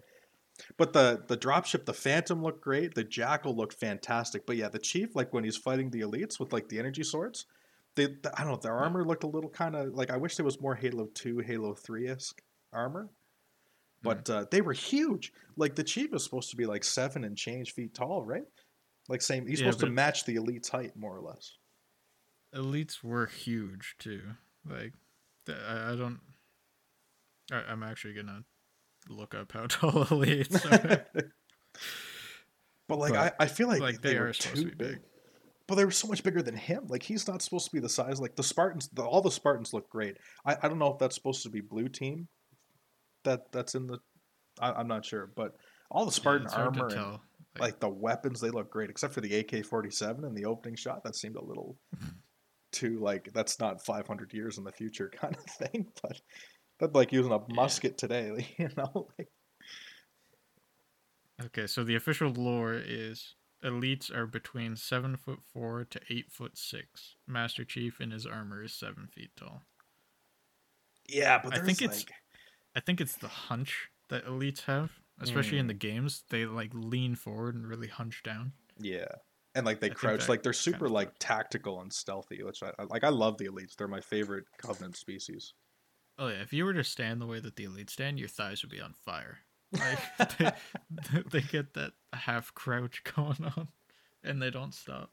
But 0.77 0.93
the 0.93 1.23
the 1.27 1.37
dropship, 1.37 1.85
the 1.85 1.93
Phantom 1.93 2.41
looked 2.41 2.61
great. 2.61 2.95
The 2.95 3.03
Jackal 3.03 3.55
looked 3.55 3.73
fantastic. 3.73 4.45
But 4.45 4.57
yeah, 4.57 4.69
the 4.69 4.79
Chief, 4.79 5.15
like 5.15 5.33
when 5.33 5.43
he's 5.43 5.57
fighting 5.57 5.89
the 5.89 6.01
elites 6.01 6.39
with 6.39 6.53
like 6.53 6.69
the 6.69 6.79
energy 6.79 7.03
swords, 7.03 7.45
they 7.95 8.05
the, 8.05 8.31
I 8.35 8.43
don't 8.43 8.51
know, 8.51 8.59
their 8.61 8.77
armor 8.77 9.03
looked 9.05 9.23
a 9.23 9.27
little 9.27 9.49
kind 9.49 9.75
of 9.75 9.93
like 9.93 10.09
I 10.09 10.17
wish 10.17 10.35
there 10.37 10.45
was 10.45 10.61
more 10.61 10.75
Halo 10.75 11.07
Two, 11.13 11.39
Halo 11.39 11.73
Three 11.73 12.07
esque 12.07 12.41
armor. 12.71 13.09
But 14.05 14.29
uh, 14.29 14.45
they 14.51 14.61
were 14.61 14.73
huge. 14.73 15.33
Like 15.57 15.75
the 15.75 15.83
Chief 15.83 16.13
is 16.13 16.23
supposed 16.23 16.49
to 16.51 16.55
be 16.55 16.65
like 16.65 16.83
seven 16.83 17.23
and 17.23 17.37
change 17.37 17.73
feet 17.73 17.93
tall, 17.93 18.23
right? 18.23 18.45
Like 19.07 19.21
same, 19.21 19.45
he's 19.47 19.59
Yeah, 19.59 19.67
supposed 19.67 19.81
to 19.81 19.89
match 19.89 20.25
the 20.25 20.35
elite's 20.35 20.69
height 20.69 20.95
more 20.95 21.15
or 21.15 21.21
less. 21.21 21.57
Elites 22.53 23.03
were 23.03 23.25
huge 23.25 23.95
too. 23.99 24.21
Like, 24.69 24.93
I, 25.49 25.91
I 25.91 25.95
don't. 25.95 26.19
I, 27.51 27.63
I'm 27.69 27.83
actually 27.83 28.13
gonna 28.13 28.43
look 29.09 29.35
up 29.35 29.51
how 29.51 29.65
tall 29.69 30.05
elites 30.05 30.65
are. 30.65 31.05
But 32.87 32.99
like 32.99 33.13
But, 33.13 33.35
I, 33.39 33.45
I 33.45 33.47
feel 33.47 33.67
like, 33.67 33.81
like, 33.81 34.01
they, 34.01 34.13
they 34.13 34.19
were 34.19 34.31
too 34.31 34.55
to 34.55 34.65
be 34.65 34.75
big. 34.75 34.99
But 35.67 35.75
they 35.75 35.85
were 35.85 35.91
so 35.91 36.07
much 36.07 36.21
bigger 36.21 36.43
than 36.43 36.55
him. 36.55 36.85
Like 36.87 37.01
he's 37.01 37.27
not 37.27 37.41
supposed 37.41 37.65
to 37.65 37.71
be 37.71 37.79
the 37.79 37.89
size. 37.89 38.21
Like 38.21 38.35
the 38.35 38.43
Spartans, 38.43 38.89
the, 38.93 39.03
all 39.03 39.21
the 39.21 39.31
Spartans 39.31 39.73
look 39.73 39.89
great. 39.89 40.17
I, 40.45 40.55
I 40.61 40.67
don't 40.67 40.77
know 40.77 40.93
if 40.93 40.99
that's 40.99 41.15
supposed 41.15 41.41
to 41.43 41.49
be 41.49 41.61
blue 41.61 41.89
team. 41.89 42.27
That 43.25 43.51
that's 43.51 43.75
in 43.75 43.85
the. 43.87 43.99
I, 44.61 44.71
I'm 44.71 44.87
not 44.87 45.03
sure, 45.03 45.29
but 45.35 45.57
all 45.91 46.05
the 46.05 46.11
Yeah, 46.11 46.15
Spartan 46.15 46.45
it's 46.45 46.53
to 46.53 46.59
armor 46.61 46.85
and 46.85 46.95
tell. 46.95 47.21
like 47.59 47.79
the 47.81 47.89
weapons, 47.89 48.39
they 48.39 48.49
look 48.49 48.71
great. 48.71 48.89
Except 48.89 49.13
for 49.13 49.19
the 49.21 49.35
AK-47 49.39 50.25
in 50.25 50.33
the 50.33 50.45
opening 50.45 50.75
shot, 50.77 51.03
that 51.03 51.15
seemed 51.15 51.35
a 51.35 51.43
little 51.43 51.77
too 52.71 52.99
like 52.99 53.29
that's 53.33 53.59
not 53.59 53.83
500 53.85 54.33
years 54.33 54.57
in 54.57 54.63
the 54.63 54.71
future 54.71 55.09
kind 55.21 55.35
of 55.35 55.43
thing. 55.67 55.85
But 56.01 56.21
that's 56.79 56.95
like 56.95 57.11
using 57.11 57.31
a 57.33 57.37
Yeah. 57.39 57.55
musket 57.55 57.97
today, 57.97 58.47
you 58.57 58.69
know. 58.77 59.07
Like, 59.19 59.27
Okay, 61.43 61.67
so 61.67 61.83
the 61.83 61.95
official 61.95 62.29
lore 62.31 62.75
is 62.75 63.35
elites 63.63 64.13
are 64.13 64.25
between 64.25 64.75
seven 64.77 65.17
foot 65.17 65.39
four 65.51 65.83
to 65.83 65.99
eight 66.09 66.31
foot 66.31 66.57
six. 66.57 67.15
Master 67.27 67.65
Chief 67.65 67.99
in 67.99 68.11
his 68.11 68.25
armor 68.25 68.63
is 68.63 68.73
seven 68.73 69.07
feet 69.07 69.31
tall. 69.35 69.63
yeah, 71.09 71.39
but 71.43 71.53
I 71.53 71.57
there's 71.57 71.67
think 71.67 71.81
it's- 71.81 71.99
like 72.05 72.11
I 72.75 72.79
think 72.81 72.99
it's 73.01 73.15
the 73.15 73.27
hunch 73.27 73.89
that 74.09 74.25
elites 74.25 74.61
have, 74.63 74.91
especially 75.21 75.57
Mm. 75.57 75.61
in 75.61 75.67
the 75.67 75.73
games. 75.73 76.23
They 76.29 76.45
like 76.45 76.71
lean 76.73 77.15
forward 77.15 77.55
and 77.55 77.65
really 77.67 77.87
hunch 77.87 78.21
down. 78.23 78.53
Yeah. 78.77 79.07
And 79.55 79.65
like 79.65 79.79
they 79.79 79.89
I 79.89 79.93
crouch, 79.93 80.27
like 80.27 80.43
they're 80.43 80.51
kind 80.51 80.57
super 80.57 80.85
of 80.87 80.91
like 80.91 81.13
tactical 81.19 81.79
and 81.81 81.91
stealthy, 81.93 82.43
which 82.43 82.61
I 82.61 82.71
I- 82.77 82.83
like. 82.83 83.03
I 83.05 83.09
love 83.09 83.37
the 83.37 83.47
elites; 83.47 83.75
they're 83.77 83.87
my 83.87 84.01
favorite 84.01 84.45
Covenant 84.57 84.97
species. 84.97 85.53
Oh 86.17 86.27
yeah, 86.27 86.41
if 86.41 86.51
you 86.51 86.65
were 86.65 86.73
to 86.73 86.83
stand 86.83 87.21
the 87.21 87.25
way 87.25 87.39
that 87.39 87.55
the 87.55 87.65
elites 87.65 87.91
stand, 87.91 88.19
your 88.19 88.27
thighs 88.27 88.61
would 88.63 88.71
be 88.71 88.81
on 88.81 88.93
fire. 88.93 89.39
Like 89.71 90.37
they, 90.37 90.51
they 91.31 91.41
get 91.41 91.73
that 91.73 91.93
half 92.13 92.53
crouch 92.53 93.03
going 93.15 93.43
on, 93.55 93.69
and 94.23 94.41
they 94.41 94.49
don't 94.49 94.73
stop. 94.73 95.11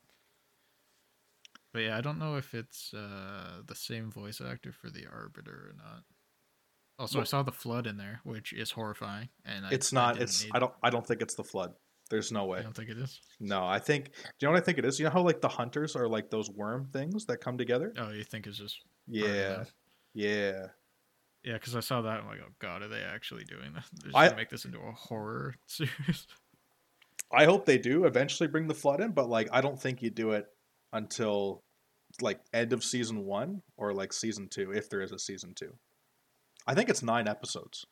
But 1.72 1.80
yeah, 1.80 1.96
I 1.96 2.00
don't 2.00 2.18
know 2.18 2.36
if 2.36 2.54
it's 2.54 2.92
uh, 2.92 3.62
the 3.66 3.74
same 3.74 4.10
voice 4.10 4.40
actor 4.40 4.72
for 4.72 4.90
the 4.90 5.06
Arbiter 5.06 5.70
or 5.70 5.74
not. 5.76 6.02
Also, 6.98 7.20
I 7.20 7.24
saw 7.24 7.42
the 7.42 7.52
flood 7.52 7.86
in 7.86 7.96
there, 7.96 8.20
which 8.24 8.52
is 8.52 8.70
horrifying, 8.70 9.28
and 9.44 9.66
I, 9.66 9.70
It's 9.72 9.92
I 9.92 9.96
not. 9.96 10.12
didn't 10.14 10.22
It's. 10.24 10.44
need- 10.44 10.52
I 10.54 10.58
don't. 10.58 10.72
I 10.82 10.90
don't 10.90 11.06
think 11.06 11.20
it's 11.22 11.34
the 11.34 11.42
flood. 11.44 11.74
There's 12.10 12.30
no 12.30 12.44
way. 12.44 12.58
I 12.58 12.62
don't 12.62 12.76
think 12.76 12.90
it 12.90 12.98
is. 12.98 13.20
No, 13.40 13.64
I 13.66 13.78
think. 13.78 14.06
Do 14.12 14.12
you 14.40 14.48
know 14.48 14.52
what 14.52 14.62
I 14.62 14.64
think 14.64 14.78
it 14.78 14.84
is? 14.84 14.98
You 15.00 15.06
know 15.06 15.10
how 15.12 15.22
like 15.22 15.40
the 15.40 15.48
hunters 15.48 15.96
are 15.96 16.06
like 16.06 16.30
those 16.30 16.50
worm 16.50 16.84
things 16.92 17.24
that 17.26 17.38
come 17.38 17.56
together. 17.56 17.92
Oh, 17.98 18.10
you 18.10 18.22
think 18.24 18.46
it's 18.46 18.58
just 18.58 18.78
Yeah. 19.08 19.64
Yeah. 20.14 20.66
Yeah, 21.42 21.54
because 21.54 21.74
I 21.74 21.80
saw 21.80 22.02
that. 22.02 22.20
I'm 22.20 22.26
like, 22.26 22.38
oh 22.44 22.52
god, 22.60 22.82
are 22.82 22.88
they 22.88 23.00
actually 23.02 23.44
doing 23.44 23.72
that? 23.74 23.84
They're 23.94 24.10
just 24.12 24.16
I- 24.16 24.26
gonna 24.26 24.36
make 24.36 24.50
this 24.50 24.64
into 24.66 24.78
a 24.78 24.92
horror 24.92 25.54
series. 25.66 26.26
I 27.32 27.46
hope 27.46 27.64
they 27.64 27.78
do 27.78 28.04
eventually 28.04 28.46
bring 28.48 28.68
the 28.68 28.74
flood 28.74 29.00
in, 29.00 29.12
but 29.12 29.28
like 29.30 29.48
I 29.50 29.60
don't 29.62 29.80
think 29.80 30.02
you 30.02 30.10
do 30.10 30.32
it 30.32 30.46
until 30.92 31.62
like 32.20 32.40
end 32.52 32.74
of 32.74 32.84
season 32.84 33.24
one 33.24 33.62
or 33.78 33.94
like 33.94 34.12
season 34.12 34.48
two, 34.48 34.70
if 34.72 34.90
there 34.90 35.00
is 35.00 35.12
a 35.12 35.18
season 35.18 35.54
two. 35.54 35.72
I 36.66 36.74
think 36.74 36.88
it's 36.88 37.02
nine 37.02 37.28
episodes. 37.28 37.86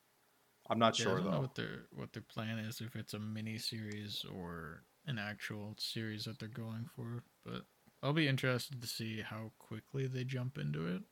I'm 0.68 0.78
not 0.78 0.98
Yeah, 0.98 1.04
I 1.06 1.08
sure 1.08 1.16
don't 1.16 1.24
know 1.26 1.30
though. 1.32 1.40
what 1.40 1.54
their 1.56 1.86
what 1.92 2.12
their 2.12 2.22
plan 2.22 2.58
is, 2.58 2.80
if 2.80 2.94
it's 2.96 3.14
a 3.14 3.18
mini 3.18 3.58
series 3.58 4.24
or 4.32 4.84
an 5.06 5.18
actual 5.18 5.74
series 5.78 6.24
that 6.24 6.38
they're 6.38 6.48
going 6.48 6.86
for. 6.94 7.22
But 7.44 7.62
I'll 8.02 8.12
be 8.12 8.28
interested 8.28 8.80
to 8.80 8.86
see 8.86 9.20
how 9.22 9.52
quickly 9.58 10.06
they 10.06 10.24
jump 10.24 10.56
into 10.58 10.86
it, 10.86 11.02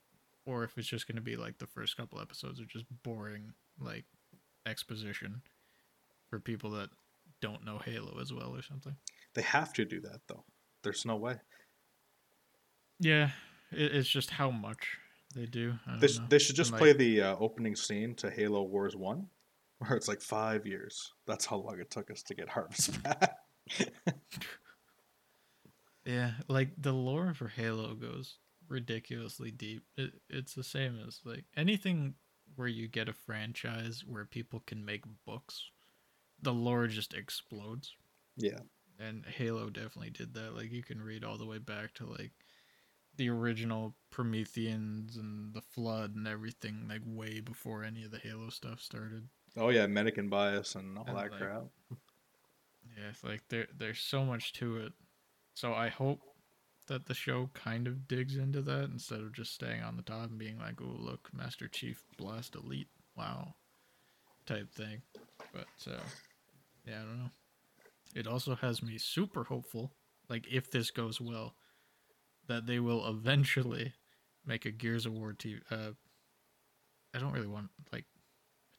or 0.47 0.63
if 0.65 0.79
it's 0.79 0.87
just 0.89 1.09
going 1.09 1.17
to 1.17 1.23
be 1.23 1.37
like 1.37 1.59
the 1.59 1.67
first 1.67 1.97
couple 1.97 2.21
episodes 2.21 2.61
are 2.61 2.67
just 2.67 2.85
boring 3.03 3.53
like 3.81 4.05
exposition 4.67 5.43
for 6.31 6.39
people 6.39 6.71
that 6.71 6.91
don't 7.41 7.65
know 7.65 7.79
Halo 7.79 8.21
as 8.21 8.33
well 8.33 8.55
or 8.55 8.63
something. 8.63 8.97
They 9.35 9.43
have 9.43 9.73
to 9.75 9.85
do 9.85 10.01
that 10.03 10.21
though. 10.29 10.45
There's 10.85 11.05
no 11.05 11.17
way. 11.17 11.37
Yeah, 13.01 13.31
it's 13.71 14.09
just 14.09 14.31
how 14.31 14.51
much 14.51 14.99
they 15.35 15.47
do. 15.47 15.75
They, 16.01 16.09
sh- 16.09 16.19
they 16.29 16.39
should 16.39 16.57
just 16.57 16.75
play 16.75 16.93
the 16.93 17.23
uh, 17.23 17.37
opening 17.39 17.77
scene 17.77 18.15
to 18.17 18.31
Halo 18.31 18.63
Wars 18.63 18.97
One, 18.97 19.27
where 19.79 19.97
it's 19.97 20.09
like 20.09 20.21
five 20.21 20.67
years. 20.67 21.13
That's 21.27 21.45
how 21.47 21.57
long 21.57 21.79
it 21.81 21.91
took 21.91 22.11
us 22.11 22.23
to 22.25 22.35
get 22.35 22.49
Harvest 22.55 23.03
back. 23.03 23.37
Yeah, 26.05 26.33
like 26.49 26.71
the 26.79 26.93
lore 26.93 27.35
for 27.35 27.49
Halo 27.49 27.95
goes 27.95 28.39
ridiculously 28.67 29.51
deep. 29.51 29.83
It, 29.97 30.13
it's 30.31 30.55
the 30.55 30.65
same 30.65 30.99
as 31.07 31.21
like 31.25 31.45
anything 31.57 32.15
where 32.57 32.69
you 32.69 32.89
get 32.89 33.09
a 33.11 33.13
franchise 33.13 34.05
where 34.07 34.25
people 34.25 34.63
can 34.67 34.85
make 34.85 35.05
books, 35.27 35.71
the 36.41 36.53
lore 36.55 36.87
just 36.87 37.13
explodes. 37.13 37.95
yeah, 38.37 38.61
And 38.99 39.25
Halo 39.27 39.69
definitely 39.69 40.11
did 40.11 40.33
that. 40.35 40.55
Like 40.57 40.73
you 40.73 40.83
can 40.83 41.03
read 41.03 41.25
all 41.25 41.37
the 41.37 41.47
way 41.47 41.59
back 41.59 41.93
to 41.95 42.07
like 42.07 42.33
the 43.19 43.29
original 43.29 43.95
Prometheans 44.11 45.17
and 45.17 45.53
the 45.53 45.61
Flood 45.61 46.15
and 46.17 46.27
everything, 46.27 46.87
like 46.89 47.03
way 47.05 47.41
before 47.41 47.85
any 47.85 48.05
of 48.05 48.11
the 48.11 48.19
Halo 48.19 48.49
stuff 48.49 48.81
started. 48.81 49.29
oh 49.57 49.69
yeah, 49.69 49.87
Mendicant 49.87 50.31
Bias 50.31 50.75
and 50.75 50.97
all 50.97 51.05
And, 51.07 51.17
that 51.17 51.31
like, 51.31 51.41
crap. 51.41 51.65
Yeah, 52.97 53.11
it's 53.11 53.23
like 53.23 53.43
there 53.51 53.67
there's 53.77 54.01
so 54.01 54.25
much 54.25 54.53
to 54.55 54.79
it. 54.79 54.93
So 55.55 55.75
I 55.75 55.89
hope 55.89 56.21
that 56.87 57.05
the 57.07 57.15
show 57.15 57.51
kind 57.53 57.87
of 57.87 58.09
digs 58.09 58.37
into 58.37 58.63
that 58.63 58.85
instead 58.85 59.21
of 59.21 59.35
just 59.35 59.53
staying 59.53 59.83
on 59.83 59.97
the 59.97 60.03
top 60.03 60.31
and 60.31 60.39
being 60.39 60.59
like, 60.59 60.81
"Oh, 60.81 60.97
look, 60.99 61.29
Master 61.35 61.69
Chief 61.69 62.03
Blast 62.17 62.55
Elite, 62.55 62.89
wow," 63.17 63.55
type 64.47 64.73
thing. 64.73 65.03
But 65.53 65.67
uh, 65.87 66.01
yeah, 66.87 67.01
I 67.01 67.05
don't 67.05 67.19
know. 67.19 67.31
It 68.15 68.27
also 68.27 68.55
has 68.57 68.83
me 68.83 68.97
super 68.99 69.45
hopeful, 69.45 69.93
like 70.31 70.47
if 70.51 70.71
this 70.71 70.91
goes 70.91 71.21
well, 71.21 71.55
that 72.49 72.67
they 72.67 72.81
will 72.81 73.07
eventually 73.07 73.93
make 74.45 74.65
a 74.65 74.71
Gears 74.71 75.07
of 75.07 75.13
War 75.13 75.33
TV. 75.33 75.61
Uh, 75.71 75.93
I 77.15 77.19
don't 77.19 77.33
really 77.33 77.47
want 77.47 77.69
like 77.93 78.05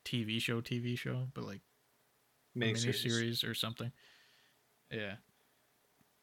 a 0.06 0.10
TV 0.10 0.42
show, 0.42 0.62
TV 0.62 0.98
show, 0.98 1.28
but 1.34 1.46
like 1.46 1.62
mini 2.56 2.74
miniseries 2.74 3.48
or 3.48 3.54
something. 3.54 3.92
Yeah. 4.92 5.16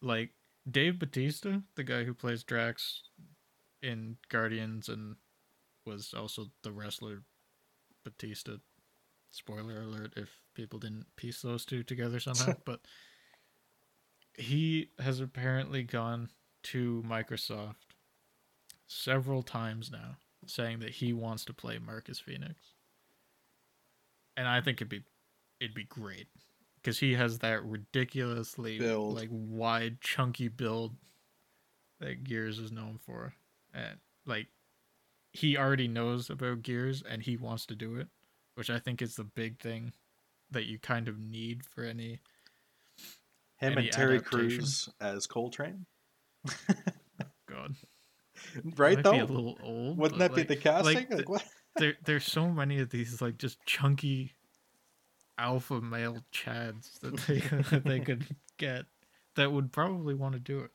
Like 0.03 0.31
Dave 0.71 0.99
Batista, 0.99 1.61
the 1.77 1.85
guy 1.85 2.05
who 2.05 2.15
plays 2.15 2.43
Drax 2.43 3.03
in 3.83 4.17
Guardians 4.29 4.89
and 4.89 5.17
was 5.85 6.13
also 6.17 6.47
the 6.63 6.73
wrestler 6.73 7.23
Batista. 8.05 8.57
Spoiler 9.31 9.83
alert 9.83 10.15
if 10.17 10.31
people 10.55 10.79
didn't 10.79 11.07
piece 11.17 11.43
those 11.43 11.65
two 11.65 11.83
together 11.83 12.19
somehow, 12.19 12.55
but 12.65 12.81
he 14.35 14.91
has 14.99 15.21
apparently 15.21 15.83
gone 15.83 16.31
to 16.67 17.03
Microsoft 17.07 17.75
several 18.87 19.43
times 19.43 19.91
now 19.91 20.17
saying 20.47 20.81
that 20.81 20.91
he 20.91 21.13
wants 21.13 21.45
to 21.45 21.53
play 21.53 21.79
Marcus 21.79 22.21
Phoenix. 22.21 22.55
And 24.37 24.47
I 24.47 24.61
think 24.61 24.79
it'd 24.79 24.89
be 24.89 25.03
it'd 25.61 25.75
be 25.75 25.85
great 25.85 26.29
because 26.77 26.99
he 26.99 27.15
has 27.15 27.39
that 27.39 27.65
ridiculously 27.65 28.79
Build. 28.79 29.15
like 29.15 29.29
wide 29.31 30.01
chunky 30.01 30.49
build 30.49 30.95
that 32.01 32.25
Gears 32.25 32.59
is 32.59 32.71
known 32.71 32.99
for. 33.05 33.35
And 33.75 33.97
like 34.27 34.49
he 35.33 35.57
already 35.57 35.89
knows 35.89 36.31
about 36.31 36.63
Gears 36.63 37.03
and 37.09 37.23
he 37.23 37.37
wants 37.37 37.67
to 37.67 37.75
do 37.75 37.97
it, 37.97 38.09
which 38.55 38.71
I 38.71 38.79
think 38.79 39.03
is 39.03 39.17
the 39.17 39.25
big 39.25 39.59
thing 39.59 39.93
that 40.51 40.67
you 40.67 40.79
kind 40.79 41.09
of 41.09 41.19
need 41.19 41.65
for 41.65 41.83
any 41.83 42.21
Him 43.57 43.73
any 43.73 43.87
and 43.87 43.93
Terry 43.93 44.17
adaptation. 44.17 44.59
Crews 44.59 44.89
as 45.01 45.27
Cole 45.27 45.51
Train, 45.51 45.87
god. 47.49 47.75
right 48.77 49.03
though? 49.03 49.13
a 49.15 49.25
little 49.25 49.59
old. 49.63 49.99
Wouldn't 49.99 50.19
that 50.19 50.35
be 50.35 50.43
the 50.43 50.57
casting? 50.57 50.95
like, 50.95 51.11
Like, 51.11 51.29
what? 51.29 51.45
there 51.77 51.95
there's 52.05 52.25
so 52.25 52.49
many 52.51 52.81
of 52.81 52.91
these 52.91 53.21
like 53.21 53.39
just 53.39 53.65
chunky 53.67 54.33
alpha 55.39 55.81
male 55.81 56.25
chads 56.33 56.99
that 57.01 57.17
they 57.27 57.41
that 57.71 57.85
they 57.85 58.01
could 58.01 58.27
get 58.57 58.87
that 59.35 59.53
would 59.53 59.73
probably 59.73 60.15
want 60.15 60.35
to 60.35 60.41
do 60.41 60.61
it. 60.61 60.71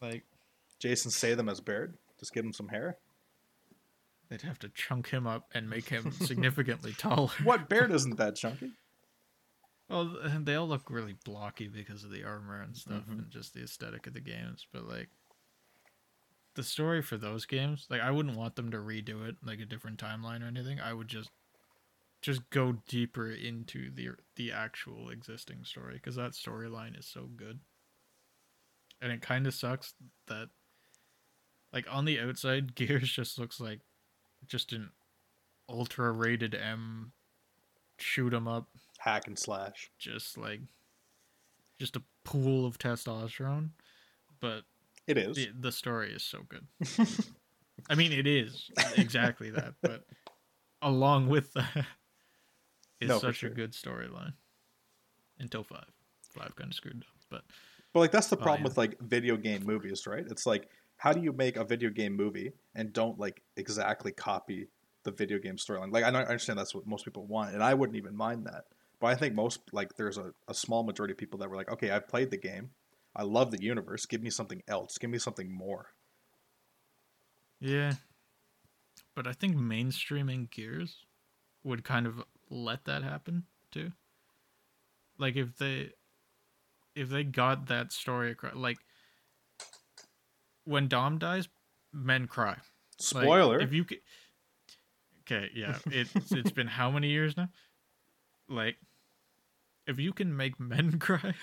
Like 0.00 0.24
Jason 0.78 1.10
Statham 1.10 1.48
as 1.48 1.60
Baird. 1.60 1.96
Just 2.18 2.32
give 2.32 2.44
him 2.44 2.52
some 2.52 2.68
hair. 2.68 2.96
they'd 4.30 4.42
have 4.42 4.58
to 4.60 4.68
chunk 4.68 5.08
him 5.10 5.26
up 5.26 5.48
and 5.52 5.68
make 5.68 5.88
him 5.88 6.12
significantly 6.12 6.92
taller. 6.96 7.30
What 7.42 7.68
Baird 7.68 7.90
isn't 7.90 8.16
that 8.16 8.36
chunky? 8.36 8.70
Well, 9.88 10.16
they 10.40 10.54
all 10.54 10.66
look 10.68 10.90
really 10.90 11.12
blocky 11.12 11.68
because 11.68 12.04
of 12.04 12.10
the 12.10 12.24
armor 12.24 12.60
and 12.62 12.76
stuff, 12.76 13.04
Mhm. 13.06 13.18
and 13.18 13.30
just 13.30 13.52
the 13.54 13.62
aesthetic 13.62 14.06
of 14.06 14.14
the 14.14 14.20
games. 14.20 14.66
But 14.72 14.84
like, 14.86 15.10
the 16.54 16.62
story 16.62 17.02
for 17.02 17.16
those 17.16 17.46
games, 17.46 17.86
like, 17.90 18.00
I 18.00 18.10
wouldn't 18.10 18.36
want 18.36 18.56
them 18.56 18.70
to 18.70 18.78
redo 18.78 19.28
it 19.28 19.36
like 19.42 19.60
a 19.60 19.66
different 19.66 19.98
timeline 19.98 20.42
or 20.42 20.46
anything. 20.46 20.80
I 20.80 20.92
would 20.92 21.08
just, 21.08 21.30
just 22.22 22.48
go 22.50 22.72
deeper 22.88 23.30
into 23.30 23.90
the 23.90 24.10
the 24.36 24.52
actual 24.52 25.10
existing 25.10 25.64
story 25.64 25.94
because 25.94 26.16
that 26.16 26.32
storyline 26.32 26.98
is 26.98 27.06
so 27.06 27.26
good. 27.26 27.60
And 29.00 29.12
it 29.12 29.22
kind 29.22 29.46
of 29.46 29.54
sucks 29.54 29.94
that, 30.26 30.50
like, 31.72 31.86
on 31.90 32.04
the 32.04 32.20
outside, 32.20 32.74
Gears 32.76 33.12
just 33.12 33.38
looks 33.38 33.60
like 33.60 33.80
just 34.46 34.72
an 34.72 34.92
ultra 35.68 36.12
rated 36.12 36.54
M 36.54 37.12
shoot 37.98 38.34
'em 38.34 38.48
up 38.48 38.70
Hack 39.04 39.26
and 39.26 39.38
slash. 39.38 39.90
just 39.98 40.38
like 40.38 40.60
just 41.78 41.96
a 41.96 42.02
pool 42.24 42.64
of 42.64 42.78
testosterone 42.78 43.70
but 44.40 44.62
It 45.06 45.18
is. 45.18 45.36
the, 45.36 45.50
the 45.60 45.72
story 45.72 46.12
is 46.12 46.22
so 46.22 46.38
good 46.48 46.66
i 47.90 47.94
mean 47.94 48.12
it 48.12 48.26
is 48.26 48.70
exactly 48.96 49.50
that 49.50 49.74
but 49.82 50.04
along 50.80 51.28
with 51.28 51.52
that 51.52 51.84
is 53.00 53.08
No, 53.10 53.18
such 53.18 53.36
sure. 53.36 53.50
a 53.50 53.54
good 53.54 53.72
storyline 53.72 54.32
until 55.38 55.64
five 55.64 55.84
five 56.30 56.56
kind 56.56 56.70
of 56.70 56.74
screwed 56.74 56.96
up 57.06 57.14
but 57.30 57.42
But 57.92 58.00
like 58.00 58.10
that's 58.12 58.28
the 58.28 58.36
Oh, 58.36 58.42
problem 58.42 58.60
yeah. 58.62 58.68
with 58.68 58.78
like 58.78 58.98
video 59.00 59.36
game 59.36 59.64
movies, 59.64 60.06
right? 60.06 60.24
It's 60.30 60.46
like 60.46 60.70
how 60.96 61.12
do 61.12 61.20
you 61.20 61.32
make 61.32 61.56
a 61.56 61.64
video 61.64 61.90
game 61.90 62.16
movie 62.16 62.52
and 62.74 62.92
don't 62.92 63.18
like 63.18 63.42
exactly 63.56 64.12
copy 64.12 64.68
the 65.02 65.10
video 65.10 65.38
game 65.38 65.56
storyline? 65.56 65.92
Like 65.92 66.04
I 66.04 66.08
I 66.08 66.24
understand 66.24 66.58
that's 66.58 66.74
what 66.74 66.86
most 66.86 67.04
people 67.04 67.26
want, 67.26 67.52
and 67.54 67.62
I 67.62 67.74
wouldn't 67.74 67.96
even 67.96 68.16
mind 68.16 68.46
that. 68.46 68.64
But 69.04 69.10
I 69.12 69.16
think 69.16 69.34
most 69.34 69.60
like 69.70 69.96
there's 69.98 70.16
a, 70.16 70.32
a 70.48 70.54
small 70.54 70.82
majority 70.82 71.12
of 71.12 71.18
people 71.18 71.38
that 71.40 71.50
were 71.50 71.56
like, 71.56 71.70
okay, 71.70 71.90
I've 71.90 72.08
played 72.08 72.30
the 72.30 72.38
game, 72.38 72.70
I 73.14 73.22
love 73.22 73.50
the 73.50 73.62
universe. 73.62 74.06
Give 74.06 74.22
me 74.22 74.30
something 74.30 74.62
else. 74.66 74.96
Give 74.96 75.10
me 75.10 75.18
something 75.18 75.54
more. 75.54 75.88
yeah 77.60 77.92
but 79.14 79.26
i 79.26 79.32
think 79.32 79.56
mainstreaming 79.56 80.50
gears 80.50 81.04
would 81.64 81.84
kind 81.84 82.06
of 82.06 82.22
let 82.50 82.84
that 82.86 83.02
happen 83.02 83.44
too 83.70 83.92
like 85.18 85.36
if 85.36 85.56
they 85.58 85.90
if 86.96 87.10
they 87.10 87.24
got 87.24 87.66
that 87.66 87.92
story 87.92 88.30
across 88.30 88.54
like 88.54 88.78
when 90.64 90.88
dom 90.88 91.18
dies 91.18 91.48
men 91.92 92.26
cry 92.26 92.56
Like, 92.56 92.60
Spoiler. 92.98 93.60
if 93.60 93.72
you 93.72 93.84
could 93.84 94.00
okay 95.22 95.50
yeah 95.54 95.78
it's 95.86 96.32
it's 96.32 96.50
been 96.52 96.66
how 96.66 96.90
many 96.90 97.08
years 97.08 97.36
now 97.36 97.48
like 98.48 98.76
if 99.86 99.98
you 99.98 100.12
can 100.12 100.36
make 100.36 100.58
men 100.60 100.98
cry 100.98 101.34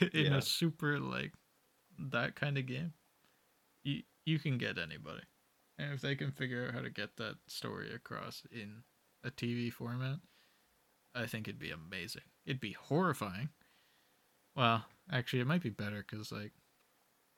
in 0.00 0.26
Yeah. 0.26 0.36
a 0.36 0.42
super 0.42 0.98
like 0.98 1.32
that 1.98 2.34
kind 2.36 2.56
of 2.58 2.66
game 2.66 2.92
you 3.84 4.02
you 4.24 4.38
can 4.38 4.58
get 4.58 4.78
anybody 4.78 5.22
and 5.78 5.92
if 5.92 6.00
they 6.00 6.14
can 6.14 6.30
figure 6.32 6.66
out 6.68 6.74
how 6.74 6.80
to 6.80 6.90
get 6.90 7.16
that 7.16 7.36
story 7.48 7.92
across 7.92 8.42
in 8.52 8.82
a 9.24 9.30
tv 9.30 9.72
format 9.72 10.18
i 11.14 11.26
think 11.26 11.48
it'd 11.48 11.58
be 11.58 11.70
amazing 11.70 12.22
it'd 12.46 12.60
be 12.60 12.72
horrifying 12.72 13.48
well 14.54 14.84
actually 15.10 15.40
it 15.40 15.46
might 15.46 15.62
be 15.62 15.70
better 15.70 16.04
because 16.08 16.30
like 16.32 16.52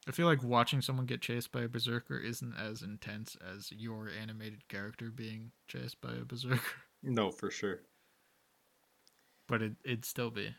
I 0.09 0.13
feel 0.13 0.27
like 0.27 0.43
watching 0.43 0.81
someone 0.81 1.05
get 1.05 1.21
chased 1.21 1.53
by 1.53 1.61
a 1.61 1.69
berserker 1.69 2.17
isn't 2.19 2.55
as 2.57 2.81
intense 2.81 3.37
as 3.37 3.71
your 3.71 4.09
animated 4.09 4.67
character 4.67 5.11
being 5.11 5.53
chased 5.69 6.01
by 6.01 6.13
a 6.15 6.25
berserker. 6.25 6.59
no, 7.03 7.31
for 7.31 7.51
sure. 7.51 7.83
But 9.51 9.63
it 9.63 9.73
it'd 9.85 10.05
still 10.05 10.31
be 10.31 10.55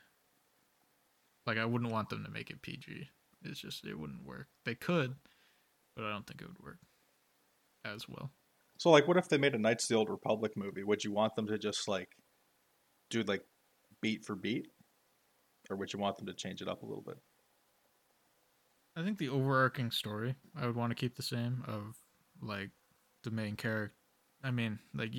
like 1.48 1.58
I 1.58 1.66
wouldn't 1.66 1.92
want 1.92 2.10
them 2.10 2.26
to 2.26 2.30
make 2.30 2.50
it 2.50 2.62
PG. 2.62 3.08
It's 3.44 3.62
just 3.62 3.86
it 3.86 3.98
wouldn't 3.98 4.26
work. 4.26 4.48
They 4.66 4.76
could, 4.76 5.16
but 5.96 6.06
I 6.06 6.12
don't 6.12 6.28
think 6.28 6.42
it 6.42 6.48
would 6.48 6.62
work 6.62 6.78
as 7.86 8.08
well. 8.10 8.32
So 8.78 8.90
like, 8.90 9.08
what 9.08 9.16
if 9.16 9.30
they 9.30 9.38
made 9.38 9.56
a 9.56 9.58
Knights 9.58 9.86
of 9.86 9.90
the 9.90 9.96
Old 9.96 10.10
Republic 10.10 10.58
movie? 10.58 10.84
Would 10.84 11.06
you 11.06 11.14
want 11.14 11.36
them 11.36 11.48
to 11.48 11.58
just 11.58 11.88
like 11.88 12.10
do 13.10 13.24
like 13.24 13.46
beat 14.02 14.26
for 14.26 14.36
beat, 14.36 14.68
or 15.70 15.78
would 15.78 15.94
you 15.94 16.00
want 16.00 16.18
them 16.18 16.28
to 16.28 16.34
change 16.34 16.62
it 16.62 16.68
up 16.68 16.84
a 16.84 16.86
little 16.86 17.04
bit? 17.04 17.18
I 18.98 19.04
think 19.04 19.20
the 19.20 19.30
overarching 19.30 19.92
story 19.92 20.36
I 20.54 20.66
would 20.66 20.76
want 20.76 20.92
to 20.92 20.96
keep 20.96 21.16
the 21.16 21.24
same 21.24 21.64
of 21.66 21.96
like 22.42 22.72
the 23.24 23.32
main 23.32 23.56
character. 23.56 23.96
I 24.44 24.52
mean, 24.52 24.80
like 24.94 25.14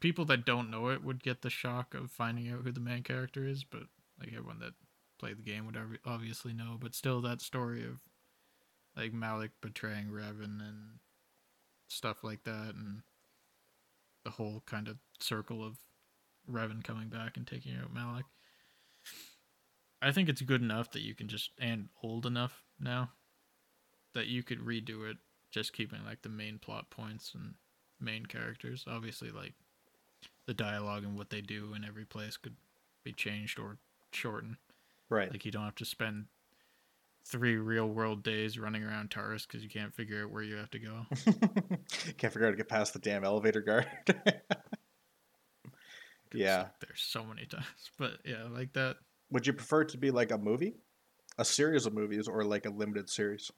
people 0.00 0.24
that 0.26 0.46
don't 0.46 0.70
know 0.70 0.88
it 0.88 1.04
would 1.04 1.22
get 1.22 1.42
the 1.42 1.50
shock 1.50 1.94
of 1.94 2.10
finding 2.10 2.48
out 2.48 2.62
who 2.62 2.72
the 2.72 2.80
main 2.80 3.02
character 3.02 3.46
is, 3.46 3.64
but 3.64 3.82
like 4.18 4.28
everyone 4.28 4.58
that 4.60 4.72
played 5.18 5.38
the 5.38 5.42
game 5.42 5.66
would 5.66 5.78
obviously 6.04 6.52
know. 6.52 6.76
But 6.80 6.94
still, 6.94 7.20
that 7.22 7.40
story 7.40 7.84
of 7.84 8.00
like 8.96 9.12
Malak 9.12 9.50
betraying 9.60 10.08
Revan 10.08 10.60
and 10.60 10.98
stuff 11.88 12.24
like 12.24 12.44
that, 12.44 12.74
and 12.74 13.02
the 14.24 14.30
whole 14.30 14.62
kind 14.66 14.88
of 14.88 14.96
circle 15.20 15.64
of 15.64 15.76
Revan 16.50 16.82
coming 16.82 17.08
back 17.08 17.36
and 17.36 17.46
taking 17.46 17.76
out 17.76 17.92
Malak. 17.92 18.24
I 20.02 20.12
think 20.12 20.28
it's 20.28 20.42
good 20.42 20.62
enough 20.62 20.90
that 20.92 21.02
you 21.02 21.14
can 21.14 21.28
just 21.28 21.50
and 21.58 21.88
old 22.02 22.26
enough 22.26 22.62
now 22.78 23.10
that 24.14 24.26
you 24.26 24.42
could 24.42 24.60
redo 24.60 25.10
it, 25.10 25.16
just 25.50 25.72
keeping 25.72 26.04
like 26.04 26.22
the 26.22 26.28
main 26.28 26.58
plot 26.58 26.90
points 26.90 27.32
and 27.34 27.54
main 28.00 28.26
characters. 28.26 28.84
Obviously, 28.88 29.30
like 29.30 29.54
the 30.46 30.54
dialogue 30.54 31.04
and 31.04 31.16
what 31.16 31.30
they 31.30 31.40
do 31.40 31.74
in 31.74 31.84
every 31.84 32.04
place 32.04 32.36
could 32.36 32.56
be 33.04 33.12
changed 33.12 33.58
or 33.58 33.78
shortened. 34.12 34.56
Right. 35.08 35.30
Like 35.30 35.44
you 35.44 35.50
don't 35.52 35.64
have 35.64 35.74
to 35.76 35.84
spend 35.84 36.26
three 37.24 37.56
real 37.56 37.86
world 37.86 38.22
days 38.22 38.58
running 38.58 38.84
around 38.84 39.10
Taris 39.10 39.46
because 39.46 39.62
you 39.62 39.68
can't 39.68 39.94
figure 39.94 40.24
out 40.24 40.30
where 40.30 40.42
you 40.42 40.56
have 40.56 40.70
to 40.70 40.78
go. 40.78 41.06
Can't 42.18 42.32
figure 42.32 42.42
out 42.42 42.46
how 42.46 42.50
to 42.52 42.56
get 42.56 42.68
past 42.68 42.92
the 42.92 43.00
damn 43.00 43.24
elevator 43.24 43.60
guard. 43.60 43.86
Yeah. 46.34 46.66
there's 46.80 47.00
so 47.00 47.24
many 47.24 47.46
times, 47.46 47.64
but 47.98 48.18
yeah, 48.24 48.44
like 48.50 48.72
that. 48.74 48.96
Would 49.30 49.46
you 49.46 49.54
prefer 49.54 49.82
it 49.82 49.88
to 49.90 49.98
be 49.98 50.10
like 50.10 50.32
a 50.32 50.38
movie, 50.38 50.74
a 51.38 51.44
series 51.44 51.86
of 51.86 51.94
movies, 51.94 52.28
or 52.28 52.44
like 52.44 52.66
a 52.66 52.70
limited 52.70 53.08
series? 53.08 53.50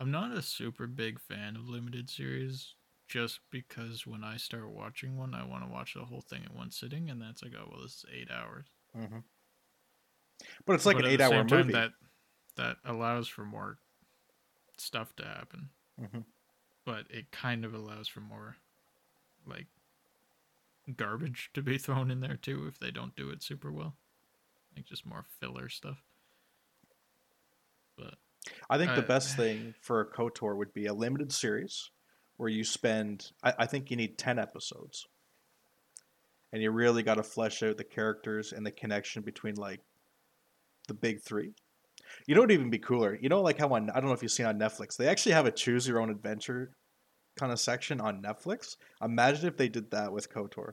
I'm 0.00 0.10
not 0.10 0.36
a 0.36 0.42
super 0.42 0.86
big 0.86 1.20
fan 1.20 1.54
of 1.54 1.68
limited 1.68 2.10
series 2.10 2.74
just 3.06 3.40
because 3.50 4.06
when 4.06 4.24
I 4.24 4.36
start 4.36 4.68
watching 4.70 5.16
one, 5.16 5.34
I 5.34 5.44
want 5.44 5.64
to 5.64 5.70
watch 5.70 5.94
the 5.94 6.04
whole 6.04 6.20
thing 6.22 6.42
in 6.48 6.56
one 6.56 6.70
sitting, 6.70 7.08
and 7.10 7.20
that's 7.20 7.42
like, 7.42 7.52
oh 7.56 7.68
well, 7.70 7.82
this 7.82 7.92
is 7.98 8.04
eight 8.12 8.30
hours. 8.30 8.66
Mm-hmm. 8.96 9.18
But 10.66 10.74
it's 10.74 10.86
like 10.86 10.96
But 10.96 11.06
an 11.06 11.10
eight-hour 11.12 11.44
movie. 11.44 11.72
That 11.72 11.92
that 12.56 12.76
allows 12.84 13.28
for 13.28 13.44
more 13.44 13.78
stuff 14.78 15.14
to 15.16 15.24
happen, 15.24 15.70
Mhm. 16.00 16.24
but 16.84 17.06
it 17.10 17.30
kind 17.30 17.64
of 17.64 17.74
allows 17.74 18.08
for 18.08 18.20
more 18.20 18.56
like 19.46 19.66
garbage 20.96 21.50
to 21.54 21.62
be 21.62 21.78
thrown 21.78 22.10
in 22.10 22.20
there 22.20 22.36
too 22.36 22.66
if 22.66 22.78
they 22.78 22.90
don't 22.90 23.16
do 23.16 23.30
it 23.30 23.42
super 23.42 23.72
well, 23.72 23.96
like 24.74 24.84
just 24.86 25.06
more 25.06 25.24
filler 25.40 25.68
stuff. 25.68 26.02
But 27.96 28.14
I 28.70 28.78
think 28.78 28.94
the 28.94 29.02
Uh, 29.02 29.06
best 29.06 29.36
thing 29.36 29.74
for 29.80 30.00
a 30.00 30.06
KOTOR 30.12 30.56
would 30.56 30.72
be 30.72 30.86
a 30.86 30.94
limited 30.94 31.32
series 31.32 31.90
where 32.36 32.48
you 32.48 32.64
spend. 32.64 33.30
I, 33.42 33.54
I 33.60 33.66
think 33.66 33.90
you 33.90 33.96
need 33.96 34.18
ten 34.18 34.38
episodes, 34.38 35.06
and 36.52 36.62
you 36.62 36.70
really 36.70 37.02
got 37.02 37.14
to 37.14 37.22
flesh 37.22 37.62
out 37.62 37.76
the 37.76 37.84
characters 37.84 38.52
and 38.52 38.64
the 38.64 38.70
connection 38.70 39.22
between 39.22 39.54
like 39.56 39.80
the 40.88 40.94
big 40.94 41.22
three. 41.22 41.54
You 42.26 42.34
know 42.34 42.40
what 42.40 42.48
would 42.48 42.54
even 42.54 42.70
be 42.70 42.78
cooler? 42.78 43.18
You 43.20 43.28
know, 43.28 43.42
like 43.42 43.58
how 43.58 43.68
on 43.68 43.90
I 43.90 43.94
don't 43.94 44.06
know 44.06 44.12
if 44.12 44.22
you've 44.22 44.32
seen 44.32 44.46
on 44.46 44.58
Netflix, 44.58 44.96
they 44.96 45.08
actually 45.08 45.32
have 45.32 45.46
a 45.46 45.50
choose 45.50 45.86
your 45.86 46.00
own 46.00 46.10
adventure 46.10 46.70
kind 47.36 47.52
of 47.52 47.60
section 47.60 48.00
on 48.00 48.22
Netflix. 48.22 48.76
Imagine 49.02 49.46
if 49.46 49.56
they 49.56 49.68
did 49.68 49.90
that 49.90 50.12
with 50.12 50.32
KOTOR. 50.32 50.72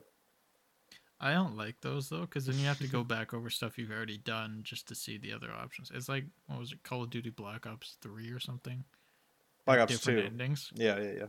I 1.19 1.33
don't 1.33 1.55
like 1.55 1.75
those 1.81 2.09
though, 2.09 2.21
because 2.21 2.45
then 2.45 2.59
you 2.59 2.65
have 2.65 2.79
to 2.79 2.87
go 2.87 3.03
back 3.03 3.33
over 3.33 3.49
stuff 3.49 3.77
you've 3.77 3.91
already 3.91 4.17
done 4.17 4.59
just 4.63 4.87
to 4.89 4.95
see 4.95 5.17
the 5.17 5.33
other 5.33 5.51
options. 5.51 5.91
It's 5.93 6.09
like 6.09 6.25
what 6.47 6.59
was 6.59 6.71
it, 6.71 6.83
Call 6.83 7.03
of 7.03 7.09
Duty 7.09 7.29
Black 7.29 7.65
Ops 7.65 7.97
Three 8.01 8.31
or 8.31 8.39
something? 8.39 8.83
Black 9.65 9.79
Ops 9.79 9.93
Different 9.93 10.19
Two. 10.19 10.25
endings. 10.25 10.71
Yeah, 10.75 10.99
yeah, 10.99 11.11
yeah. 11.11 11.25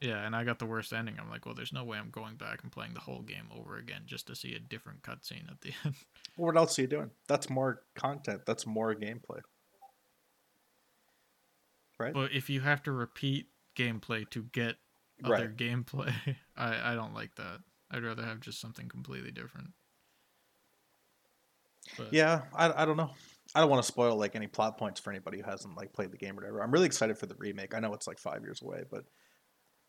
Yeah, 0.00 0.26
and 0.26 0.36
I 0.36 0.44
got 0.44 0.58
the 0.58 0.66
worst 0.66 0.92
ending. 0.92 1.16
I'm 1.18 1.30
like, 1.30 1.46
well, 1.46 1.54
there's 1.54 1.72
no 1.72 1.82
way 1.82 1.96
I'm 1.96 2.10
going 2.10 2.36
back 2.36 2.62
and 2.62 2.70
playing 2.70 2.92
the 2.92 3.00
whole 3.00 3.22
game 3.22 3.48
over 3.56 3.76
again 3.76 4.02
just 4.04 4.26
to 4.26 4.34
see 4.34 4.54
a 4.54 4.58
different 4.58 5.02
cutscene 5.02 5.50
at 5.50 5.62
the 5.62 5.72
end. 5.84 5.94
Well, 6.36 6.46
what 6.46 6.56
else 6.56 6.78
are 6.78 6.82
you 6.82 6.88
doing? 6.88 7.10
That's 7.28 7.48
more 7.48 7.82
content. 7.94 8.42
That's 8.46 8.66
more 8.66 8.94
gameplay. 8.94 9.40
Right? 11.98 12.12
but 12.12 12.32
if 12.32 12.50
you 12.50 12.60
have 12.60 12.82
to 12.82 12.92
repeat 12.92 13.46
gameplay 13.74 14.28
to 14.28 14.42
get 14.52 14.76
other 15.24 15.48
gameplay, 15.48 16.12
I 16.56 16.92
I 16.92 16.94
don't 16.94 17.14
like 17.14 17.34
that. 17.36 17.60
I'd 17.90 18.04
rather 18.04 18.22
have 18.22 18.40
just 18.40 18.60
something 18.60 18.86
completely 18.88 19.30
different. 19.30 19.68
But 21.96 22.12
Yeah, 22.12 22.42
I, 22.54 22.82
I 22.82 22.84
don't 22.84 22.98
know. 22.98 23.10
I 23.54 23.60
don't 23.60 23.70
want 23.70 23.82
to 23.82 23.86
spoil 23.86 24.16
like 24.16 24.36
any 24.36 24.46
plot 24.46 24.76
points 24.76 25.00
for 25.00 25.10
anybody 25.10 25.38
who 25.38 25.44
hasn't 25.44 25.76
like 25.76 25.92
played 25.92 26.10
the 26.10 26.18
game 26.18 26.32
or 26.32 26.42
whatever. 26.42 26.62
I'm 26.62 26.70
really 26.70 26.86
excited 26.86 27.16
for 27.16 27.26
the 27.26 27.36
remake. 27.36 27.74
I 27.74 27.80
know 27.80 27.94
it's 27.94 28.06
like 28.06 28.18
five 28.18 28.42
years 28.42 28.60
away, 28.60 28.82
but 28.90 29.04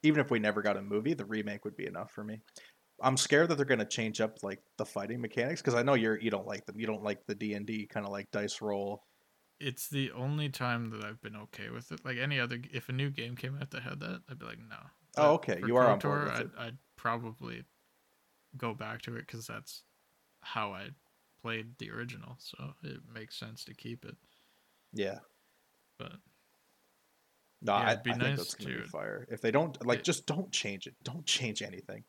even 0.04 0.20
if 0.20 0.32
we 0.32 0.40
never 0.40 0.62
got 0.62 0.78
a 0.78 0.82
movie, 0.82 1.14
the 1.14 1.26
remake 1.26 1.66
would 1.66 1.76
be 1.76 1.88
enough 1.88 2.12
for 2.12 2.24
me. 2.24 2.42
I'm 3.02 3.18
scared 3.18 3.50
that 3.50 3.56
they're 3.56 3.66
gonna 3.66 3.86
change 3.86 4.22
up 4.22 4.42
like 4.44 4.62
the 4.78 4.86
fighting 4.86 5.22
mechanics 5.22 5.62
because 5.62 5.76
I 5.76 5.84
know 5.84 5.94
you're 5.94 6.20
you 6.20 6.32
don't 6.32 6.48
like 6.48 6.66
them. 6.66 6.80
You 6.80 6.88
don't 6.88 7.04
like 7.04 7.26
the 7.26 7.36
D 7.36 7.54
and 7.54 7.66
D 7.66 7.86
kind 7.86 8.06
of 8.06 8.12
like 8.12 8.32
dice 8.32 8.62
roll. 8.62 9.04
It's 9.60 9.88
the 9.88 10.12
only 10.12 10.50
time 10.50 10.92
that 10.92 11.04
I've 11.04 11.22
been 11.22 11.36
okay 11.36 11.70
with 11.70 11.92
it. 11.92 12.06
Like 12.06 12.18
any 12.18 12.40
other, 12.40 12.60
if 12.72 12.90
a 12.90 12.94
new 12.94 13.10
game 13.10 13.36
came 13.36 13.58
out 13.60 13.72
that 13.72 13.82
had 13.82 14.00
that, 14.02 14.22
I'd 14.30 14.38
be 14.40 14.46
like, 14.46 14.60
no. 14.60 14.76
Oh, 14.76 14.90
but 15.16 15.24
Oh, 15.24 15.34
okay, 15.34 15.62
you 15.66 15.76
are 15.78 15.88
on 15.88 16.00
board 16.00 16.26
with 16.26 16.34
I'd. 16.34 16.50
I'd 16.58 16.78
probably 16.96 17.64
go 18.56 18.74
back 18.74 19.02
to 19.04 19.16
it 19.16 19.26
because 19.26 19.48
that's 19.48 19.84
how 20.42 20.74
I 20.74 20.90
played 21.42 21.78
the 21.80 21.92
original. 21.92 22.36
So 22.40 22.74
it 22.84 23.00
makes 23.14 23.38
sense 23.38 23.64
to 23.66 23.74
keep 23.74 24.06
it. 24.06 24.16
Yeah. 24.94 25.20
But 25.98 26.14
No, 27.62 27.74
Yeah, 27.74 27.80
I, 27.80 27.92
it'd 27.94 28.04
be 28.04 28.12
I 28.12 28.18
think 28.18 28.38
that's 28.38 28.54
gonna 28.56 28.78
be 28.78 28.84
fire. 28.84 29.28
If 29.32 29.42
they 29.42 29.52
don't 29.52 29.84
like, 29.86 30.00
it- 30.00 30.06
just 30.06 30.26
don't 30.26 30.52
change 30.52 30.88
it. 30.88 30.96
Don't 31.04 31.26
change 31.26 31.62
anything. 31.62 32.04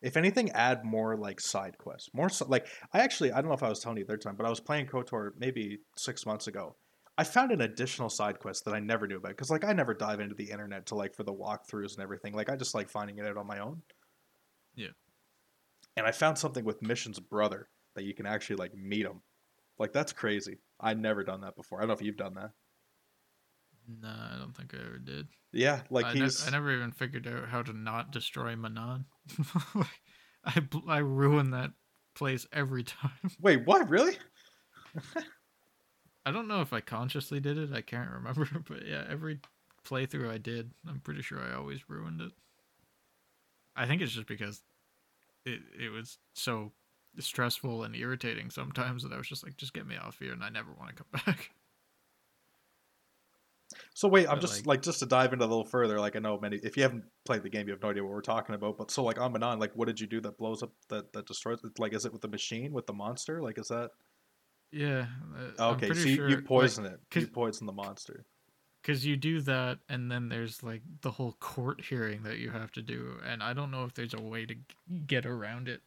If 0.00 0.16
anything, 0.16 0.50
add 0.50 0.84
more 0.84 1.16
like 1.16 1.40
side 1.40 1.78
quests. 1.78 2.10
More 2.12 2.28
so, 2.28 2.46
like 2.48 2.66
I 2.92 3.00
actually 3.00 3.30
I 3.32 3.36
don't 3.40 3.48
know 3.48 3.54
if 3.54 3.62
I 3.62 3.68
was 3.68 3.78
telling 3.80 3.98
you 3.98 4.04
the 4.04 4.12
other 4.14 4.18
time, 4.18 4.34
but 4.36 4.46
I 4.46 4.50
was 4.50 4.58
playing 4.60 4.86
Kotor 4.86 5.30
maybe 5.38 5.78
six 5.96 6.26
months 6.26 6.48
ago. 6.48 6.74
I 7.16 7.24
found 7.24 7.52
an 7.52 7.60
additional 7.60 8.08
side 8.08 8.40
quest 8.40 8.64
that 8.64 8.74
I 8.74 8.80
never 8.80 9.06
knew 9.06 9.18
about 9.18 9.28
because 9.28 9.50
like 9.50 9.64
I 9.64 9.72
never 9.72 9.94
dive 9.94 10.18
into 10.18 10.34
the 10.34 10.50
internet 10.50 10.86
to 10.86 10.96
like 10.96 11.14
for 11.14 11.22
the 11.22 11.32
walkthroughs 11.32 11.94
and 11.94 12.02
everything. 12.02 12.34
Like 12.34 12.50
I 12.50 12.56
just 12.56 12.74
like 12.74 12.88
finding 12.88 13.18
it 13.18 13.26
out 13.26 13.36
on 13.36 13.46
my 13.46 13.60
own. 13.60 13.82
Yeah. 14.74 14.88
And 15.96 16.06
I 16.06 16.10
found 16.10 16.38
something 16.38 16.64
with 16.64 16.82
Mission's 16.82 17.20
brother 17.20 17.68
that 17.94 18.04
you 18.04 18.14
can 18.14 18.26
actually 18.26 18.56
like 18.56 18.74
meet 18.74 19.06
him. 19.06 19.20
Like 19.78 19.92
that's 19.92 20.12
crazy. 20.12 20.58
I'd 20.80 20.98
never 20.98 21.22
done 21.22 21.42
that 21.42 21.54
before. 21.54 21.78
I 21.78 21.82
don't 21.82 21.88
know 21.88 21.94
if 21.94 22.02
you've 22.02 22.16
done 22.16 22.34
that. 22.34 22.50
Nah, 23.88 24.34
I 24.34 24.38
don't 24.38 24.56
think 24.56 24.74
I 24.74 24.78
ever 24.78 24.98
did. 24.98 25.28
Yeah, 25.52 25.80
like 25.90 26.06
I, 26.06 26.14
ne- 26.14 26.20
he's 26.20 26.46
I 26.46 26.50
never 26.50 26.74
even 26.74 26.92
figured 26.92 27.26
out 27.26 27.48
how 27.48 27.62
to 27.62 27.72
not 27.72 28.12
destroy 28.12 28.54
Manaan. 28.54 29.04
I 30.44 30.60
bl- 30.60 30.88
I 30.90 30.98
ruin 30.98 31.50
that 31.50 31.72
place 32.14 32.46
every 32.52 32.82
time. 32.84 33.10
Wait, 33.40 33.66
what? 33.66 33.88
Really? 33.88 34.16
I 36.24 36.30
don't 36.30 36.48
know 36.48 36.60
if 36.60 36.72
I 36.72 36.80
consciously 36.80 37.40
did 37.40 37.58
it. 37.58 37.72
I 37.72 37.80
can't 37.80 38.10
remember, 38.10 38.48
but 38.68 38.86
yeah, 38.86 39.04
every 39.08 39.40
playthrough 39.84 40.30
I 40.30 40.38
did, 40.38 40.72
I'm 40.88 41.00
pretty 41.00 41.22
sure 41.22 41.40
I 41.40 41.54
always 41.54 41.88
ruined 41.88 42.20
it. 42.20 42.32
I 43.74 43.86
think 43.86 44.02
it's 44.02 44.12
just 44.12 44.28
because 44.28 44.62
it 45.44 45.60
it 45.78 45.90
was 45.90 46.18
so 46.34 46.72
stressful 47.18 47.82
and 47.82 47.94
irritating 47.96 48.50
sometimes 48.50 49.02
that 49.02 49.12
I 49.12 49.18
was 49.18 49.28
just 49.28 49.44
like, 49.44 49.56
just 49.56 49.74
get 49.74 49.86
me 49.86 49.96
off 49.96 50.18
here, 50.18 50.32
and 50.32 50.44
I 50.44 50.50
never 50.50 50.72
want 50.72 50.90
to 50.90 51.02
come 51.02 51.22
back. 51.26 51.50
So 54.02 54.08
wait, 54.08 54.26
I'm 54.26 54.34
But, 54.34 54.40
just 54.40 54.56
like- 54.56 54.66
like, 54.66 54.82
just 54.82 54.98
to 54.98 55.06
dive 55.06 55.32
into 55.32 55.44
a 55.44 55.46
little 55.46 55.64
further. 55.64 56.00
Like 56.00 56.16
I 56.16 56.18
know 56.18 56.36
many. 56.40 56.56
If 56.56 56.76
you 56.76 56.82
haven't 56.82 57.04
played 57.24 57.44
the 57.44 57.48
game, 57.48 57.68
you 57.68 57.72
have 57.72 57.80
no 57.82 57.90
idea 57.90 58.02
what 58.02 58.10
we're 58.10 58.20
talking 58.20 58.56
about. 58.56 58.76
But 58.76 58.90
so 58.90 59.04
like 59.04 59.16
on 59.20 59.32
Manaan, 59.32 59.60
like 59.60 59.70
what 59.76 59.86
did 59.86 60.00
you 60.00 60.08
do 60.08 60.20
that 60.22 60.36
blows 60.38 60.60
up 60.64 60.72
that 60.88 61.12
that 61.12 61.26
destroys? 61.26 61.62
it? 61.62 61.78
Like 61.78 61.92
is 61.94 62.04
it 62.04 62.12
with 62.12 62.20
the 62.20 62.26
machine 62.26 62.72
with 62.72 62.84
the 62.88 62.92
monster? 62.94 63.40
Like 63.40 63.58
is 63.58 63.68
that 63.68 63.92
Yeah. 64.72 65.06
uh, 65.56 65.70
okay? 65.74 65.86
So 65.94 66.08
you, 66.08 66.16
sure, 66.16 66.28
you 66.30 66.34
like, 66.36 66.44
poison 66.46 66.84
it. 66.84 66.98
You 67.14 67.28
poison 67.28 67.68
the 67.68 67.72
monster. 67.72 68.24
because 68.82 69.06
you 69.06 69.16
do 69.16 69.40
that 69.42 69.78
and 69.88 70.10
then 70.10 70.28
there's 70.28 70.64
like 70.64 70.82
the 71.02 71.12
whole 71.12 71.34
court 71.38 71.80
hearing 71.88 72.24
that 72.24 72.38
you 72.38 72.50
have 72.50 72.72
to 72.72 72.82
do 72.82 73.16
and 73.24 73.40
i 73.40 73.52
don't 73.52 73.70
know 73.70 73.84
if 73.84 73.94
there's 73.94 74.14
a 74.14 74.20
way 74.20 74.44
to 74.44 74.56
get 75.06 75.24
around 75.24 75.68
it 75.68 75.80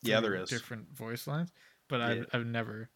Yeah, 0.00 0.20
there 0.22 0.34
is. 0.36 0.48
different 0.48 0.90
voice 0.96 1.26
lines 1.26 1.52
but 1.88 2.00
Yeah. 2.00 2.06
I've, 2.06 2.26
I've 2.32 2.46
never 2.46 2.88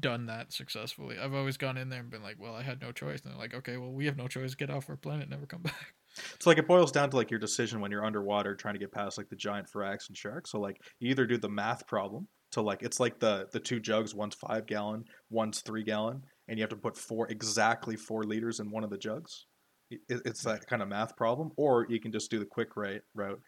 done 0.00 0.26
that 0.26 0.52
successfully. 0.52 1.16
I've 1.18 1.34
always 1.34 1.56
gone 1.56 1.76
in 1.76 1.88
there 1.88 2.00
and 2.00 2.10
been 2.10 2.22
like 2.22 2.36
well 2.40 2.54
i 2.54 2.62
had 2.62 2.80
no 2.80 2.92
choice. 2.92 3.22
And 3.22 3.32
they're 3.32 3.38
like 3.38 3.54
okay 3.54 3.76
well 3.76 3.92
we 3.92 4.06
have 4.06 4.16
no 4.16 4.28
choice. 4.28 4.54
Get 4.54 4.70
off 4.70 4.90
our 4.90 4.96
planet. 4.96 5.28
Never 5.28 5.46
come 5.46 5.62
back. 5.62 5.94
So 6.40 6.50
like 6.50 6.58
it 6.58 6.66
boils 6.66 6.92
down 6.92 7.10
to 7.10 7.16
like 7.16 7.30
your 7.30 7.40
decision 7.40 7.80
when 7.80 7.90
you're 7.90 8.04
underwater 8.04 8.54
trying 8.54 8.74
to 8.74 8.80
get 8.80 8.92
past 8.92 9.18
like 9.18 9.28
the 9.28 9.36
giant 9.36 9.68
Firaxan 9.70 10.16
shark. 10.16 10.46
So 10.46 10.58
like 10.60 10.80
you 10.98 11.10
either 11.10 11.26
do 11.26 11.38
the 11.38 11.48
math 11.48 11.86
problem 11.86 12.26
to 12.52 12.62
like 12.62 12.82
it's 12.82 13.00
like 13.00 13.18
the 13.18 13.48
the 13.52 13.60
two 13.60 13.80
jugs, 13.80 14.14
one's 14.14 14.34
five 14.34 14.66
gallon, 14.66 15.04
one's 15.30 15.60
three 15.60 15.82
gallon, 15.82 16.22
and 16.48 16.58
you 16.58 16.62
have 16.62 16.70
to 16.70 16.76
put 16.76 16.96
four 16.96 17.28
exactly 17.28 17.96
four 17.96 18.24
liters 18.24 18.60
in 18.60 18.70
one 18.70 18.84
of 18.84 18.90
the 18.90 18.98
jugs. 18.98 19.46
It, 19.90 20.00
it's 20.08 20.42
that 20.42 20.66
kind 20.66 20.82
of 20.82 20.88
math 20.88 21.16
problem, 21.16 21.52
or 21.56 21.86
you 21.88 22.00
can 22.00 22.10
just 22.10 22.30
do 22.30 22.38
the 22.38 22.44
quick 22.44 22.76
right 22.76 23.02
route, 23.14 23.40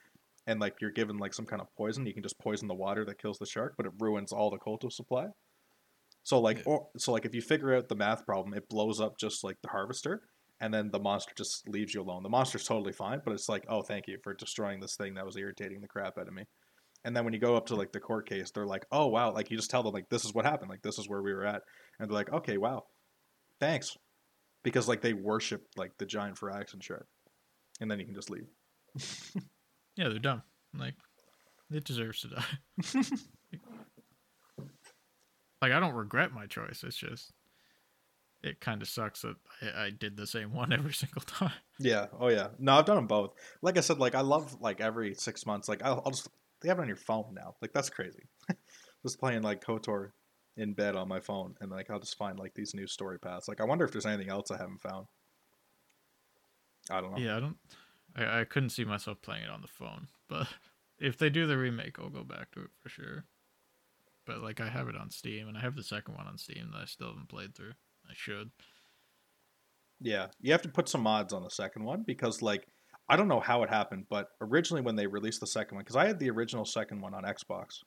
and 0.46 0.60
like 0.60 0.76
you're 0.80 0.90
given 0.90 1.18
like 1.18 1.34
some 1.34 1.46
kind 1.46 1.60
of 1.60 1.68
poison, 1.76 2.06
you 2.06 2.14
can 2.14 2.22
just 2.22 2.38
poison 2.38 2.68
the 2.68 2.74
water 2.74 3.04
that 3.04 3.20
kills 3.20 3.38
the 3.38 3.46
shark, 3.46 3.74
but 3.76 3.86
it 3.86 3.92
ruins 3.98 4.32
all 4.32 4.50
the 4.50 4.58
kolto 4.58 4.92
supply. 4.92 5.26
So 6.28 6.38
like, 6.38 6.58
Yeah. 6.58 6.64
or 6.66 6.88
so 6.98 7.12
like 7.12 7.24
if 7.24 7.34
you 7.34 7.40
figure 7.40 7.74
out 7.74 7.88
the 7.88 7.96
math 7.96 8.26
problem, 8.26 8.52
it 8.52 8.68
blows 8.68 9.00
up 9.00 9.16
just 9.18 9.42
like 9.42 9.56
the 9.62 9.70
harvester, 9.70 10.20
and 10.60 10.74
then 10.74 10.90
the 10.90 10.98
monster 10.98 11.32
just 11.34 11.66
leaves 11.66 11.94
you 11.94 12.02
alone. 12.02 12.22
The 12.22 12.28
monster's 12.28 12.66
totally 12.66 12.92
fine, 12.92 13.22
but 13.24 13.32
it's 13.32 13.48
like, 13.48 13.64
oh, 13.70 13.80
thank 13.80 14.06
you 14.06 14.18
for 14.22 14.34
destroying 14.34 14.78
this 14.78 14.94
thing 14.94 15.14
that 15.14 15.24
was 15.24 15.38
irritating 15.38 15.80
the 15.80 15.88
crap 15.88 16.18
out 16.18 16.28
of 16.28 16.34
me. 16.34 16.44
And 17.06 17.16
then 17.16 17.24
when 17.24 17.32
you 17.32 17.40
go 17.40 17.56
up 17.56 17.64
to 17.68 17.76
like 17.76 17.92
the 17.92 18.00
court 18.00 18.28
case, 18.28 18.50
they're 18.50 18.66
like, 18.66 18.84
oh 18.92 19.06
wow, 19.06 19.32
like 19.32 19.50
you 19.50 19.56
just 19.56 19.70
tell 19.70 19.82
them 19.82 19.94
like 19.94 20.10
this 20.10 20.26
is 20.26 20.34
what 20.34 20.44
happened, 20.44 20.68
like 20.68 20.82
this 20.82 20.98
is 20.98 21.08
where 21.08 21.22
we 21.22 21.32
were 21.32 21.46
at, 21.46 21.62
and 21.98 22.10
they're 22.10 22.14
like, 22.14 22.30
okay, 22.30 22.58
wow, 22.58 22.82
thanks, 23.58 23.96
because 24.64 24.86
like 24.86 25.00
they 25.00 25.14
worship 25.14 25.62
like 25.78 25.92
the 25.98 26.04
giant 26.04 26.36
Firaxan 26.36 26.82
shark, 26.82 27.06
and 27.80 27.90
then 27.90 27.98
you 28.00 28.04
can 28.04 28.14
just 28.14 28.28
leave. 28.28 28.48
yeah 29.96 30.08
they're 30.10 30.18
dumb 30.18 30.42
like 30.78 30.94
it 31.70 31.84
deserves 31.84 32.20
to 32.20 32.28
die 32.28 33.00
like 35.60 35.72
i 35.72 35.80
don't 35.80 35.94
regret 35.94 36.32
my 36.32 36.46
choice 36.46 36.82
it's 36.84 36.96
just 36.96 37.32
it 38.42 38.60
kind 38.60 38.82
of 38.82 38.88
sucks 38.88 39.22
that 39.22 39.36
I, 39.62 39.86
I 39.86 39.90
did 39.90 40.16
the 40.16 40.26
same 40.26 40.52
one 40.54 40.72
every 40.72 40.92
single 40.92 41.22
time 41.22 41.52
Yeah. 41.78 42.06
Oh 42.18 42.28
yeah. 42.28 42.48
No, 42.58 42.74
I've 42.74 42.84
done 42.84 42.96
them 42.96 43.06
both. 43.06 43.34
Like 43.62 43.78
I 43.78 43.80
said, 43.80 43.98
like 43.98 44.14
I 44.14 44.20
love 44.20 44.60
like 44.60 44.80
every 44.80 45.14
six 45.14 45.46
months. 45.46 45.68
Like 45.68 45.82
I'll, 45.84 46.02
I'll 46.04 46.12
just 46.12 46.28
they 46.60 46.68
have 46.68 46.78
it 46.78 46.82
on 46.82 46.88
your 46.88 46.96
phone 46.96 47.34
now. 47.34 47.54
Like 47.60 47.72
that's 47.72 47.90
crazy. 47.90 48.24
just 49.02 49.20
playing 49.20 49.42
like 49.42 49.64
Kotor 49.64 50.10
in 50.56 50.72
bed 50.72 50.96
on 50.96 51.08
my 51.08 51.20
phone, 51.20 51.54
and 51.60 51.70
like 51.70 51.90
I'll 51.90 52.00
just 52.00 52.18
find 52.18 52.38
like 52.38 52.54
these 52.54 52.74
new 52.74 52.86
story 52.86 53.18
paths. 53.18 53.48
Like 53.48 53.60
I 53.60 53.64
wonder 53.64 53.84
if 53.84 53.92
there's 53.92 54.06
anything 54.06 54.28
else 54.28 54.50
I 54.50 54.58
haven't 54.58 54.80
found. 54.80 55.06
I 56.90 57.00
don't 57.00 57.12
know. 57.12 57.18
Yeah, 57.18 57.36
I 57.36 57.40
don't. 57.40 57.56
I, 58.16 58.40
I 58.40 58.44
couldn't 58.44 58.70
see 58.70 58.84
myself 58.84 59.22
playing 59.22 59.44
it 59.44 59.50
on 59.50 59.62
the 59.62 59.68
phone, 59.68 60.08
but 60.28 60.48
if 60.98 61.16
they 61.16 61.30
do 61.30 61.46
the 61.46 61.58
remake, 61.58 61.98
I'll 61.98 62.10
go 62.10 62.24
back 62.24 62.50
to 62.52 62.62
it 62.62 62.70
for 62.82 62.88
sure. 62.88 63.24
But 64.28 64.42
like, 64.42 64.60
I 64.60 64.68
have 64.68 64.88
it 64.88 64.94
on 64.94 65.10
Steam, 65.10 65.48
and 65.48 65.56
I 65.56 65.60
have 65.62 65.74
the 65.74 65.82
second 65.82 66.14
one 66.14 66.26
on 66.26 66.36
Steam 66.36 66.68
that 66.72 66.82
I 66.82 66.84
still 66.84 67.08
haven't 67.08 67.30
played 67.30 67.54
through. 67.56 67.72
I 68.08 68.12
should. 68.14 68.50
Yeah, 70.00 70.26
you 70.40 70.52
have 70.52 70.62
to 70.62 70.68
put 70.68 70.88
some 70.88 71.02
mods 71.02 71.32
on 71.32 71.42
the 71.42 71.50
second 71.50 71.82
one 71.84 72.04
because 72.06 72.42
like 72.42 72.68
I 73.08 73.16
don't 73.16 73.26
know 73.26 73.40
how 73.40 73.62
it 73.62 73.70
happened, 73.70 74.04
but 74.10 74.28
originally 74.42 74.82
when 74.82 74.96
they 74.96 75.06
released 75.06 75.40
the 75.40 75.46
second 75.46 75.76
one, 75.76 75.82
because 75.82 75.96
I 75.96 76.06
had 76.06 76.18
the 76.18 76.30
original 76.30 76.64
second 76.66 77.00
one 77.00 77.14
on 77.14 77.24
Xbox, 77.24 77.78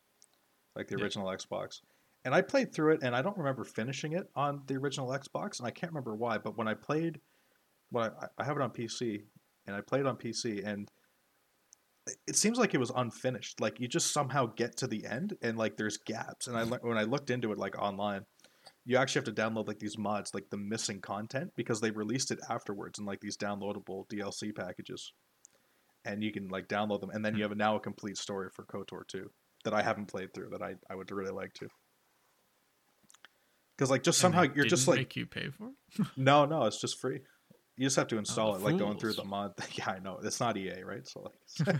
like 0.76 0.88
the 0.88 0.98
Yeah. 0.98 1.04
original 1.04 1.28
Xbox, 1.28 1.82
and 2.26 2.34
I 2.34 2.42
played 2.42 2.74
through 2.74 2.94
it, 2.96 3.04
and 3.04 3.16
I 3.16 3.22
don't 3.22 3.38
remember 3.38 3.64
finishing 3.64 4.14
it 4.14 4.28
on 4.36 4.64
the 4.66 4.76
original 4.78 5.10
Xbox, 5.10 5.60
and 5.60 5.68
I 5.68 5.72
can't 5.72 5.92
remember 5.92 6.16
why. 6.16 6.40
But 6.40 6.58
when 6.58 6.68
I 6.68 6.74
played, 6.74 7.22
when 7.92 8.06
I, 8.06 8.28
I 8.40 8.44
have 8.44 8.58
it 8.58 8.64
on 8.64 8.72
PC, 8.72 9.22
and 9.68 9.76
I 9.76 9.82
played 9.82 10.08
on 10.08 10.18
PC, 10.18 10.66
and 10.66 10.90
it- 12.28 12.36
seems 12.36 12.58
like 12.58 12.74
it 12.74 12.80
was 12.80 12.92
unfinished. 12.96 13.60
Like 13.60 13.80
you 13.80 13.88
just 13.88 14.12
somehow 14.14 14.48
get 14.48 14.78
to 14.78 14.88
the 14.88 15.06
end, 15.06 15.38
and 15.42 15.58
like 15.58 15.78
there's 15.78 15.98
gaps. 15.98 16.48
And 16.48 16.58
I 16.58 16.64
when 16.64 16.98
I 16.98 17.04
looked 17.04 17.30
into 17.30 17.52
it 17.52 17.58
like 17.58 17.78
online, 17.78 18.26
you 18.86 18.98
actually 18.98 19.20
have 19.20 19.36
to 19.36 19.42
download 19.42 19.68
like 19.68 19.80
these 19.80 19.98
mods, 19.98 20.34
like 20.34 20.50
the 20.50 20.58
missing 20.58 21.02
content, 21.02 21.52
because 21.56 21.82
they 21.82 21.92
released 21.92 22.32
it 22.32 22.40
afterwards 22.50 23.00
in 23.00 23.06
like 23.06 23.20
these 23.20 23.38
downloadable 23.38 24.08
DLC 24.10 24.56
packages, 24.56 25.14
and 26.06 26.24
you 26.24 26.32
can 26.32 26.48
like 26.48 26.68
download 26.68 27.02
them, 27.02 27.12
and 27.12 27.24
then 27.24 27.34
you 27.34 27.40
hmm. 27.40 27.44
have 27.44 27.52
a, 27.52 27.56
now 27.56 27.76
a 27.76 27.80
complete 27.80 28.18
story 28.18 28.50
for 28.54 28.66
Kotor 28.66 29.08
2 29.08 29.30
that 29.64 29.74
I 29.74 29.82
haven't 29.82 30.08
played 30.08 30.34
through 30.34 30.50
that 30.50 30.62
I, 30.62 30.76
I 30.90 30.96
would 30.96 31.12
really 31.12 31.32
like 31.32 31.54
to. 31.56 31.68
Because 33.78 33.90
like 33.90 34.04
just 34.04 34.20
somehow 34.20 34.44
you're 34.56 34.66
just 34.66 34.88
like 34.88 34.98
make 34.98 35.16
you 35.16 35.26
pay 35.26 35.50
for 35.50 35.70
it. 35.70 36.08
no 36.18 36.46
no 36.46 36.66
it's 36.66 36.80
just 36.80 37.00
free. 37.00 37.22
You 37.78 37.86
just 37.86 37.96
have 37.96 38.08
to 38.10 38.18
oh, 38.18 38.20
install 38.20 38.54
the 38.54 38.60
it 38.60 38.64
like 38.64 38.78
going 38.78 38.98
through 38.98 39.14
the 39.14 39.24
fools. 39.24 39.28
mod. 39.28 39.54
Yeah, 39.74 39.92
I 39.92 40.00
know 40.00 40.20
it's 40.22 40.40
not 40.40 40.58
EA, 40.58 40.84
right? 40.84 41.08
So 41.08 41.32
like, 41.66 41.78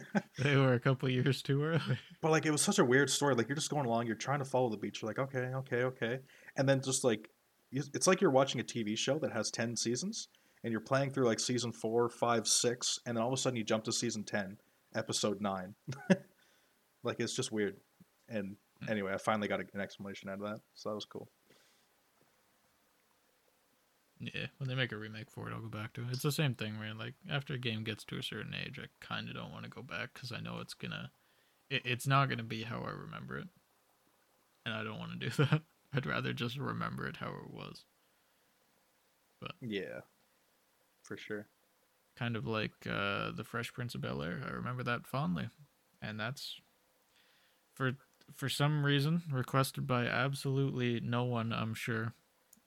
they 0.38 0.56
were 0.56 0.74
a 0.74 0.80
couple 0.80 1.08
years 1.08 1.42
too 1.42 1.62
early. 1.62 1.98
But 2.20 2.32
like 2.32 2.44
it 2.44 2.50
was 2.50 2.62
such 2.62 2.78
a 2.78 2.84
weird 2.84 3.08
story. 3.08 3.34
Like 3.34 3.48
you're 3.48 3.56
just 3.56 3.70
going 3.70 3.86
along, 3.86 4.06
you're 4.06 4.16
trying 4.16 4.40
to 4.40 4.44
follow 4.44 4.68
the 4.68 4.76
beach. 4.76 5.00
You're 5.00 5.08
like, 5.08 5.18
okay, 5.18 5.50
okay, 5.54 5.84
okay, 5.84 6.18
and 6.56 6.68
then 6.68 6.80
just 6.82 7.04
like 7.04 7.28
it's 7.70 8.06
like 8.06 8.20
you're 8.20 8.30
watching 8.30 8.60
a 8.60 8.64
TV 8.64 8.96
show 8.98 9.18
that 9.20 9.32
has 9.32 9.50
ten 9.50 9.76
seasons, 9.76 10.28
and 10.64 10.72
you're 10.72 10.80
playing 10.80 11.10
through 11.10 11.26
like 11.26 11.40
season 11.40 11.72
four, 11.72 12.08
five, 12.08 12.46
six, 12.46 12.98
and 13.06 13.16
then 13.16 13.22
all 13.22 13.32
of 13.32 13.34
a 13.34 13.40
sudden 13.40 13.56
you 13.56 13.64
jump 13.64 13.84
to 13.84 13.92
season 13.92 14.24
ten, 14.24 14.58
episode 14.94 15.40
nine. 15.40 15.74
like 17.02 17.20
it's 17.20 17.34
just 17.34 17.52
weird. 17.52 17.76
And 18.28 18.56
hmm. 18.82 18.90
anyway, 18.90 19.12
I 19.14 19.18
finally 19.18 19.48
got 19.48 19.60
an 19.60 19.80
explanation 19.80 20.28
out 20.28 20.34
of 20.34 20.40
that, 20.40 20.60
so 20.74 20.90
that 20.90 20.94
was 20.94 21.04
cool. 21.04 21.28
Yeah, 24.22 24.46
when 24.58 24.68
they 24.68 24.76
make 24.76 24.92
a 24.92 24.96
remake 24.96 25.30
for 25.30 25.48
it, 25.48 25.52
I'll 25.52 25.60
go 25.60 25.68
back 25.68 25.94
to 25.94 26.02
it. 26.02 26.08
It's 26.12 26.22
the 26.22 26.30
same 26.30 26.54
thing, 26.54 26.78
where 26.78 26.94
like 26.94 27.14
after 27.28 27.54
a 27.54 27.58
game 27.58 27.82
gets 27.82 28.04
to 28.04 28.18
a 28.18 28.22
certain 28.22 28.54
age, 28.54 28.78
I 28.78 28.86
kind 29.04 29.28
of 29.28 29.34
don't 29.34 29.50
want 29.50 29.64
to 29.64 29.70
go 29.70 29.82
back 29.82 30.14
because 30.14 30.30
I 30.30 30.40
know 30.40 30.58
it's 30.60 30.74
gonna, 30.74 31.10
it, 31.70 31.82
it's 31.84 32.06
not 32.06 32.28
gonna 32.28 32.44
be 32.44 32.62
how 32.62 32.82
I 32.82 32.90
remember 32.90 33.38
it, 33.38 33.48
and 34.64 34.74
I 34.74 34.84
don't 34.84 34.98
want 34.98 35.20
to 35.20 35.28
do 35.28 35.30
that. 35.44 35.62
I'd 35.92 36.06
rather 36.06 36.32
just 36.32 36.56
remember 36.56 37.06
it 37.08 37.16
how 37.16 37.30
it 37.30 37.52
was. 37.52 37.84
But 39.40 39.52
yeah, 39.60 40.00
for 41.02 41.16
sure. 41.16 41.46
kind 42.16 42.36
of 42.36 42.46
like 42.46 42.72
uh, 42.88 43.32
the 43.32 43.44
Fresh 43.44 43.72
Prince 43.72 43.94
of 43.94 44.00
Bel 44.02 44.22
Air. 44.22 44.42
I 44.46 44.50
remember 44.52 44.82
that 44.84 45.06
fondly, 45.06 45.48
and 46.00 46.18
that's 46.18 46.60
for 47.74 47.92
for 48.34 48.48
some 48.48 48.84
reason 48.84 49.22
requested 49.30 49.86
by 49.86 50.06
absolutely 50.06 51.00
no 51.00 51.24
one. 51.24 51.52
I'm 51.52 51.74
sure 51.74 52.14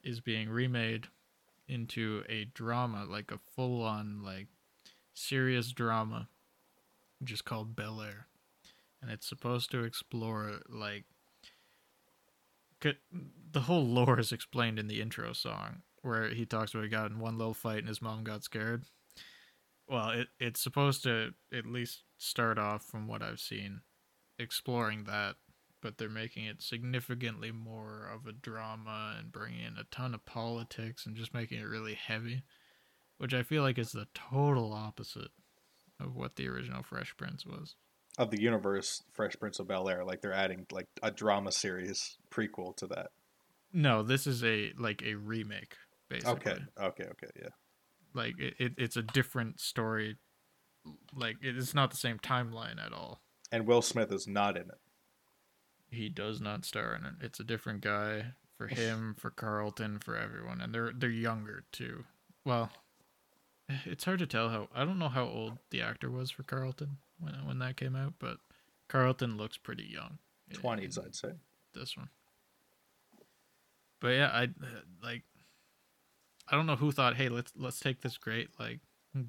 is 0.03 0.19
being 0.19 0.49
remade 0.49 1.07
into 1.67 2.23
a 2.29 2.45
drama, 2.45 3.05
like 3.05 3.31
a 3.31 3.39
full 3.55 3.81
on 3.81 4.21
like 4.23 4.47
serious 5.13 5.71
drama, 5.71 6.29
which 7.19 7.31
is 7.31 7.41
called 7.41 7.75
Bel 7.75 8.01
Air, 8.01 8.27
and 9.01 9.11
it's 9.11 9.27
supposed 9.27 9.71
to 9.71 9.83
explore 9.83 10.59
like 10.69 11.05
the 13.51 13.61
whole 13.61 13.85
lore 13.85 14.19
is 14.19 14.31
explained 14.31 14.77
in 14.77 14.87
the 14.87 15.01
intro 15.01 15.33
song 15.33 15.81
where 16.01 16.29
he 16.29 16.45
talks 16.45 16.73
about 16.73 16.83
he 16.83 16.89
got 16.89 17.09
in 17.09 17.19
one 17.19 17.37
little 17.37 17.53
fight 17.53 17.79
and 17.79 17.87
his 17.87 18.01
mom 18.01 18.23
got 18.23 18.43
scared. 18.43 18.83
Well, 19.87 20.09
it 20.09 20.27
it's 20.39 20.61
supposed 20.61 21.03
to 21.03 21.33
at 21.53 21.65
least 21.65 22.03
start 22.17 22.59
off 22.59 22.83
from 22.83 23.07
what 23.07 23.21
I've 23.21 23.39
seen 23.39 23.81
exploring 24.37 25.05
that, 25.05 25.35
but 25.85 25.99
they're 25.99 26.09
making 26.09 26.45
it 26.45 26.63
significantly 26.63 27.51
more 27.51 28.09
of 28.11 28.25
a 28.25 28.31
drama 28.31 29.17
and 29.19 29.31
bringing 29.31 29.59
in 29.59 29.77
a 29.77 29.83
ton 29.91 30.15
of 30.15 30.25
politics 30.25 31.05
and 31.05 31.15
just 31.15 31.31
making 31.31 31.59
it 31.59 31.67
really 31.67 31.93
heavy, 31.93 32.41
which 33.19 33.35
I 33.35 33.43
feel 33.43 33.61
like 33.61 33.77
is 33.77 33.91
the 33.91 34.07
total 34.15 34.73
opposite 34.73 35.29
of 35.99 36.15
what 36.15 36.37
the 36.37 36.47
original 36.47 36.81
Fresh 36.81 37.15
Prince 37.17 37.45
was 37.45 37.75
of 38.17 38.31
the 38.31 38.41
universe 38.41 39.03
Fresh 39.13 39.33
Prince 39.39 39.59
of 39.59 39.67
Bel 39.67 39.87
Air. 39.87 40.03
Like 40.03 40.21
they're 40.21 40.33
adding 40.33 40.65
like 40.71 40.87
a 41.03 41.11
drama 41.11 41.51
series 41.51 42.17
prequel 42.31 42.75
to 42.77 42.87
that. 42.87 43.11
No, 43.71 44.01
this 44.01 44.25
is 44.25 44.43
a 44.43 44.71
like 44.79 45.03
a 45.05 45.13
remake, 45.13 45.75
basically. 46.09 46.31
Okay, 46.31 46.57
okay, 46.81 47.03
okay, 47.03 47.29
yeah. 47.39 47.49
Like 48.15 48.33
it, 48.39 48.55
it 48.57 48.73
it's 48.79 48.97
a 48.97 49.03
different 49.03 49.59
story. 49.59 50.17
Like 51.15 51.35
it's 51.43 51.75
not 51.75 51.91
the 51.91 51.97
same 51.97 52.17
timeline 52.17 52.83
at 52.83 52.91
all. 52.91 53.21
And 53.51 53.67
Will 53.67 53.83
Smith 53.83 54.11
is 54.11 54.27
not 54.27 54.57
in 54.57 54.63
it. 54.63 54.79
He 55.95 56.09
does 56.09 56.41
not 56.41 56.65
star 56.65 56.93
in 56.95 57.05
it. 57.05 57.13
It's 57.21 57.39
a 57.39 57.43
different 57.43 57.81
guy 57.81 58.33
for 58.57 58.67
him, 58.67 59.15
for 59.17 59.29
Carlton, 59.29 59.99
for 59.99 60.15
everyone, 60.15 60.61
and 60.61 60.73
they're 60.73 60.91
they're 60.95 61.09
younger 61.09 61.63
too. 61.71 62.05
Well, 62.43 62.69
it's 63.85 64.05
hard 64.05 64.19
to 64.19 64.27
tell 64.27 64.49
how 64.49 64.69
I 64.73 64.85
don't 64.85 64.99
know 64.99 65.09
how 65.09 65.25
old 65.25 65.57
the 65.71 65.81
actor 65.81 66.09
was 66.09 66.31
for 66.31 66.43
Carlton 66.43 66.97
when 67.19 67.33
when 67.45 67.59
that 67.59 67.77
came 67.77 67.95
out, 67.95 68.13
but 68.19 68.37
Carlton 68.87 69.37
looks 69.37 69.57
pretty 69.57 69.85
young. 69.85 70.19
Twenties, 70.53 70.97
I'd 70.97 71.15
say. 71.15 71.31
This 71.73 71.97
one. 71.97 72.09
But 73.99 74.09
yeah, 74.09 74.29
I 74.33 74.49
like. 75.03 75.23
I 76.47 76.55
don't 76.55 76.67
know 76.67 76.75
who 76.75 76.91
thought, 76.91 77.15
hey, 77.15 77.27
let's 77.27 77.51
let's 77.57 77.79
take 77.79 78.01
this 78.01 78.17
great 78.17 78.49
like 78.59 78.79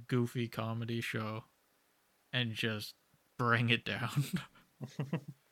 goofy 0.06 0.48
comedy 0.48 1.00
show, 1.00 1.44
and 2.32 2.52
just 2.52 2.94
bring 3.38 3.70
it 3.70 3.84
down. 3.84 4.24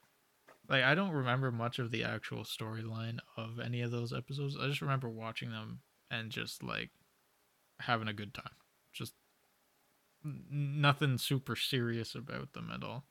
like 0.69 0.83
I 0.83 0.95
don't 0.95 1.13
remember 1.13 1.51
much 1.51 1.79
of 1.79 1.91
the 1.91 2.05
actual 2.05 2.45
storyline 2.45 3.19
of 3.37 3.59
any 3.59 3.83
of 3.83 3.91
those 3.91 4.13
episodes. 4.13 4.57
I 4.61 4.67
just 4.69 4.83
remember 4.83 5.09
watching 5.09 5.51
them 5.51 5.81
and 6.11 6.31
just 6.31 6.63
like 6.63 6.91
having 7.81 8.09
a 8.09 8.13
good 8.13 8.35
time. 8.35 8.55
Just 8.93 9.15
nothing 10.25 11.19
super 11.19 11.57
serious 11.57 12.15
about 12.15 12.53
them 12.53 12.71
at 12.75 12.83
all. 12.83 13.05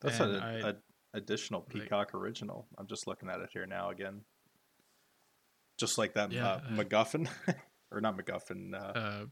That's 0.00 0.18
an 0.20 0.76
additional 1.14 1.60
Peacock 1.60 1.90
like, 1.92 2.14
original. 2.14 2.66
I'm 2.78 2.86
just 2.86 3.06
looking 3.06 3.28
at 3.28 3.40
it 3.40 3.50
here 3.52 3.66
now 3.66 3.90
again. 3.90 4.22
Just 5.78 5.98
like 5.98 6.14
that 6.14 6.32
yeah, 6.32 6.46
uh, 6.46 6.60
MacGuffin, 6.72 7.28
or 7.90 8.00
not 8.00 8.16
MacGuffin. 8.16 8.74
Uh, 8.74 8.98
uh, 8.98 9.24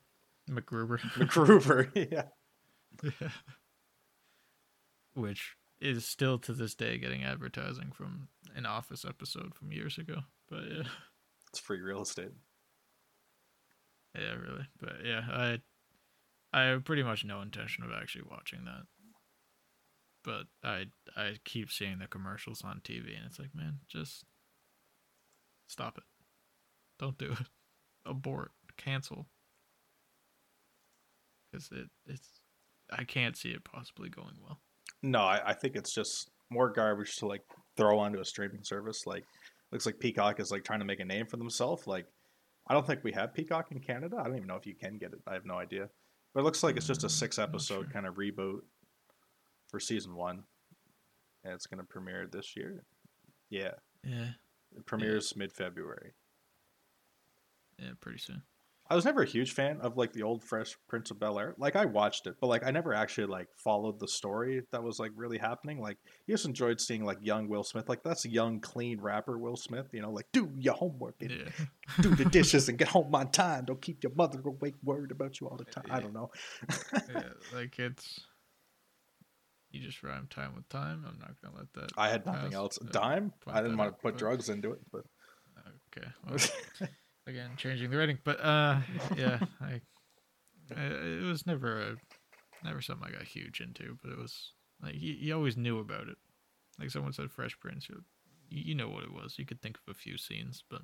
MacGruber. 0.50 0.98
MacGruber, 1.16 1.90
yeah. 2.12 2.22
yeah. 3.20 3.28
Which 5.14 5.56
is 5.80 6.04
still 6.04 6.38
to 6.40 6.52
this 6.52 6.74
day 6.74 6.98
getting 6.98 7.24
advertising 7.24 7.92
from 7.92 8.28
an 8.54 8.66
Office 8.66 9.04
episode 9.04 9.54
from 9.54 9.72
years 9.72 9.98
ago. 9.98 10.20
But 10.50 10.64
yeah, 10.70 10.82
it's 11.50 11.58
free 11.58 11.80
real 11.80 12.02
estate. 12.02 12.32
Yeah, 14.14 14.34
really. 14.34 14.66
But 14.80 14.96
yeah, 15.04 15.22
I 15.30 15.58
I 16.52 16.62
have 16.64 16.84
pretty 16.84 17.02
much 17.02 17.24
no 17.24 17.40
intention 17.40 17.84
of 17.84 17.90
actually 17.92 18.24
watching 18.28 18.64
that. 18.64 18.86
But 20.24 20.46
I 20.62 20.86
I 21.16 21.34
keep 21.44 21.70
seeing 21.70 21.98
the 21.98 22.06
commercials 22.06 22.62
on 22.62 22.80
TV 22.82 23.16
and 23.16 23.26
it's 23.26 23.38
like, 23.38 23.54
man, 23.54 23.80
just 23.88 24.24
stop 25.66 25.98
it. 25.98 26.04
Don't 26.98 27.18
do 27.18 27.32
it. 27.32 27.46
Abort. 28.06 28.52
Cancel. 28.76 29.26
Cuz 31.52 31.70
it 31.72 31.88
it's 32.06 32.40
I 32.90 33.04
can't 33.04 33.36
see 33.36 33.50
it 33.50 33.64
possibly 33.64 34.08
going 34.08 34.36
well. 34.42 34.60
No, 35.02 35.20
I, 35.20 35.40
I 35.46 35.52
think 35.54 35.76
it's 35.76 35.92
just 35.92 36.30
more 36.50 36.70
garbage 36.70 37.16
to 37.16 37.26
like 37.26 37.42
throw 37.76 37.98
onto 37.98 38.20
a 38.20 38.24
streaming 38.24 38.64
service. 38.64 39.06
Like 39.06 39.24
looks 39.70 39.86
like 39.86 39.98
Peacock 39.98 40.40
is 40.40 40.50
like 40.50 40.64
trying 40.64 40.80
to 40.80 40.84
make 40.84 41.00
a 41.00 41.04
name 41.04 41.26
for 41.26 41.36
themselves. 41.36 41.86
Like 41.86 42.06
I 42.68 42.74
don't 42.74 42.86
think 42.86 43.04
we 43.04 43.12
have 43.12 43.34
Peacock 43.34 43.70
in 43.70 43.80
Canada. 43.80 44.16
I 44.18 44.24
don't 44.24 44.36
even 44.36 44.48
know 44.48 44.56
if 44.56 44.66
you 44.66 44.74
can 44.74 44.98
get 44.98 45.12
it. 45.12 45.20
I 45.26 45.34
have 45.34 45.46
no 45.46 45.54
idea. 45.54 45.88
But 46.34 46.40
it 46.40 46.44
looks 46.44 46.62
like 46.62 46.76
it's 46.76 46.86
just 46.86 47.04
a 47.04 47.08
mm, 47.08 47.10
six 47.10 47.38
episode 47.38 47.84
sure. 47.84 47.92
kind 47.92 48.06
of 48.06 48.16
reboot 48.16 48.60
for 49.70 49.80
season 49.80 50.14
one. 50.14 50.42
And 51.44 51.54
it's 51.54 51.66
going 51.66 51.78
to 51.78 51.86
premiere 51.86 52.28
this 52.30 52.56
year. 52.56 52.84
Yeah. 53.48 53.72
Yeah. 54.04 54.28
It 54.76 54.84
premieres 54.84 55.32
yeah. 55.34 55.38
mid 55.40 55.52
February. 55.52 56.12
Yeah, 57.78 57.92
pretty 58.00 58.18
soon. 58.18 58.42
I 58.90 58.94
was 58.94 59.04
never 59.04 59.22
a 59.22 59.26
huge 59.26 59.52
fan 59.52 59.80
of 59.82 59.98
like 59.98 60.12
the 60.12 60.22
old 60.22 60.42
Fresh 60.42 60.76
Prince 60.88 61.10
of 61.10 61.20
Bel 61.20 61.38
Air. 61.38 61.54
Like 61.58 61.76
I 61.76 61.84
watched 61.84 62.26
it, 62.26 62.36
but 62.40 62.46
like 62.46 62.64
I 62.64 62.70
never 62.70 62.94
actually 62.94 63.26
like 63.26 63.48
followed 63.56 64.00
the 64.00 64.08
story 64.08 64.62
that 64.72 64.82
was 64.82 64.98
like 64.98 65.12
really 65.14 65.36
happening. 65.36 65.80
Like 65.80 65.98
you 66.26 66.34
just 66.34 66.46
enjoyed 66.46 66.80
seeing 66.80 67.04
like 67.04 67.18
young 67.20 67.48
Will 67.48 67.64
Smith. 67.64 67.88
Like 67.88 68.02
that's 68.02 68.24
a 68.24 68.30
young, 68.30 68.60
clean 68.60 69.00
rapper 69.00 69.38
Will 69.38 69.56
Smith. 69.56 69.88
You 69.92 70.00
know, 70.00 70.10
like 70.10 70.26
do 70.32 70.50
your 70.56 70.74
homework 70.74 71.16
and 71.20 71.30
yeah. 71.30 71.66
do 72.00 72.14
the 72.14 72.24
dishes 72.30 72.68
and 72.70 72.78
get 72.78 72.88
home 72.88 73.14
on 73.14 73.30
time. 73.30 73.66
Don't 73.66 73.82
keep 73.82 74.02
your 74.02 74.12
mother 74.14 74.40
awake 74.44 74.76
worried 74.82 75.10
about 75.10 75.38
you 75.40 75.48
all 75.48 75.56
the 75.56 75.64
time. 75.64 75.84
Yeah. 75.88 75.96
I 75.96 76.00
don't 76.00 76.14
know. 76.14 76.30
yeah, 77.12 77.22
like 77.54 77.78
it's 77.78 78.20
you 79.70 79.82
just 79.82 80.02
rhyme 80.02 80.28
time 80.30 80.54
with 80.54 80.68
time. 80.70 81.04
I'm 81.06 81.18
not 81.18 81.34
gonna 81.42 81.56
let 81.56 81.72
that. 81.74 81.92
I 81.96 82.08
had 82.08 82.24
nothing 82.24 82.54
else. 82.54 82.78
Uh, 82.80 82.90
Dime. 82.90 83.32
I 83.46 83.60
didn't 83.60 83.76
want 83.76 83.94
to 83.94 84.02
put 84.02 84.16
drugs 84.16 84.48
into 84.48 84.72
it, 84.72 84.80
but 84.90 85.02
okay. 85.96 86.08
Well, 86.26 86.88
again 87.28 87.50
changing 87.56 87.90
the 87.90 87.96
rating. 87.96 88.18
But 88.24 88.40
uh, 88.40 88.80
yeah, 89.16 89.38
I, 89.60 89.80
I, 90.74 90.80
it 90.80 91.24
was 91.24 91.46
never 91.46 91.80
a 91.80 91.96
never 92.64 92.80
something 92.80 93.06
I 93.08 93.16
got 93.16 93.26
huge 93.26 93.60
into, 93.60 93.98
but 94.02 94.10
it 94.10 94.18
was 94.18 94.52
like 94.82 94.94
you, 94.94 95.12
you 95.12 95.34
always 95.34 95.56
knew 95.56 95.78
about 95.78 96.08
it. 96.08 96.16
Like 96.78 96.90
someone 96.90 97.12
said, 97.12 97.30
Fresh 97.30 97.58
Prince, 97.60 97.88
you, 97.88 98.02
you 98.48 98.74
know 98.74 98.88
what 98.88 99.04
it 99.04 99.12
was. 99.12 99.36
You 99.38 99.44
could 99.44 99.60
think 99.60 99.76
of 99.76 99.90
a 99.90 99.98
few 99.98 100.16
scenes, 100.16 100.62
but 100.68 100.82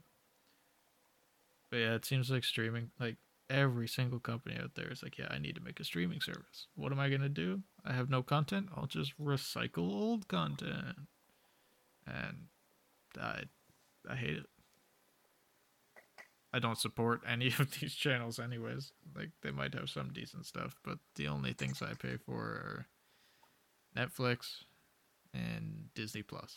but 1.71 1.79
yeah, 1.79 1.95
it 1.95 2.05
seems 2.05 2.31
like 2.31 2.45
streaming 2.45 2.91
like 3.01 3.17
every 3.51 3.89
single 3.89 4.19
company 4.21 4.57
out 4.59 4.75
there 4.75 4.91
is 4.91 5.03
like, 5.03 5.19
yeah, 5.19 5.29
I 5.31 5.39
need 5.39 5.55
to 5.55 5.61
make 5.61 5.81
a 5.81 5.85
streaming 5.85 6.21
service. 6.21 6.67
What 6.75 6.93
am 6.93 7.01
I 7.01 7.09
gonna 7.09 7.29
do? 7.29 7.63
I 7.85 7.93
have 7.93 8.11
no 8.11 8.23
content. 8.23 8.69
I'll 8.77 8.87
just 8.87 9.19
recycle 9.19 9.91
old 9.91 10.29
content, 10.29 10.97
and 12.07 12.47
I 13.21 13.43
I 14.11 14.17
hate 14.17 14.37
it. 14.37 14.47
I 16.55 16.61
don't 16.61 16.79
support 16.79 17.21
any 17.29 17.49
of 17.59 17.81
these 17.81 17.95
channels 17.95 18.39
anyways. 18.39 18.93
Like 19.15 19.31
they 19.43 19.51
might 19.51 19.75
have 19.75 19.91
some 19.91 20.13
decent 20.13 20.47
stuff, 20.47 20.77
but 20.85 20.99
the 21.17 21.27
only 21.27 21.53
things 21.53 21.83
I 21.83 21.95
pay 21.95 22.17
for 22.17 22.41
are 22.41 22.87
Netflix 23.97 24.63
and 25.35 25.87
Disney 25.97 26.23
Plus. 26.23 26.57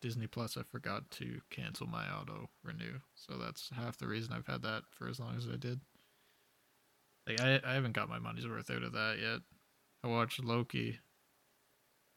Disney 0.00 0.26
Plus 0.26 0.56
I 0.56 0.62
forgot 0.62 1.10
to 1.12 1.40
cancel 1.50 1.86
my 1.86 2.04
auto 2.08 2.48
renew. 2.64 3.00
So 3.14 3.34
that's 3.36 3.70
half 3.76 3.98
the 3.98 4.08
reason 4.08 4.32
I've 4.32 4.46
had 4.46 4.62
that 4.62 4.84
for 4.90 5.06
as 5.06 5.20
long 5.20 5.36
as 5.36 5.46
I 5.46 5.56
did. 5.56 5.80
Like 7.26 7.40
I 7.42 7.60
I 7.64 7.74
haven't 7.74 7.92
got 7.94 8.08
my 8.08 8.18
money's 8.18 8.48
worth 8.48 8.70
out 8.70 8.82
of 8.82 8.92
that 8.92 9.18
yet. 9.20 9.40
I 10.02 10.08
watched 10.08 10.42
Loki. 10.42 10.98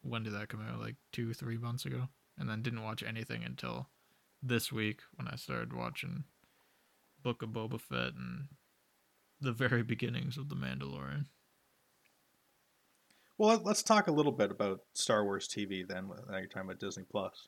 When 0.03 0.23
did 0.23 0.33
that 0.33 0.47
come 0.47 0.65
out? 0.65 0.79
Like 0.79 0.95
2 1.11 1.33
3 1.33 1.57
months 1.57 1.85
ago. 1.85 2.07
And 2.37 2.49
then 2.49 2.61
didn't 2.61 2.83
watch 2.83 3.03
anything 3.03 3.43
until 3.43 3.89
this 4.41 4.71
week 4.71 5.01
when 5.15 5.27
I 5.27 5.35
started 5.35 5.73
watching 5.73 6.23
Book 7.23 7.41
of 7.41 7.49
Boba 7.49 7.79
Fett 7.79 8.13
and 8.13 8.47
the 9.39 9.51
very 9.51 9.83
beginnings 9.83 10.37
of 10.37 10.49
The 10.49 10.55
Mandalorian. 10.55 11.25
Well, 13.37 13.59
let's 13.63 13.81
talk 13.81 14.07
a 14.07 14.11
little 14.11 14.31
bit 14.31 14.51
about 14.51 14.81
Star 14.93 15.23
Wars 15.23 15.47
TV 15.47 15.87
then. 15.87 16.09
Now 16.29 16.37
you're 16.37 16.45
talking 16.45 16.69
about 16.69 16.79
Disney 16.79 17.05
Plus. 17.09 17.47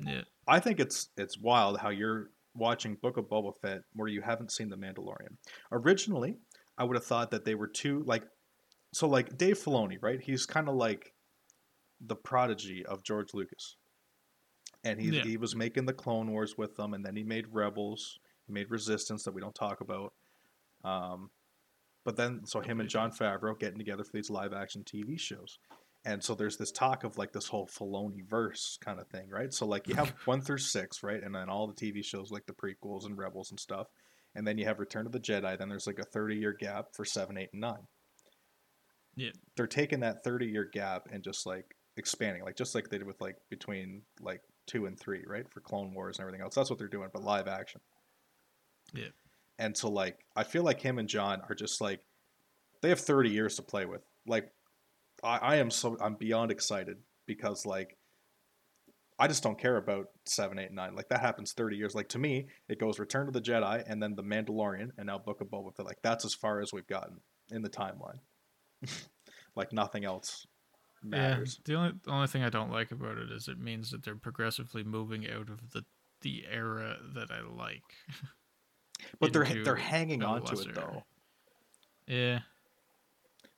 Yeah, 0.00 0.22
I 0.48 0.60
think 0.60 0.80
it's 0.80 1.08
it's 1.16 1.38
wild 1.38 1.78
how 1.78 1.90
you're 1.90 2.30
watching 2.54 2.96
Book 2.96 3.16
of 3.16 3.26
Boba 3.26 3.52
Fett 3.60 3.82
where 3.94 4.08
you 4.08 4.22
haven't 4.22 4.50
seen 4.50 4.70
The 4.70 4.76
Mandalorian. 4.76 5.36
Originally, 5.70 6.38
I 6.78 6.84
would 6.84 6.96
have 6.96 7.04
thought 7.04 7.30
that 7.32 7.44
they 7.44 7.54
were 7.54 7.66
two 7.66 8.02
like, 8.06 8.24
so 8.92 9.06
like 9.06 9.36
Dave 9.36 9.58
Filoni, 9.58 9.98
right? 10.00 10.20
He's 10.20 10.46
kind 10.46 10.68
of 10.68 10.74
like 10.74 11.12
the 12.00 12.16
prodigy 12.16 12.84
of 12.86 13.04
George 13.04 13.34
Lucas, 13.34 13.76
and 14.84 15.00
he 15.00 15.10
yeah. 15.10 15.22
he 15.22 15.36
was 15.36 15.54
making 15.54 15.86
the 15.86 15.92
Clone 15.92 16.30
Wars 16.30 16.56
with 16.56 16.76
them, 16.76 16.94
and 16.94 17.04
then 17.04 17.14
he 17.14 17.22
made 17.22 17.46
Rebels, 17.52 18.18
he 18.46 18.52
made 18.52 18.70
Resistance 18.70 19.24
that 19.24 19.34
we 19.34 19.40
don't 19.40 19.54
talk 19.54 19.80
about. 19.80 20.12
Um, 20.84 21.30
but 22.04 22.16
then, 22.16 22.44
so 22.44 22.60
him 22.60 22.80
and 22.80 22.88
Jon 22.88 23.10
Favreau 23.10 23.58
getting 23.58 23.78
together 23.78 24.04
for 24.04 24.12
these 24.12 24.30
live 24.30 24.52
action 24.52 24.84
TV 24.84 25.18
shows. 25.18 25.58
And 26.04 26.22
so 26.22 26.34
there's 26.34 26.58
this 26.58 26.70
talk 26.70 27.04
of 27.04 27.16
like 27.16 27.32
this 27.32 27.48
whole 27.48 27.66
Filoni 27.66 28.28
verse 28.28 28.78
kind 28.84 29.00
of 29.00 29.08
thing, 29.08 29.30
right? 29.30 29.52
So 29.54 29.66
like 29.66 29.88
you 29.88 29.94
have 29.94 30.10
one 30.26 30.42
through 30.42 30.58
six, 30.58 31.02
right? 31.02 31.22
And 31.22 31.34
then 31.34 31.48
all 31.48 31.66
the 31.66 31.72
TV 31.74 32.04
shows 32.04 32.30
like 32.30 32.44
the 32.46 32.52
prequels 32.52 33.06
and 33.06 33.16
Rebels 33.16 33.50
and 33.50 33.58
stuff. 33.58 33.86
And 34.34 34.46
then 34.46 34.58
you 34.58 34.66
have 34.66 34.80
Return 34.80 35.06
of 35.06 35.12
the 35.12 35.20
Jedi. 35.20 35.56
Then 35.56 35.68
there's 35.68 35.86
like 35.86 35.98
a 35.98 36.04
30 36.04 36.36
year 36.36 36.52
gap 36.52 36.88
for 36.92 37.04
seven, 37.06 37.38
eight, 37.38 37.50
and 37.52 37.62
nine. 37.62 37.86
Yeah. 39.16 39.30
They're 39.56 39.66
taking 39.66 40.00
that 40.00 40.24
30 40.24 40.46
year 40.46 40.68
gap 40.70 41.08
and 41.10 41.24
just 41.24 41.46
like 41.46 41.74
expanding, 41.96 42.44
like 42.44 42.56
just 42.56 42.74
like 42.74 42.90
they 42.90 42.98
did 42.98 43.06
with 43.06 43.20
like 43.20 43.36
between 43.48 44.02
like 44.20 44.42
two 44.66 44.84
and 44.84 44.98
three, 44.98 45.24
right? 45.26 45.48
For 45.50 45.60
Clone 45.60 45.94
Wars 45.94 46.18
and 46.18 46.24
everything 46.24 46.42
else. 46.42 46.54
That's 46.54 46.68
what 46.68 46.78
they're 46.78 46.88
doing, 46.88 47.08
but 47.12 47.22
live 47.22 47.48
action. 47.48 47.80
Yeah. 48.94 49.08
And 49.58 49.76
so 49.76 49.90
like 49.90 50.18
I 50.36 50.44
feel 50.44 50.62
like 50.62 50.80
him 50.80 50.98
and 50.98 51.08
John 51.08 51.42
are 51.48 51.54
just 51.54 51.80
like 51.80 52.00
they 52.82 52.88
have 52.88 53.00
30 53.00 53.30
years 53.30 53.56
to 53.56 53.62
play 53.62 53.86
with. 53.86 54.02
Like 54.26 54.50
I, 55.22 55.38
I 55.38 55.56
am 55.56 55.70
so 55.70 55.96
I'm 56.00 56.14
beyond 56.14 56.50
excited 56.50 56.98
because 57.26 57.66
like 57.66 57.96
I 59.18 59.28
just 59.28 59.42
don't 59.42 59.58
care 59.58 59.76
about 59.76 60.06
seven, 60.26 60.58
eight, 60.58 60.72
nine. 60.72 60.96
Like 60.96 61.08
that 61.10 61.20
happens 61.20 61.52
30 61.52 61.76
years. 61.76 61.94
Like 61.94 62.08
to 62.10 62.18
me, 62.18 62.48
it 62.68 62.80
goes 62.80 62.98
Return 62.98 63.26
to 63.26 63.32
the 63.32 63.40
Jedi 63.40 63.84
and 63.86 64.02
then 64.02 64.16
The 64.16 64.24
Mandalorian 64.24 64.90
and 64.98 65.06
now 65.06 65.18
Book 65.18 65.40
of 65.40 65.48
Boba 65.48 65.74
Fett. 65.74 65.86
Like 65.86 66.02
that's 66.02 66.24
as 66.24 66.34
far 66.34 66.60
as 66.60 66.72
we've 66.72 66.86
gotten 66.86 67.20
in 67.50 67.62
the 67.62 67.70
timeline. 67.70 68.18
like 69.56 69.72
nothing 69.72 70.04
else 70.04 70.46
matters. 71.02 71.60
Yeah, 71.60 71.72
the 71.72 71.80
only 71.80 71.92
the 72.04 72.10
only 72.10 72.26
thing 72.26 72.42
I 72.42 72.50
don't 72.50 72.72
like 72.72 72.90
about 72.90 73.18
it 73.18 73.30
is 73.30 73.46
it 73.48 73.58
means 73.58 73.90
that 73.90 74.04
they're 74.04 74.16
progressively 74.16 74.82
moving 74.82 75.30
out 75.30 75.48
of 75.48 75.70
the 75.72 75.84
the 76.22 76.44
era 76.50 76.96
that 77.14 77.30
I 77.30 77.40
like. 77.42 77.82
but 79.20 79.32
they're 79.32 79.44
they're 79.64 79.74
hanging 79.76 80.22
on 80.22 80.42
to 80.44 80.54
it 80.60 80.74
though. 80.74 81.02
Yeah, 82.06 82.40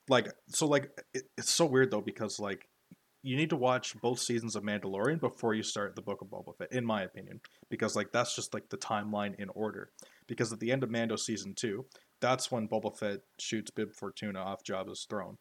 Like 0.08 0.28
so, 0.48 0.66
like 0.66 0.90
it, 1.14 1.24
it's 1.36 1.50
so 1.52 1.66
weird 1.66 1.90
though 1.90 2.00
because 2.00 2.38
like 2.38 2.68
you 3.22 3.36
need 3.36 3.50
to 3.50 3.56
watch 3.56 4.00
both 4.00 4.20
seasons 4.20 4.54
of 4.54 4.62
Mandalorian 4.62 5.18
before 5.18 5.52
you 5.54 5.64
start 5.64 5.96
the 5.96 6.02
Book 6.02 6.22
of 6.22 6.28
Boba 6.28 6.56
Fett, 6.56 6.70
in 6.72 6.84
my 6.86 7.02
opinion, 7.02 7.40
because 7.68 7.96
like 7.96 8.12
that's 8.12 8.36
just 8.36 8.54
like 8.54 8.68
the 8.68 8.76
timeline 8.76 9.34
in 9.40 9.48
order. 9.50 9.90
Because 10.28 10.52
at 10.52 10.60
the 10.60 10.70
end 10.70 10.84
of 10.84 10.90
Mando 10.90 11.16
season 11.16 11.54
two, 11.54 11.86
that's 12.20 12.52
when 12.52 12.68
Boba 12.68 12.96
Fett 12.96 13.20
shoots 13.40 13.70
Bib 13.72 13.92
Fortuna 13.94 14.38
off 14.38 14.62
Jabba's 14.62 15.06
throne. 15.10 15.38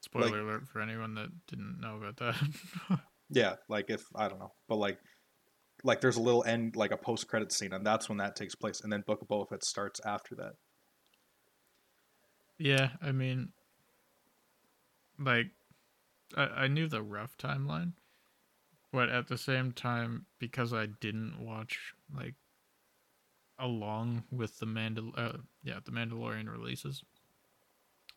spoiler 0.00 0.26
Like- 0.26 0.34
alert 0.40 0.68
for 0.68 0.80
anyone 0.80 1.14
that 1.14 1.28
didn't 1.46 1.78
know 1.80 1.96
about 1.96 2.16
that. 2.16 3.00
Yeah, 3.28 3.54
like 3.68 3.90
if 3.90 4.04
I 4.14 4.28
don't 4.28 4.38
know, 4.38 4.52
but 4.68 4.76
like 4.76 4.98
like 5.84 6.00
there's 6.00 6.16
a 6.16 6.22
little 6.22 6.44
end 6.44 6.76
like 6.76 6.90
a 6.90 6.96
post 6.96 7.28
credit 7.28 7.52
scene, 7.52 7.72
and 7.72 7.86
that's 7.86 8.08
when 8.08 8.18
that 8.18 8.36
takes 8.36 8.54
place, 8.54 8.80
and 8.80 8.92
then 8.92 9.02
Book 9.06 9.22
of 9.22 9.28
Boba 9.28 9.48
Fett 9.48 9.64
starts 9.64 10.00
after 10.04 10.34
that. 10.36 10.54
yeah, 12.58 12.90
I 13.02 13.12
mean, 13.12 13.52
like, 15.18 15.48
I 16.36 16.42
I 16.44 16.66
knew 16.68 16.88
the 16.88 17.02
rough 17.02 17.36
timeline, 17.38 17.92
but 18.92 19.08
at 19.10 19.28
the 19.28 19.38
same 19.38 19.72
time, 19.72 20.26
because 20.38 20.72
I 20.72 20.86
didn't 20.86 21.38
watch 21.40 21.94
like 22.14 22.34
along 23.58 24.24
with 24.30 24.58
the 24.58 24.66
Mandal 24.66 25.12
uh, 25.16 25.38
yeah 25.62 25.80
the 25.84 25.92
Mandalorian 25.92 26.50
releases, 26.50 27.02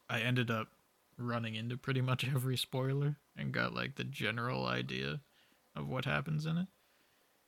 I 0.10 0.22
ended 0.22 0.52
up 0.52 0.70
running 1.18 1.56
into 1.56 1.78
pretty 1.78 2.02
much 2.02 2.26
every 2.28 2.58
spoiler 2.58 3.18
and 3.38 3.52
got 3.54 3.74
like 3.74 3.96
the 3.96 4.04
general 4.04 4.66
idea 4.66 5.22
of 5.76 5.88
what 5.88 6.06
happens 6.06 6.46
in 6.46 6.58
it. 6.58 6.68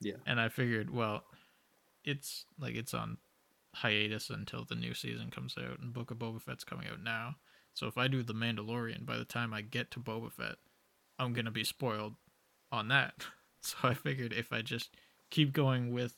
Yeah. 0.01 0.15
And 0.25 0.41
I 0.41 0.49
figured, 0.49 0.89
well, 0.89 1.23
it's 2.03 2.45
like 2.59 2.75
it's 2.75 2.93
on 2.93 3.17
hiatus 3.73 4.29
until 4.29 4.65
the 4.65 4.75
new 4.75 4.93
season 4.93 5.31
comes 5.31 5.55
out, 5.57 5.79
and 5.79 5.93
Book 5.93 6.11
of 6.11 6.17
Boba 6.17 6.41
Fett's 6.41 6.63
coming 6.63 6.87
out 6.91 7.01
now. 7.01 7.35
So 7.73 7.87
if 7.87 7.97
I 7.97 8.07
do 8.07 8.21
the 8.23 8.33
Mandalorian, 8.33 9.05
by 9.05 9.17
the 9.17 9.23
time 9.25 9.53
I 9.53 9.61
get 9.61 9.91
to 9.91 9.99
Boba 9.99 10.31
Fett, 10.31 10.55
I'm 11.17 11.33
gonna 11.33 11.51
be 11.51 11.63
spoiled 11.63 12.15
on 12.71 12.89
that. 12.89 13.13
So 13.63 13.77
I 13.83 13.93
figured 13.93 14.33
if 14.33 14.51
I 14.51 14.63
just 14.63 14.89
keep 15.29 15.53
going 15.53 15.93
with 15.93 16.15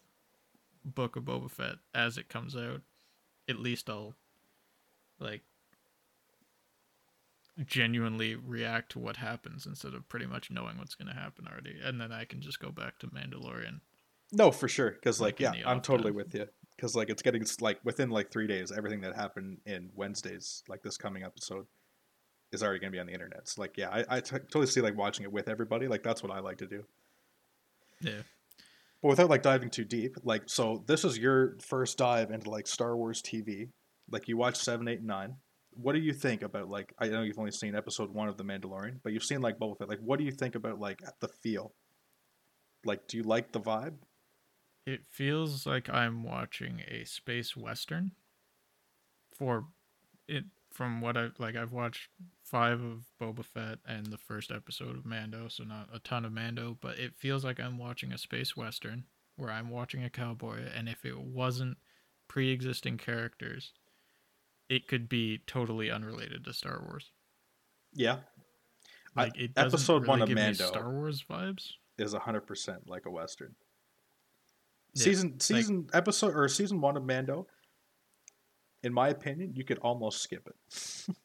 Book 0.86 1.18
of 1.18 1.26
Boba 1.26 1.52
Fett 1.52 1.76
as 1.94 2.18
it 2.18 2.30
comes 2.30 2.56
out, 2.56 2.80
at 3.50 3.60
least 3.60 3.90
I'll 3.90 4.16
like 5.20 5.42
genuinely 7.66 8.36
react 8.36 8.92
to 8.92 9.00
what 9.00 9.18
happens 9.18 9.66
instead 9.66 9.94
of 9.94 10.08
pretty 10.10 10.26
much 10.26 10.50
knowing 10.50 10.78
what's 10.78 10.96
going 10.96 11.08
to 11.08 11.20
happen 11.20 11.46
already 11.48 11.76
and 11.84 12.00
then 12.02 12.12
i 12.12 12.26
can 12.26 12.42
just 12.42 12.60
go 12.60 12.72
back 12.72 12.98
to 13.00 13.08
mandalorian 13.08 13.80
No, 14.32 14.50
for 14.52 14.68
sure. 14.68 14.90
Because 14.92 15.22
like, 15.22 15.40
yeah, 15.40 15.54
I'm 15.64 15.80
totally 15.80 16.10
time. 16.10 16.16
with 16.16 16.34
you. 16.34 16.48
Because 16.76 16.96
like, 16.96 17.12
it's 17.12 17.22
getting 17.22 17.46
like 17.62 17.80
within 17.84 18.10
like 18.10 18.32
three 18.32 18.48
days, 18.48 18.72
everything 18.72 19.02
that 19.02 19.16
happened 19.16 19.60
in 19.68 19.92
Wednesdays, 19.96 20.64
like 20.68 20.82
this 20.82 20.98
coming 20.98 21.22
episode, 21.24 21.68
is 22.52 22.64
already 22.64 22.80
gonna 22.80 22.90
be 22.90 23.00
on 23.00 23.06
the 23.06 23.14
internet. 23.14 23.48
So 23.48 23.62
like, 23.62 23.78
yeah, 23.78 23.90
I, 23.92 24.18
I 24.18 24.20
t- 24.22 24.38
totally 24.38 24.66
see 24.66 24.82
like 24.82 24.98
watching 24.98 25.24
it 25.24 25.32
with 25.32 25.48
everybody. 25.48 25.88
Like 25.88 26.02
that's 26.02 26.24
what 26.24 26.32
I 26.32 26.40
like 26.40 26.58
to 26.58 26.66
do. 26.68 26.84
yeah 28.02 28.24
But 29.04 29.10
without 29.10 29.30
like 29.30 29.44
diving 29.44 29.70
too 29.70 29.86
deep, 29.86 30.16
like, 30.24 30.44
so 30.48 30.84
this 30.88 31.06
is 31.06 31.20
your 31.20 31.58
first 31.60 32.00
dive 32.00 32.32
into 32.32 32.50
like 32.50 32.66
Star 32.66 32.98
Wars 32.98 33.22
TV. 33.22 33.70
Like 34.10 34.28
you 34.28 34.36
watched 34.38 34.62
seven, 34.64 34.88
eight, 34.88 34.98
and 35.00 35.08
nine. 35.08 35.36
What 35.76 35.94
do 35.94 36.00
you 36.00 36.14
think 36.14 36.42
about 36.42 36.70
like? 36.70 36.94
I 37.00 37.08
know 37.08 37.22
you've 37.22 37.40
only 37.40 37.52
seen 37.52 37.76
episode 37.76 38.14
one 38.14 38.30
of 38.30 38.38
The 38.38 38.44
Mandalorian, 38.44 39.00
but 39.04 39.14
you've 39.14 39.24
seen 39.24 39.42
like 39.42 39.60
Boba 39.60 39.78
Fett. 39.78 39.90
Like, 39.90 40.00
what 40.00 40.20
do 40.20 40.26
you 40.26 40.32
think 40.32 40.56
about 40.56 40.80
like 40.80 41.02
the 41.20 41.28
feel? 41.28 41.74
Like, 42.86 43.08
do 43.08 43.18
you 43.18 43.24
like 43.24 43.52
the 43.52 43.62
vibe? 43.62 43.96
it 44.86 45.06
feels 45.06 45.66
like 45.66 45.90
i'm 45.90 46.24
watching 46.24 46.82
a 46.90 47.06
space 47.06 47.56
western 47.56 48.12
for 49.36 49.66
it 50.28 50.46
from 50.72 51.02
what 51.02 51.18
i 51.18 51.30
like 51.40 51.56
i've 51.56 51.72
watched 51.72 52.10
five 52.44 52.82
of 52.82 53.06
boba 53.22 53.46
fett 53.46 53.80
and 53.88 54.08
the 54.08 54.18
first 54.18 54.52
episode 54.52 54.98
of 54.98 55.06
mando 55.06 55.48
so 55.48 55.64
not 55.64 55.88
a 55.94 56.00
ton 56.00 56.26
of 56.26 56.32
mando 56.32 56.78
but 56.82 56.98
it 57.00 57.16
feels 57.16 57.44
like 57.44 57.60
i'm 57.60 57.78
watching 57.78 58.12
a 58.12 58.18
space 58.18 58.56
western 58.56 59.06
where 59.36 59.52
i'm 59.52 59.70
watching 59.70 60.04
a 60.04 60.10
cowboy 60.10 60.60
and 60.76 60.90
if 60.90 61.06
it 61.06 61.18
wasn't 61.18 61.78
pre-existing 62.28 62.98
characters 62.98 63.74
it 64.74 64.88
could 64.88 65.08
be 65.08 65.40
totally 65.46 65.92
unrelated 65.92 66.44
to 66.46 66.54
star 66.54 66.82
wars 66.88 67.12
Yeah, 67.94 68.20
like 69.16 69.38
it 69.38 69.54
doesn't 69.54 69.68
episode 69.68 70.02
really 70.04 70.08
one 70.08 70.22
of 70.24 70.30
Mando. 70.30 70.66
star 70.66 70.92
wars 70.92 71.24
vibes 71.30 71.74
is 71.98 72.14
hundred 72.14 72.48
percent 72.48 72.90
like 72.90 73.06
a 73.06 73.12
western. 73.12 73.56
Yeah, 74.96 75.04
season 75.04 75.40
season 75.40 75.88
episode 75.94 76.36
or 76.36 76.48
season 76.48 76.82
one 76.82 76.98
of 76.98 77.04
Mando. 77.06 77.48
In 78.82 78.94
my 78.94 79.10
opinion, 79.10 79.54
you 79.56 79.64
could 79.64 79.78
almost 79.80 80.22
skip 80.22 80.48
it 80.48 81.06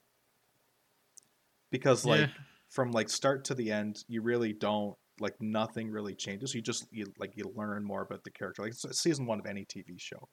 because 1.71 2.05
like 2.05 2.21
Yeah. 2.21 2.27
from 2.71 2.91
like 2.93 3.09
start 3.09 3.45
to 3.47 3.55
the 3.55 3.73
end, 3.73 4.05
you 4.09 4.23
really 4.23 4.53
don't 4.53 4.95
like 5.21 5.35
nothing 5.41 5.91
really 5.91 6.15
changes. 6.15 6.55
You 6.55 6.61
just 6.63 6.87
you 6.93 7.07
like 7.19 7.33
you 7.37 7.51
learn 7.57 7.83
more 7.85 8.03
about 8.03 8.25
the 8.25 8.31
character. 8.31 8.63
Like 8.63 8.73
it's 8.73 9.01
season 9.01 9.27
one 9.27 9.41
of 9.41 9.47
any 9.47 9.65
TV 9.65 9.99
show. 9.99 10.29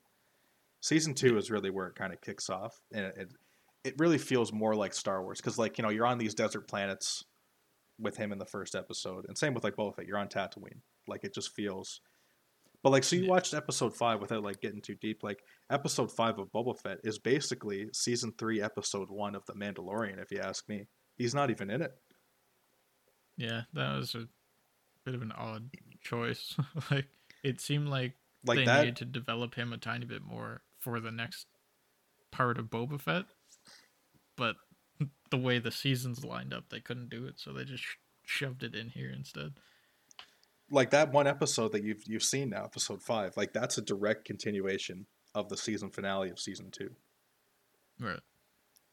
Season 0.85 1.15
two 1.15 1.35
is 1.39 1.49
really 1.49 1.71
where 1.71 1.87
it 1.87 1.95
kind 1.95 2.13
of 2.13 2.21
kicks 2.21 2.47
off, 2.47 2.79
and 2.93 3.05
it 3.07 3.33
it 3.83 3.95
really 3.97 4.19
feels 4.19 4.53
more 4.53 4.75
like 4.75 4.93
Star 4.93 5.23
Wars 5.23 5.41
because 5.41 5.57
like 5.57 5.79
you 5.79 5.81
know 5.83 5.89
you're 5.89 6.05
on 6.05 6.19
these 6.19 6.35
desert 6.35 6.67
planets 6.67 7.23
with 7.99 8.15
him 8.17 8.31
in 8.31 8.37
the 8.37 8.45
first 8.45 8.75
episode, 8.75 9.25
and 9.27 9.35
same 9.35 9.55
with 9.55 9.63
like 9.63 9.75
Boba 9.75 9.95
Fett. 9.95 10.05
You're 10.05 10.19
on 10.19 10.27
Tatooine. 10.27 10.81
Like 11.07 11.23
it 11.23 11.33
just 11.33 11.55
feels. 11.55 12.01
But 12.83 12.91
like, 12.91 13.03
so 13.03 13.15
you 13.15 13.23
Yeah. 13.23 13.29
watched 13.31 13.55
episode 13.55 13.95
five 13.97 14.21
without 14.21 14.43
like 14.43 14.61
getting 14.61 14.79
too 14.79 14.93
deep. 15.01 15.23
Like 15.23 15.39
episode 15.71 16.11
five 16.11 16.37
of 16.37 16.51
Boba 16.51 16.79
Fett 16.79 16.99
is 17.03 17.17
basically 17.17 17.87
season 17.91 18.31
three, 18.37 18.61
episode 18.61 19.09
one 19.09 19.33
of 19.33 19.43
The 19.47 19.53
Mandalorian. 19.53 20.21
If 20.21 20.29
you 20.29 20.37
ask 20.37 20.69
me, 20.69 20.85
he's 21.17 21.33
not 21.33 21.49
even 21.49 21.71
in 21.71 21.81
it. 21.81 21.93
Yeah, 23.37 23.61
that 23.73 23.95
was 23.97 24.13
a 24.13 24.27
bit 25.03 25.15
of 25.15 25.23
an 25.23 25.31
odd 25.31 25.71
choice. 26.03 26.55
like 26.91 27.07
it 27.43 27.59
seemed 27.59 27.87
like, 27.87 28.13
Like 28.45 28.57
they 28.59 28.65
that. 28.65 28.79
needed 28.81 28.97
to 28.97 29.05
develop 29.05 29.55
him 29.55 29.73
a 29.73 29.77
tiny 29.79 30.05
bit 30.05 30.21
more 30.21 30.61
for 30.85 30.99
the 30.99 31.11
next 31.11 31.47
part 32.31 32.59
of 32.59 32.67
Boba 32.67 33.01
Fett, 33.01 33.25
but 34.37 34.55
the 35.31 35.37
way 35.37 35.57
the 35.57 35.71
seasons 35.71 36.23
lined 36.23 36.53
up, 36.53 36.69
they 36.69 36.79
couldn't 36.79 37.09
do 37.09 37.25
it, 37.25 37.39
so 37.39 37.51
they 37.51 37.65
just 37.65 37.83
sh- 37.83 37.95
shoved 38.23 38.61
it 38.61 38.75
in 38.75 38.89
here 38.89 39.09
instead. 39.11 39.53
like 40.69 40.91
that 40.91 41.11
one 41.11 41.25
episode 41.25 41.71
that 41.71 41.83
you've 41.83 42.03
you've 42.05 42.23
seen 42.23 42.51
now, 42.51 42.63
episode 42.65 43.01
five. 43.01 43.35
Like 43.35 43.51
that's 43.51 43.79
a 43.79 43.81
direct 43.81 44.25
continuation 44.25 45.07
of 45.33 45.49
the 45.49 45.57
season 45.57 45.89
finale 45.89 46.29
of 46.29 46.39
season 46.39 46.69
two. 46.71 46.91
Right. 47.99 48.19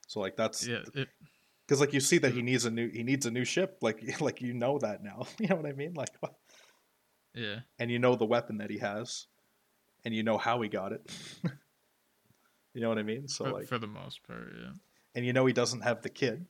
So 0.09 0.21
like 0.21 0.37
that's 0.37 0.67
Yeah. 0.67 0.85
It, 0.95 1.09
because 1.67 1.81
like 1.81 1.93
you 1.93 2.01
see 2.01 2.19
that 2.19 2.33
he 2.33 2.41
needs 2.43 2.65
a 2.65 2.71
new 2.71 2.89
he 2.89 3.03
needs 3.03 3.27
a 3.27 3.31
new 3.31 3.45
ship. 3.45 3.79
Like 3.83 4.21
like 4.21 4.41
you 4.41 4.55
know 4.55 4.79
that 4.79 5.03
now. 5.05 5.27
You 5.39 5.49
know 5.49 5.57
what 5.57 5.67
I 5.67 5.73
mean? 5.73 5.93
Like 5.95 6.11
yeah. 7.35 7.61
and 7.79 7.91
you 7.91 7.99
know 7.99 8.17
the 8.17 8.25
weapon 8.27 8.59
that 8.59 8.71
he 8.71 8.79
has, 8.79 9.27
and 10.05 10.15
you 10.15 10.23
know 10.23 10.39
how 10.39 10.61
he 10.63 10.69
got 10.69 10.93
it. 10.93 11.03
You 12.75 12.81
know 12.81 12.89
what 12.89 12.99
I 12.99 13.03
mean? 13.03 13.29
So 13.29 13.45
For, 13.45 13.53
like, 13.53 13.67
for 13.67 13.79
the 13.79 13.87
most 13.87 14.23
part, 14.27 14.53
yeah. 14.59 14.71
and 15.15 15.25
you 15.27 15.33
know 15.33 15.47
he 15.47 15.53
doesn't 15.53 15.81
have 15.83 16.03
the 16.03 16.09
kid 16.09 16.47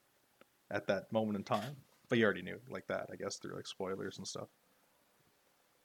at 0.71 0.87
that 0.87 1.13
moment 1.13 1.37
in 1.37 1.45
time, 1.45 1.77
but 2.09 2.19
you 2.19 2.25
already 2.25 2.43
knew 2.43 2.59
like 2.69 2.87
that, 2.89 3.09
I 3.13 3.17
guess, 3.17 3.37
through 3.37 3.55
like 3.57 3.67
spoilers 3.67 4.19
and 4.19 4.27
stuff. 4.27 4.49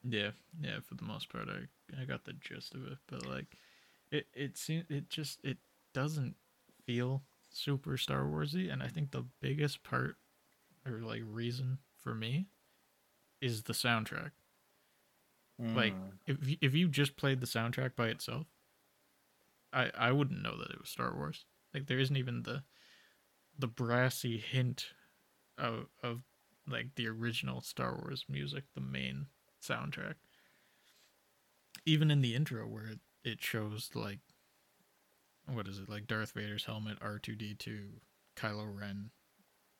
Yeah, 0.04 0.32
yeah. 0.62 0.80
For 0.88 0.96
the 0.96 1.04
most 1.04 1.30
part, 1.30 1.48
I 1.50 2.02
I 2.02 2.06
got 2.06 2.24
the 2.26 2.34
gist 2.34 2.76
of 2.76 2.86
it, 2.86 2.98
but 3.08 3.26
like, 3.26 3.46
it 4.12 4.28
it 4.34 4.58
seems 4.58 4.86
it 4.90 5.10
just 5.10 5.40
it 5.44 5.58
doesn't 5.94 6.36
feel 6.86 7.24
super 7.50 7.98
Star 7.98 8.24
Warsy, 8.24 8.72
and 8.72 8.82
I 8.84 8.88
think 8.88 9.12
the 9.12 9.26
biggest 9.42 9.84
part 9.84 10.16
or 10.86 11.02
like 11.02 11.24
reason 11.26 11.80
for 11.98 12.14
me 12.14 12.48
is 13.42 13.64
the 13.64 13.74
soundtrack. 13.74 14.32
Like 15.60 15.94
Mm. 15.96 16.12
if 16.28 16.38
if 16.62 16.76
you 16.76 16.88
just 16.88 17.18
played 17.18 17.42
the 17.42 17.48
soundtrack 17.48 17.96
by 17.96 18.10
itself, 18.10 18.46
I 19.74 19.92
I 19.98 20.12
wouldn't 20.12 20.42
know 20.42 20.58
that 20.58 20.72
it 20.72 20.80
was 20.80 20.90
Star 20.90 21.14
Wars. 21.14 21.46
Like 21.74 21.88
there 21.88 22.00
isn't 22.00 22.18
even 22.18 22.44
the 22.44 22.64
the 23.58 23.68
brassy 23.68 24.38
hint 24.38 24.88
of 25.58 25.88
of 26.04 26.22
like 26.68 26.96
the 26.96 27.08
original 27.08 27.62
Star 27.62 27.96
Wars 28.02 28.26
music, 28.30 28.66
the 28.76 28.82
main 28.82 29.28
soundtrack. 29.62 30.16
Even 31.86 32.12
in 32.12 32.22
the 32.22 32.36
intro 32.36 32.68
where 32.68 32.86
it, 32.86 33.00
it 33.24 33.42
shows 33.42 33.90
like 33.94 34.20
what 35.46 35.68
is 35.68 35.80
it, 35.80 35.90
like 35.90 36.08
Darth 36.08 36.34
Vader's 36.34 36.66
helmet, 36.66 36.98
R 37.02 37.20
two 37.20 37.36
D 37.36 37.54
two, 37.54 38.02
Kylo 38.36 38.68
Ren, 38.68 39.12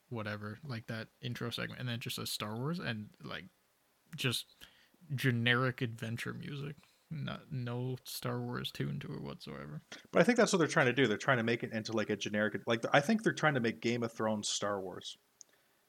whatever, 0.08 0.58
like 0.66 0.86
that 0.86 1.08
intro 1.20 1.50
segment, 1.50 1.80
and 1.80 1.88
then 1.88 2.00
just 2.00 2.16
says 2.16 2.30
Star 2.30 2.56
Wars 2.56 2.78
and 2.78 3.08
like 3.22 3.44
just 4.16 4.56
generic 5.14 5.82
adventure 5.82 6.32
music. 6.32 6.76
Not 7.10 7.50
no 7.50 7.96
Star 8.04 8.40
Wars 8.40 8.70
tune 8.70 9.00
to 9.00 9.14
it 9.14 9.22
whatsoever. 9.22 9.80
But 10.12 10.20
I 10.20 10.24
think 10.24 10.36
that's 10.36 10.52
what 10.52 10.58
they're 10.58 10.68
trying 10.68 10.86
to 10.86 10.92
do. 10.92 11.06
They're 11.06 11.16
trying 11.16 11.38
to 11.38 11.42
make 11.42 11.62
it 11.62 11.72
into 11.72 11.92
like 11.92 12.10
a 12.10 12.16
generic 12.16 12.60
like 12.66 12.84
I 12.92 13.00
think 13.00 13.22
they're 13.22 13.32
trying 13.32 13.54
to 13.54 13.60
make 13.60 13.80
Game 13.80 14.02
of 14.02 14.12
Thrones 14.12 14.48
Star 14.48 14.80
Wars. 14.80 15.16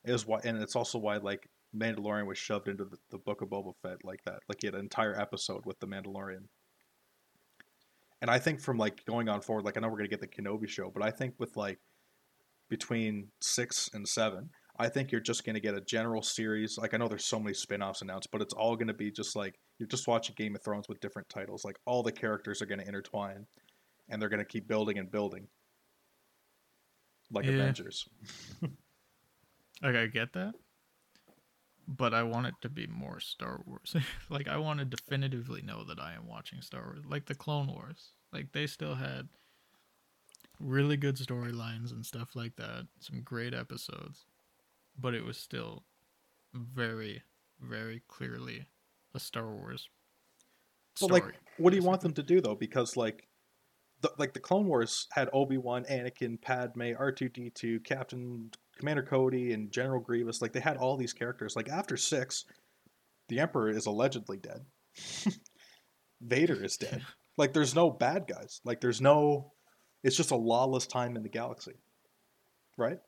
Is 0.06 0.26
why 0.26 0.40
and 0.46 0.62
it's 0.62 0.78
also 0.78 0.98
why 0.98 1.18
like 1.18 1.50
Mandalorian 1.76 2.26
was 2.26 2.38
shoved 2.38 2.70
into 2.70 2.86
the, 2.86 2.98
the 3.12 3.18
book 3.18 3.42
of 3.42 3.50
Boba 3.50 3.74
Fett 3.82 4.06
like 4.06 4.24
that. 4.24 4.40
Like 4.48 4.60
he 4.62 4.68
had 4.68 4.76
an 4.76 4.82
entire 4.82 5.20
episode 5.20 5.66
with 5.66 5.80
the 5.80 5.88
Mandalorian. 5.88 6.46
And 8.22 8.32
I 8.32 8.40
think 8.40 8.62
from 8.62 8.78
like 8.78 9.04
going 9.06 9.28
on 9.28 9.42
forward, 9.42 9.66
like 9.66 9.76
I 9.76 9.82
know 9.82 9.90
we're 9.90 9.98
gonna 9.98 10.08
get 10.08 10.22
the 10.22 10.28
Kenobi 10.28 10.70
show, 10.70 10.90
but 10.90 11.04
I 11.04 11.12
think 11.12 11.36
with 11.38 11.58
like 11.58 11.80
between 12.70 13.28
six 13.42 13.90
and 13.94 14.08
seven, 14.08 14.52
I 14.80 14.88
think 14.88 15.12
you're 15.12 15.20
just 15.22 15.46
gonna 15.46 15.60
get 15.60 15.76
a 15.76 15.82
general 15.82 16.22
series. 16.22 16.78
Like 16.78 16.94
I 16.94 16.98
know 16.98 17.08
there's 17.10 17.26
so 17.26 17.40
many 17.40 17.54
spin-offs 17.54 18.02
announced, 18.02 18.32
but 18.32 18.42
it's 18.42 18.54
all 18.54 18.76
gonna 18.78 18.94
be 18.94 19.12
just 19.12 19.36
like 19.36 19.60
you're 19.78 19.88
just 19.88 20.08
watching 20.08 20.36
Game 20.38 20.56
of 20.56 20.64
Thrones 20.64 20.88
with 20.88 21.02
different 21.02 21.28
titles. 21.30 21.66
Like 21.66 21.78
all 21.86 22.02
the 22.02 22.12
characters 22.12 22.62
are 22.62 22.66
gonna 22.66 22.84
intertwine 22.88 23.46
and 24.10 24.22
they're 24.22 24.30
gonna 24.30 24.46
keep 24.46 24.68
building 24.68 24.98
and 24.98 25.12
building. 25.12 25.48
Like 27.32 27.46
Yeah. 27.46 27.52
Avengers. 27.52 28.08
Like 29.82 29.96
I 29.96 30.08
get 30.08 30.34
that, 30.34 30.56
but 31.88 32.14
I 32.14 32.24
want 32.24 32.48
it 32.48 32.56
to 32.64 32.70
be 32.70 32.86
more 32.88 33.22
Star 33.22 33.62
Wars. 33.66 33.96
like 34.30 34.50
I 34.50 34.58
want 34.58 34.80
to 34.80 34.86
definitively 34.86 35.62
know 35.62 35.86
that 35.86 36.02
I 36.02 36.16
am 36.16 36.28
watching 36.28 36.62
Star 36.62 36.84
Wars. 36.84 37.06
Like 37.08 37.28
the 37.28 37.36
Clone 37.36 37.68
Wars. 37.68 38.10
Like 38.34 38.52
they 38.52 38.68
still 38.68 38.96
had 38.96 39.30
really 40.60 40.98
good 40.98 41.16
storylines 41.16 41.92
and 41.94 42.06
stuff 42.06 42.36
like 42.36 42.58
that. 42.58 42.88
Some 43.00 43.22
great 43.22 43.54
episodes, 43.54 44.26
but 45.00 45.14
it 45.14 45.24
was 45.24 45.38
still 45.38 45.84
very, 46.54 47.24
very 47.62 48.02
clearly 48.08 48.68
a 49.14 49.20
Star 49.20 49.54
Wars. 49.54 49.90
But 51.00 51.06
Story, 51.08 51.22
like, 51.22 51.34
what 51.58 51.70
do 51.72 51.78
you 51.78 51.84
want 51.84 52.02
them 52.02 52.14
to 52.14 52.24
do 52.24 52.42
though? 52.42 52.56
Because 52.56 52.98
like, 52.98 53.28
the, 54.02 54.12
like 54.18 54.34
the 54.34 54.40
Clone 54.40 54.68
Wars 54.68 55.08
had 55.12 55.30
Obi 55.34 55.58
Wan, 55.58 55.86
Anakin, 55.90 56.42
Padme, 56.42 56.92
R 56.98 57.12
two 57.12 57.30
D 57.30 57.50
two, 57.50 57.80
Captain 57.82 58.50
Commander 58.78 59.04
Cody, 59.04 59.54
and 59.54 59.72
General 59.72 60.00
Grievous. 60.00 60.42
Like 60.42 60.54
they 60.54 60.60
had 60.60 60.78
all 60.78 60.98
these 60.98 61.14
characters. 61.14 61.56
Like 61.56 61.70
after 61.70 61.98
six, 61.98 62.46
the 63.28 63.40
Emperor 63.40 63.70
is 63.70 63.86
allegedly 63.86 64.38
dead. 64.38 64.66
Vader 66.22 66.64
is 66.64 66.78
dead. 66.78 67.02
Like 67.38 67.54
there's 67.54 67.74
no 67.74 67.90
bad 67.90 68.28
guys. 68.28 68.60
Like 68.66 68.82
there's 68.82 69.00
no. 69.00 69.54
It's 70.04 70.18
just 70.18 70.32
a 70.32 70.36
lawless 70.36 70.86
time 70.86 71.16
in 71.16 71.24
the 71.24 71.30
galaxy, 71.30 71.76
right? 72.76 73.00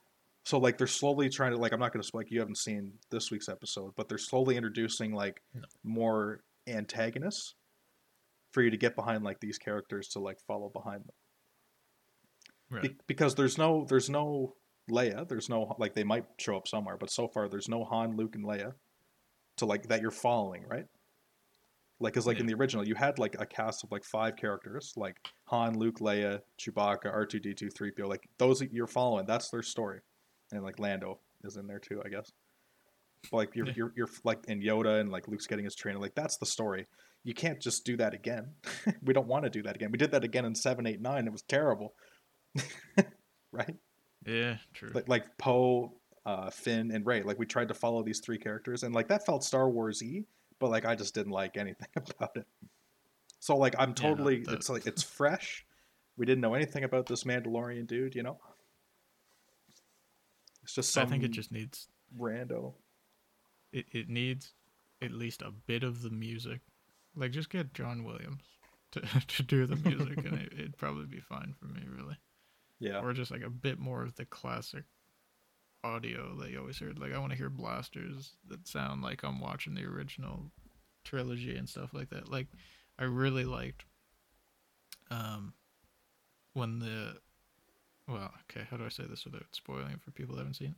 So 0.43 0.57
like 0.57 0.77
they're 0.77 0.87
slowly 0.87 1.29
trying 1.29 1.51
to 1.51 1.57
like 1.57 1.71
I'm 1.71 1.79
not 1.79 1.93
going 1.93 2.03
to 2.03 2.09
like 2.13 2.31
you 2.31 2.39
haven't 2.39 2.57
seen 2.57 2.93
this 3.11 3.29
week's 3.31 3.47
episode, 3.49 3.93
but 3.95 4.09
they're 4.09 4.17
slowly 4.17 4.57
introducing 4.57 5.13
like 5.13 5.41
No. 5.53 5.61
more 5.83 6.43
antagonists 6.67 7.55
for 8.51 8.61
you 8.61 8.69
to 8.71 8.77
get 8.77 8.95
behind 8.95 9.23
like 9.23 9.39
these 9.39 9.57
characters 9.57 10.07
to 10.09 10.19
like 10.19 10.39
follow 10.47 10.69
behind 10.69 11.03
them. 11.05 11.13
Right. 12.69 12.81
Be- 12.83 12.97
because 13.07 13.35
there's 13.35 13.57
no 13.57 13.85
there's 13.87 14.09
no 14.09 14.55
Leia, 14.89 15.27
there's 15.27 15.47
no 15.47 15.75
like 15.77 15.93
they 15.93 16.03
might 16.03 16.25
show 16.39 16.57
up 16.57 16.67
somewhere, 16.67 16.97
but 16.97 17.11
so 17.11 17.27
far 17.27 17.47
there's 17.47 17.69
no 17.69 17.83
Han, 17.85 18.17
Luke, 18.17 18.35
and 18.35 18.43
Leia 18.45 18.73
to 19.57 19.65
like 19.65 19.87
that 19.89 20.01
you're 20.01 20.09
following, 20.11 20.63
right? 20.67 20.85
Like, 21.99 22.15
cause 22.15 22.25
like 22.25 22.39
in 22.39 22.47
the 22.47 22.55
original, 22.55 22.85
you 22.87 22.95
had 22.95 23.19
like 23.19 23.35
a 23.39 23.45
cast 23.45 23.83
of 23.83 23.91
like 23.91 24.03
five 24.03 24.35
characters, 24.35 24.93
like 24.97 25.17
Han, 25.45 25.77
Luke, 25.77 25.99
Leia, 25.99 26.41
Chewbacca, 26.59 27.05
R 27.13 27.27
two 27.27 27.39
D 27.39 27.53
two, 27.53 27.69
three 27.69 27.91
PO. 27.91 28.07
Like 28.07 28.27
those 28.39 28.57
that 28.59 28.73
you're 28.73 28.87
following, 28.87 29.27
that's 29.27 29.49
their 29.51 29.61
story, 29.61 29.99
and 30.51 30.63
like 30.63 30.79
Lando 30.79 31.19
is 31.43 31.57
in 31.57 31.67
there 31.67 31.79
too, 31.79 32.01
I 32.05 32.09
guess. 32.09 32.31
But, 33.31 33.37
like 33.37 33.55
you're, 33.55 33.67
Yeah. 33.67 33.73
you're 33.75 33.93
you're 33.95 34.09
like 34.23 34.39
in 34.47 34.61
Yoda 34.61 34.99
and 34.99 35.11
like 35.11 35.27
Luke's 35.27 35.47
getting 35.47 35.65
his 35.65 35.75
training. 35.75 36.01
Like 36.01 36.15
that's 36.15 36.37
the 36.37 36.45
story. 36.45 36.87
You 37.23 37.33
can't 37.35 37.61
just 37.61 37.85
do 37.85 37.95
that 37.97 38.13
again. 38.15 38.47
we 39.03 39.13
don't 39.13 39.27
want 39.27 39.43
to 39.43 39.49
do 39.49 39.61
that 39.63 39.75
again. 39.75 39.91
We 39.91 39.97
did 39.99 40.11
that 40.11 40.23
again 40.23 40.45
in 40.45 40.55
seven, 40.55 40.87
eight, 40.87 40.99
nine. 41.01 41.27
It 41.27 41.31
was 41.31 41.43
terrible, 41.43 41.93
right? 43.51 43.75
yeah, 44.25 44.57
true. 44.73 44.91
like 44.93 45.07
like 45.07 45.37
Poe, 45.37 45.93
uh, 46.25 46.49
Finn, 46.49 46.91
and 46.91 47.05
Rey. 47.05 47.23
Like 47.23 47.39
we 47.39 47.45
tried 47.45 47.67
to 47.69 47.73
follow 47.73 48.03
these 48.03 48.19
three 48.23 48.37
characters, 48.37 48.83
and 48.83 48.93
like 48.95 49.07
that 49.09 49.25
felt 49.25 49.43
Star 49.43 49.69
Wars 49.69 50.01
y, 50.03 50.23
but 50.59 50.69
like 50.71 50.85
I 50.85 50.95
just 50.95 51.13
didn't 51.13 51.31
like 51.31 51.57
anything 51.57 51.87
about 51.95 52.35
it. 52.35 52.45
So 53.39 53.55
like 53.57 53.75
I'm 53.77 53.89
Yeah, 53.89 53.95
totally, 53.95 54.39
the- 54.43 54.53
it's 54.53 54.69
like 54.69 54.85
it's 54.87 55.03
fresh. 55.03 55.65
We 56.17 56.25
didn't 56.25 56.41
know 56.41 56.53
anything 56.53 56.83
about 56.83 57.05
this 57.07 57.23
Mandalorian 57.23 57.87
dude, 57.87 58.15
you 58.15 58.23
know. 58.23 58.37
It's 60.64 60.74
just 60.74 60.91
some 60.91 61.07
I 61.07 61.09
think 61.09 61.24
it 61.24 61.32
just 61.32 61.51
needs 61.51 61.88
rando. 62.18 62.74
it, 63.72 63.86
it 63.91 64.09
needs 64.09 64.53
at 65.01 65.12
least 65.12 65.41
a 65.41 65.51
bit 65.51 65.84
of 65.84 66.01
the 66.03 66.09
music. 66.09 66.59
Like 67.16 67.32
just 67.32 67.49
get 67.49 67.74
John 67.74 68.03
Williams 68.03 68.43
to 68.91 69.01
to 69.28 69.43
do 69.43 69.66
the 69.66 69.76
music 69.76 70.18
and 70.20 70.38
it, 70.39 70.53
it'd 70.53 70.78
probably 70.78 71.05
be 71.05 71.20
fine 71.22 71.53
for 71.59 71.66
me 71.66 71.82
really. 71.88 72.18
Yeah, 72.80 72.99
Or 73.01 73.14
just 73.14 73.30
like 73.32 73.43
a 73.43 73.49
bit 73.49 73.80
more 73.80 74.01
of 74.03 74.16
the 74.16 74.26
classic 74.26 74.84
audio 75.84 76.36
that 76.36 76.49
you 76.51 76.59
always 76.59 76.80
heard. 76.80 76.97
Like 76.99 77.14
I 77.14 77.20
want 77.20 77.32
to 77.32 77.38
hear 77.38 77.49
blasters 77.49 78.34
that 78.47 78.68
sound 78.68 79.01
like 79.03 79.24
I'm 79.24 79.39
watching 79.39 79.74
the 79.76 79.86
original 79.86 80.51
trilogy 81.03 81.55
and 81.55 81.68
stuff 81.70 81.93
like 81.93 82.09
that. 82.09 82.30
Like 82.32 82.47
I 82.99 83.03
really 83.05 83.45
liked 83.45 83.86
um 85.09 85.53
when 86.53 86.80
the 86.80 87.18
well, 88.12 88.32
okay, 88.49 88.66
how 88.70 88.78
do 88.78 88.86
I 88.86 88.89
say 88.89 89.03
this 89.09 89.26
without 89.26 89.45
spoiling 89.51 89.91
it 89.93 90.01
for 90.01 90.12
people 90.12 90.36
that 90.36 90.41
haven't 90.41 90.55
seen 90.55 90.76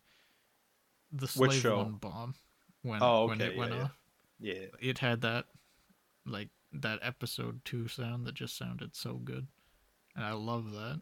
it? 1.12 1.20
The 1.20 1.28
Which 1.40 1.54
show? 1.54 1.78
One 1.78 1.94
bomb 1.94 2.36
when 2.82 3.00
Oh, 3.02 3.28
when 3.28 3.42
it 3.42 3.54
yeah, 3.54 3.60
went 3.60 3.74
yeah. 3.74 3.82
off. 3.84 3.98
yeah. 4.40 4.66
It 4.80 5.00
had 5.00 5.22
that 5.22 5.46
like 6.26 6.50
that 6.72 7.00
episode 7.02 7.62
two 7.66 7.88
sound 7.88 8.26
that 8.26 8.36
just 8.36 8.58
sounded 8.58 8.96
so 8.96 9.14
good. 9.16 9.48
And 10.16 10.26
I 10.26 10.34
love 10.34 10.72
that. 10.72 11.02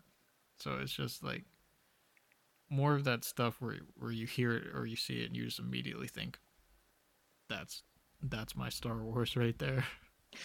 So 0.60 0.78
it's 0.82 0.92
just 0.94 1.24
like 1.24 1.46
more 2.70 2.96
of 2.96 3.04
that 3.06 3.24
stuff 3.24 3.58
where 3.60 3.78
where 3.96 4.12
you 4.12 4.26
hear 4.28 4.54
it 4.56 4.64
or 4.74 4.86
you 4.86 4.96
see 4.96 5.22
it 5.22 5.28
and 5.28 5.36
you 5.36 5.46
just 5.46 5.60
immediately 5.60 6.08
think 6.08 6.40
that's 7.50 7.84
that's 8.22 8.56
my 8.56 8.70
Star 8.70 8.98
Wars 9.04 9.36
right 9.36 9.58
there. 9.60 9.86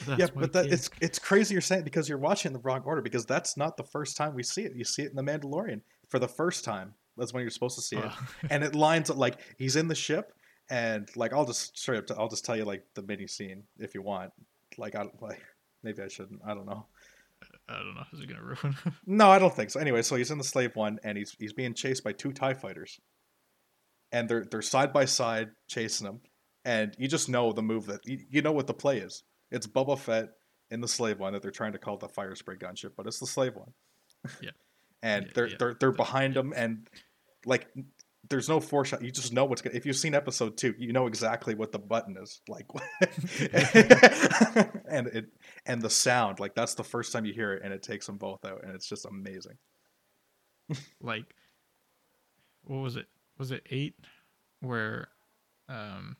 That's 0.07 0.21
yeah, 0.21 0.27
but 0.35 0.53
that 0.53 0.67
it's 0.67 0.91
it's 1.01 1.19
crazy 1.19 1.55
you're 1.55 1.63
saying 1.63 1.85
because 1.85 2.09
you're 2.09 2.19
watching 2.19 2.51
in 2.51 2.53
the 2.55 2.61
wrong 2.61 2.83
order 2.85 3.03
because 3.03 3.25
that's 3.27 3.57
not 3.57 3.77
the 3.77 3.85
first 3.85 4.17
time 4.17 4.35
we 4.35 4.43
see 4.43 4.63
it. 4.63 4.75
You 4.75 4.85
see 4.85 5.03
it 5.03 5.11
in 5.11 5.17
the 5.17 5.23
Mandalorian 5.23 5.81
for 6.09 6.19
the 6.19 6.29
first 6.29 6.65
time. 6.65 6.95
That's 7.17 7.33
when 7.33 7.43
you're 7.43 7.51
supposed 7.51 7.77
to 7.77 7.83
see 7.83 7.97
it. 7.97 8.05
Uh, 8.05 8.11
and 8.51 8.63
it 8.63 8.75
lines 8.75 9.11
up 9.11 9.17
like 9.17 9.39
he's 9.57 9.77
in 9.77 9.89
the 9.89 9.95
ship 9.95 10.33
and 10.69 11.09
like 11.17 11.33
I'll 11.33 11.47
just 11.47 11.79
straight 11.79 11.99
up 11.99 12.19
I'll 12.19 12.29
just 12.29 12.45
tell 12.45 12.57
you 12.57 12.65
like 12.65 12.85
the 12.95 13.03
mini 13.03 13.27
scene 13.27 13.65
if 13.79 13.95
you 13.95 14.03
want. 14.03 14.33
Like 14.77 14.95
I 14.95 15.07
like 15.21 15.43
maybe 15.83 16.03
I 16.03 16.09
shouldn't. 16.09 16.41
I 16.47 16.55
don't 16.55 16.67
know. 16.67 16.87
I 17.69 17.79
don't 17.79 17.95
know. 17.95 18.05
Is 18.13 18.21
it 18.21 18.29
gonna 18.29 18.43
ruin? 18.43 18.77
No, 19.07 19.29
I 19.29 19.39
don't 19.39 19.55
think 19.55 19.71
so. 19.71 19.81
Anyway, 19.81 20.03
so 20.03 20.17
he's 20.17 20.31
in 20.31 20.39
the 20.39 20.45
slave 20.45 20.75
one 20.75 20.99
and 21.05 21.17
he's 21.17 21.35
he's 21.39 21.53
being 21.53 21.75
chased 21.75 22.05
by 22.05 22.13
two 22.13 22.33
TIE 22.33 22.55
fighters. 22.55 23.01
And 24.13 24.29
they're 24.29 24.45
they're 24.45 24.63
side 24.63 24.93
by 24.93 25.05
side 25.05 25.51
chasing 25.69 26.07
him. 26.07 26.21
And 26.65 26.95
you 26.99 27.09
just 27.09 27.29
know 27.29 27.53
the 27.53 27.63
move 27.63 27.87
that 27.87 28.07
you, 28.07 28.19
you 28.29 28.43
know 28.43 28.53
what 28.53 28.67
the 28.67 28.75
play 28.75 28.99
is. 28.99 29.23
It's 29.51 29.67
Boba 29.67 29.99
Fett 29.99 30.31
in 30.71 30.81
the 30.81 30.89
slave 30.89 31.19
one 31.19 31.33
that 31.33 31.43
they're 31.43 31.51
trying 31.51 31.73
to 31.73 31.79
call 31.79 31.97
the 31.97 32.09
fire 32.09 32.35
spray 32.35 32.57
gunship, 32.57 32.93
but 32.97 33.07
it's 33.07 33.21
the 33.21 33.27
slave 33.27 33.55
one. 33.55 33.73
Yeah. 34.41 34.51
and 35.03 35.27
Yeah, 35.27 35.31
they're 35.35 35.47
yeah. 35.49 35.57
they're 35.59 35.77
they're 35.79 35.91
The- 35.91 35.97
behind 35.97 36.35
yeah. 36.35 36.41
him 36.41 36.53
and 36.57 36.89
like 37.45 37.69
there's 38.29 38.49
no 38.49 38.59
foreshadow. 38.59 39.05
You 39.05 39.13
just 39.13 39.33
know 39.33 39.45
what's 39.45 39.63
gonna. 39.63 39.77
If 39.77 39.87
you've 39.87 39.95
seen 39.97 40.13
episode 40.15 40.57
two, 40.57 40.75
you 40.79 40.93
know 40.93 41.07
exactly 41.07 41.55
what 41.55 41.71
the 41.71 41.79
button 41.79 42.17
is 42.21 42.41
like, 42.49 42.67
and 44.89 45.07
it 45.07 45.27
and 45.65 45.81
the 45.81 45.91
sound. 45.91 46.41
Like 46.41 46.55
that's 46.57 46.75
the 46.75 46.83
first 46.83 47.13
time 47.13 47.25
you 47.25 47.33
hear 47.33 47.53
it, 47.55 47.63
and 47.65 47.73
it 47.73 47.85
takes 47.85 48.07
them 48.07 48.17
both 48.17 48.45
out, 48.45 48.65
and 48.65 48.75
it's 48.75 48.89
just 48.89 49.07
amazing. 49.07 49.57
like 51.01 51.25
what 52.65 52.79
was 52.79 52.97
it? 52.97 53.07
Was 53.39 53.53
it 53.53 53.63
eight 53.71 53.95
where 54.61 55.07
um 55.69 56.17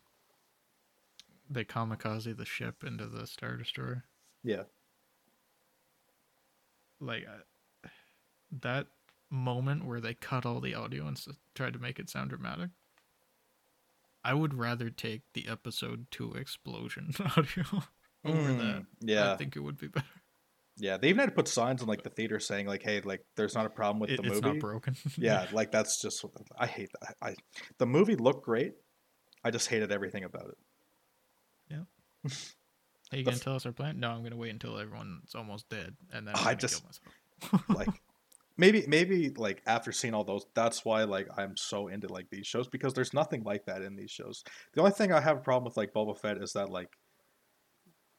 they 1.51 1.65
kamikaze 1.65 2.37
the 2.37 2.45
ship 2.45 2.83
into 2.85 3.07
the 3.07 3.27
Star 3.27 3.57
Destroyer? 3.57 4.05
Yeah, 4.43 4.63
like 7.01 7.27
uh, 7.29 7.89
that 8.63 8.87
moment 9.31 9.85
where 9.85 10.01
they 10.01 10.15
cut 10.15 10.47
all 10.47 10.61
the 10.61 10.75
audio 10.75 11.07
and 11.07 11.17
s- 11.17 11.29
tried 11.55 11.73
to 11.73 11.79
make 11.79 11.99
it 11.99 12.09
sound 12.09 12.31
dramatic. 12.31 12.71
I 14.25 14.35
would 14.35 14.55
rather 14.55 14.91
take 14.91 15.23
the 15.35 15.47
episode 15.49 16.07
two 16.11 16.33
explosion 16.35 17.13
audio 17.37 17.65
over 18.25 18.53
Mm, 18.53 18.59
that. 18.59 18.87
Yeah, 19.01 19.33
I 19.33 19.37
think 19.37 19.55
it 19.57 19.61
would 19.61 19.79
be 19.79 19.87
better. 19.89 20.05
yeah. 20.77 20.97
They 20.97 21.09
even 21.11 21.21
had 21.21 21.27
to 21.29 21.35
put 21.35 21.47
signs 21.49 21.81
in 21.83 21.87
like 21.89 22.03
the 22.03 22.11
theater 22.11 22.41
saying 22.41 22.67
like, 22.67 22.83
"Hey, 22.83 23.01
like, 23.03 23.25
there's 23.37 23.55
not 23.55 23.67
a 23.67 23.71
problem 23.71 24.01
with 24.01 24.11
It- 24.11 24.17
the 24.23 24.27
it's 24.29 24.35
movie." 24.43 24.47
not 24.49 24.59
broken. 24.59 24.97
yeah, 25.17 25.47
like 25.53 25.71
that's 25.71 26.01
just 26.03 26.25
I 26.59 26.67
hate 26.67 26.91
that. 27.01 27.15
I 27.23 27.35
the 27.79 27.87
movie 27.87 28.17
looked 28.17 28.45
great. 28.45 28.73
I 29.45 29.51
just 29.53 29.69
hated 29.69 29.93
everything 29.93 30.25
about 30.25 30.49
it. 30.49 30.59
Are 33.13 33.17
you 33.19 33.25
gonna 33.25 33.37
f- 33.37 33.43
tell 33.43 33.55
us 33.55 33.67
our 33.67 33.73
plan? 33.73 34.01
No, 34.01 34.11
I'm 34.11 34.23
gonna 34.23 34.37
wait 34.37 34.51
until 34.51 34.79
everyone's 34.79 35.35
almost 35.35 35.69
dead, 35.69 35.95
and 36.13 36.27
then 36.27 36.35
I 36.35 36.39
I'm 36.39 36.45
gonna 36.45 36.57
just- 36.57 36.83
kill 36.83 37.53
myself. 37.53 37.69
like 37.77 37.89
maybe 38.57 38.85
maybe 38.89 39.29
like 39.31 39.63
after 39.67 39.93
seeing 39.93 40.15
all 40.15 40.25
those 40.25 40.47
that's 40.55 40.83
why 40.87 41.05
like 41.05 41.29
i'm 41.37 41.55
so 41.59 41.89
into 41.89 42.09
like 42.09 42.27
these 42.31 42.47
shows 42.47 42.67
because 42.67 42.95
there's 42.95 43.13
nothing 43.13 43.43
like 43.43 43.67
that 43.67 43.83
in 43.83 43.95
these 43.95 44.11
shows 44.11 44.43
the 44.73 44.81
only 44.81 44.91
thing 44.91 45.13
i 45.13 45.21
have 45.21 45.37
a 45.37 45.41
problem 45.41 45.65
with 45.67 45.77
like 45.77 45.93
boba 45.93 46.19
fett 46.19 46.39
is 46.39 46.55
that 46.55 46.71
like 46.71 46.89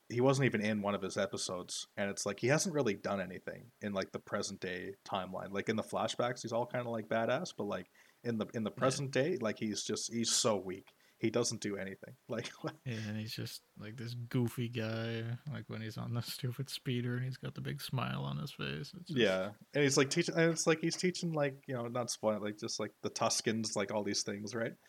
he 0.10 0.22
wasn't 0.22 0.46
even 0.46 0.62
in 0.62 0.84
one 0.84 0.94
of 0.94 1.02
his 1.02 1.18
episodes 1.18 1.88
and 1.98 2.12
it's 2.12 2.28
like 2.28 2.40
he 2.40 2.46
hasn't 2.46 2.76
really 2.76 2.94
done 2.94 3.20
anything 3.20 3.66
in 3.82 3.92
like 3.94 4.12
the 4.12 4.20
present 4.20 4.60
day 4.60 4.94
timeline 5.10 5.52
like 5.52 5.68
in 5.70 5.76
the 5.76 5.82
flashbacks 5.82 6.44
he's 6.44 6.54
all 6.54 6.68
kind 6.68 6.86
of 6.86 6.92
like 6.92 7.08
badass 7.10 7.52
but 7.58 7.66
like 7.66 7.88
in 8.24 8.38
the 8.38 8.46
in 8.54 8.64
the 8.64 8.70
present 8.70 9.10
day 9.10 9.38
like 9.42 9.58
he's 9.58 9.82
just 9.84 10.14
he's 10.14 10.30
so 10.32 10.56
weak 10.56 10.90
he 11.20 11.30
doesn't 11.30 11.62
do 11.62 11.78
anything 11.78 12.14
like 12.30 12.50
Yeah, 12.86 12.94
and 13.08 13.18
he's 13.18 13.34
just 13.34 13.62
like 13.80 13.98
this 13.98 14.14
goofy 14.14 14.70
guy, 14.70 15.24
like 15.52 15.64
when 15.68 15.82
he's 15.82 15.98
on 15.98 16.14
the 16.14 16.22
stupid 16.22 16.70
speeder 16.70 17.16
and 17.16 17.26
he's 17.26 17.38
got 17.38 17.56
the 17.56 17.62
big 17.62 17.82
smile 17.82 18.22
on 18.24 18.38
his 18.38 18.52
face. 18.52 18.94
It's 19.00 19.08
just, 19.10 19.18
Yeah, 19.20 19.50
and 19.74 19.84
he's 19.84 19.98
like 19.98 20.10
teaching, 20.10 20.36
and 20.36 20.52
it's 20.52 20.68
like 20.68 20.80
he's 20.82 20.96
teaching 20.96 21.34
like 21.34 21.56
you 21.68 21.74
know 21.74 21.88
not 21.88 22.12
spoiling 22.12 22.42
like 22.42 22.58
just 22.60 22.80
like 22.80 22.92
the 23.04 23.10
Tuskens 23.10 23.76
like 23.76 23.92
all 23.94 24.04
these 24.04 24.24
things, 24.24 24.54
right? 24.56 24.74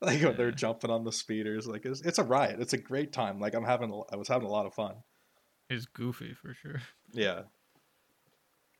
Like 0.00 0.22
when 0.22 0.36
they're 0.36 0.52
jumping 0.52 0.90
on 0.90 1.02
the 1.02 1.10
speeders, 1.10 1.66
like 1.66 1.84
it's, 1.84 2.02
it's 2.02 2.18
a 2.20 2.22
riot. 2.22 2.60
It's 2.60 2.72
a 2.72 2.78
great 2.78 3.12
time. 3.12 3.40
Like 3.40 3.54
I'm 3.54 3.64
having, 3.64 3.90
a- 3.90 4.14
I 4.14 4.16
was 4.16 4.28
having 4.28 4.46
a 4.46 4.50
lot 4.50 4.64
of 4.64 4.72
fun. 4.72 4.94
he's 5.68 5.86
goofy 5.86 6.34
for 6.34 6.54
sure. 6.54 6.80
Yeah. 7.12 7.40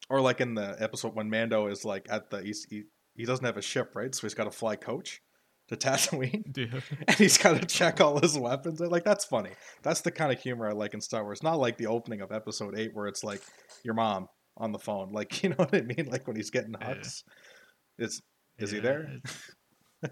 Or 0.09 0.21
like 0.21 0.41
in 0.41 0.55
the 0.55 0.77
episode 0.79 1.17
when 1.17 1.29
Mando 1.29 1.67
is 1.67 1.85
like 1.85 2.07
at 2.09 2.31
the 2.31 2.41
he's, 2.43 2.65
he 2.71 2.85
he 3.17 3.25
doesn't 3.25 3.45
have 3.45 3.57
a 3.57 3.63
ship, 3.63 3.97
right? 3.97 4.15
So 4.15 4.23
he's 4.29 4.35
got 4.35 4.45
to 4.45 4.53
fly 4.53 4.77
coach 4.77 5.21
to 5.69 5.77
Tatooine, 5.77 6.57
Yeah, 6.57 6.81
and 7.07 7.17
he's 7.17 7.39
got 7.39 7.61
to 7.61 7.67
check 7.67 8.01
all 8.01 8.19
his 8.21 8.37
weapons. 8.39 8.81
Like 8.81 9.05
that's 9.05 9.25
funny. 9.25 9.51
That's 9.83 10.01
the 10.01 10.11
kind 10.11 10.33
of 10.33 10.41
humor 10.41 10.69
I 10.69 10.73
like 10.73 10.95
in 10.95 11.01
Star 11.01 11.23
Wars. 11.25 11.43
Not 11.43 11.59
like 11.59 11.77
the 11.77 11.87
opening 11.87 12.21
of 12.21 12.33
Episode 12.33 12.79
Eight 12.79 12.95
where 12.95 13.07
it's 13.07 13.23
like 13.25 13.43
your 13.85 13.95
mom 13.95 14.29
on 14.57 14.73
the 14.73 14.79
phone, 14.79 15.11
like 15.13 15.43
you 15.43 15.51
know 15.51 15.57
what 15.57 15.75
I 15.75 15.83
mean, 15.83 16.09
like 16.11 16.27
when 16.27 16.37
he's 16.37 16.51
getting 16.51 16.75
Yeah. 16.81 16.87
hugs. 16.87 17.25
It's 17.99 18.21
Is 18.59 18.71
he 18.71 18.79
Yeah, 18.79 18.83
there? 18.83 19.21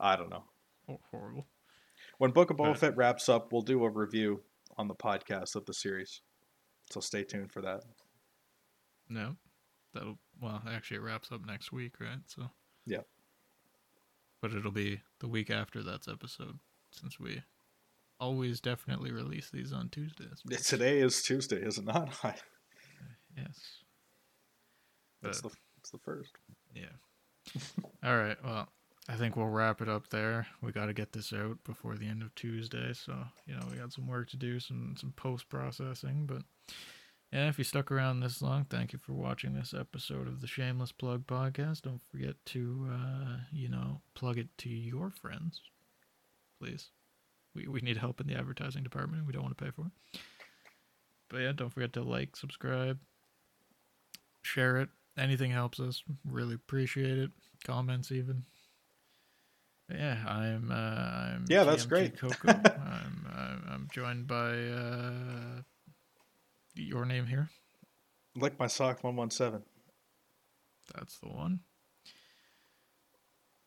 I 0.00 0.16
don't 0.16 0.30
know. 0.30 0.44
hor- 0.86 1.00
horrible. 1.10 1.46
When 2.18 2.32
Book 2.32 2.50
of 2.50 2.56
Boba 2.56 2.76
Fett 2.76 2.96
wraps 2.96 3.28
up, 3.28 3.52
we'll 3.52 3.62
do 3.62 3.84
a 3.84 3.90
review 3.90 4.42
on 4.76 4.88
the 4.88 4.94
podcast 4.94 5.56
of 5.56 5.64
the 5.66 5.74
series. 5.74 6.20
So 6.90 7.00
stay 7.00 7.24
tuned 7.24 7.52
for 7.52 7.62
that. 7.62 7.82
No, 9.08 9.36
that'll 9.94 10.18
well 10.40 10.62
actually 10.68 10.98
it 10.98 11.02
wraps 11.02 11.30
up 11.32 11.44
next 11.46 11.72
week, 11.72 11.94
right? 12.00 12.18
So 12.26 12.50
Yeah. 12.86 13.00
But 14.40 14.52
it'll 14.52 14.70
be 14.70 15.00
the 15.20 15.28
week 15.28 15.50
after 15.50 15.82
that's 15.82 16.08
episode 16.08 16.58
since 16.90 17.18
we 17.20 17.42
always 18.18 18.60
definitely 18.60 19.10
release 19.12 19.50
these 19.50 19.72
on 19.72 19.88
Tuesdays. 19.88 20.42
Today 20.66 20.98
is 21.00 21.22
Tuesday, 21.22 21.56
is 21.62 21.78
it 21.78 21.84
not? 21.84 22.10
I- 22.24 22.34
Yes. 23.36 23.58
But- 25.22 25.34
the 25.42 25.50
it's 25.78 25.90
the 25.90 25.98
first. 25.98 26.32
Yeah. 26.74 26.84
All 28.04 28.16
right. 28.18 28.36
Well, 28.44 28.68
I 29.08 29.16
think 29.16 29.34
we'll 29.36 29.46
wrap 29.46 29.80
it 29.80 29.88
up 29.88 30.08
there. 30.10 30.46
We 30.62 30.72
got 30.72 30.86
to 30.86 30.92
get 30.92 31.12
this 31.12 31.32
out 31.32 31.56
before 31.64 31.96
the 31.96 32.06
end 32.06 32.22
of 32.22 32.34
Tuesday, 32.34 32.92
so 32.92 33.14
you 33.46 33.54
know 33.54 33.66
we 33.70 33.78
got 33.78 33.92
some 33.92 34.06
work 34.06 34.28
to 34.30 34.36
do, 34.36 34.60
some 34.60 34.94
some 34.98 35.12
post 35.16 35.48
processing. 35.48 36.26
But 36.26 36.42
yeah, 37.32 37.48
if 37.48 37.58
you 37.58 37.64
stuck 37.64 37.90
around 37.92 38.20
this 38.20 38.42
long, 38.42 38.64
thank 38.64 38.92
you 38.92 38.98
for 38.98 39.12
watching 39.12 39.54
this 39.54 39.72
episode 39.78 40.26
of 40.26 40.40
the 40.40 40.46
Shameless 40.46 40.92
Plug 40.92 41.26
podcast. 41.26 41.82
Don't 41.82 42.00
forget 42.10 42.34
to 42.46 42.88
uh, 42.92 43.36
you 43.52 43.68
know 43.68 44.00
plug 44.14 44.38
it 44.38 44.48
to 44.58 44.68
your 44.68 45.10
friends, 45.10 45.60
please. 46.60 46.90
We 47.54 47.66
we 47.68 47.80
need 47.80 47.98
help 47.98 48.20
in 48.20 48.26
the 48.26 48.36
advertising 48.36 48.82
department. 48.82 49.18
and 49.20 49.26
We 49.26 49.32
don't 49.32 49.42
want 49.42 49.56
to 49.56 49.64
pay 49.64 49.70
for 49.70 49.86
it. 49.86 50.20
But 51.28 51.38
yeah, 51.38 51.52
don't 51.52 51.70
forget 51.70 51.92
to 51.94 52.02
like, 52.02 52.34
subscribe, 52.34 52.98
share 54.42 54.78
it. 54.78 54.88
Anything 55.16 55.52
helps 55.52 55.78
us. 55.78 56.02
Really 56.28 56.54
appreciate 56.54 57.18
it. 57.18 57.30
Comments 57.64 58.10
even. 58.10 58.44
But 59.88 59.98
yeah, 59.98 60.16
I'm. 60.26 60.70
Uh, 60.70 60.74
I'm. 60.74 61.44
Yeah, 61.48 61.64
that's 61.64 61.86
great. 61.86 62.18
Coco. 62.18 62.48
I'm, 62.48 63.26
I'm. 63.32 63.64
I'm 63.70 63.88
joined 63.92 64.26
by 64.26 64.52
uh, 64.52 65.62
your 66.74 67.04
name 67.04 67.26
here. 67.26 67.48
Lick 68.36 68.58
my 68.58 68.66
sock 68.66 69.02
one 69.02 69.16
one 69.16 69.30
seven. 69.30 69.62
That's 70.94 71.18
the 71.18 71.28
one. 71.28 71.60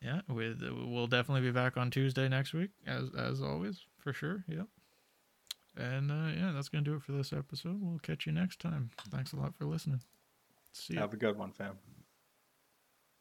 Yeah, 0.02 0.22
with 0.28 0.62
we'll 0.62 1.08
definitely 1.08 1.42
be 1.42 1.52
back 1.52 1.78
on 1.78 1.90
Tuesday 1.90 2.28
next 2.28 2.54
week, 2.54 2.72
as 2.86 3.10
as 3.18 3.42
always, 3.42 3.82
for 4.00 4.12
sure. 4.12 4.44
Yep. 4.48 4.68
And 5.78 6.12
uh, 6.12 6.32
yeah, 6.38 6.52
that's 6.54 6.70
gonna 6.70 6.84
do 6.84 6.96
it 6.96 7.04
for 7.04 7.14
this 7.14 7.34
episode. 7.34 7.80
We'll 7.82 8.00
catch 8.00 8.26
you 8.26 8.32
next 8.32 8.60
time. 8.60 8.92
Thanks 9.10 9.34
a 9.34 9.38
lot 9.38 9.56
for 9.56 9.66
listening. 9.66 10.02
See 10.74 10.96
ya. 10.96 11.02
Have 11.02 11.14
a 11.14 11.18
good 11.18 11.38
one, 11.38 11.52
fam. 11.52 11.78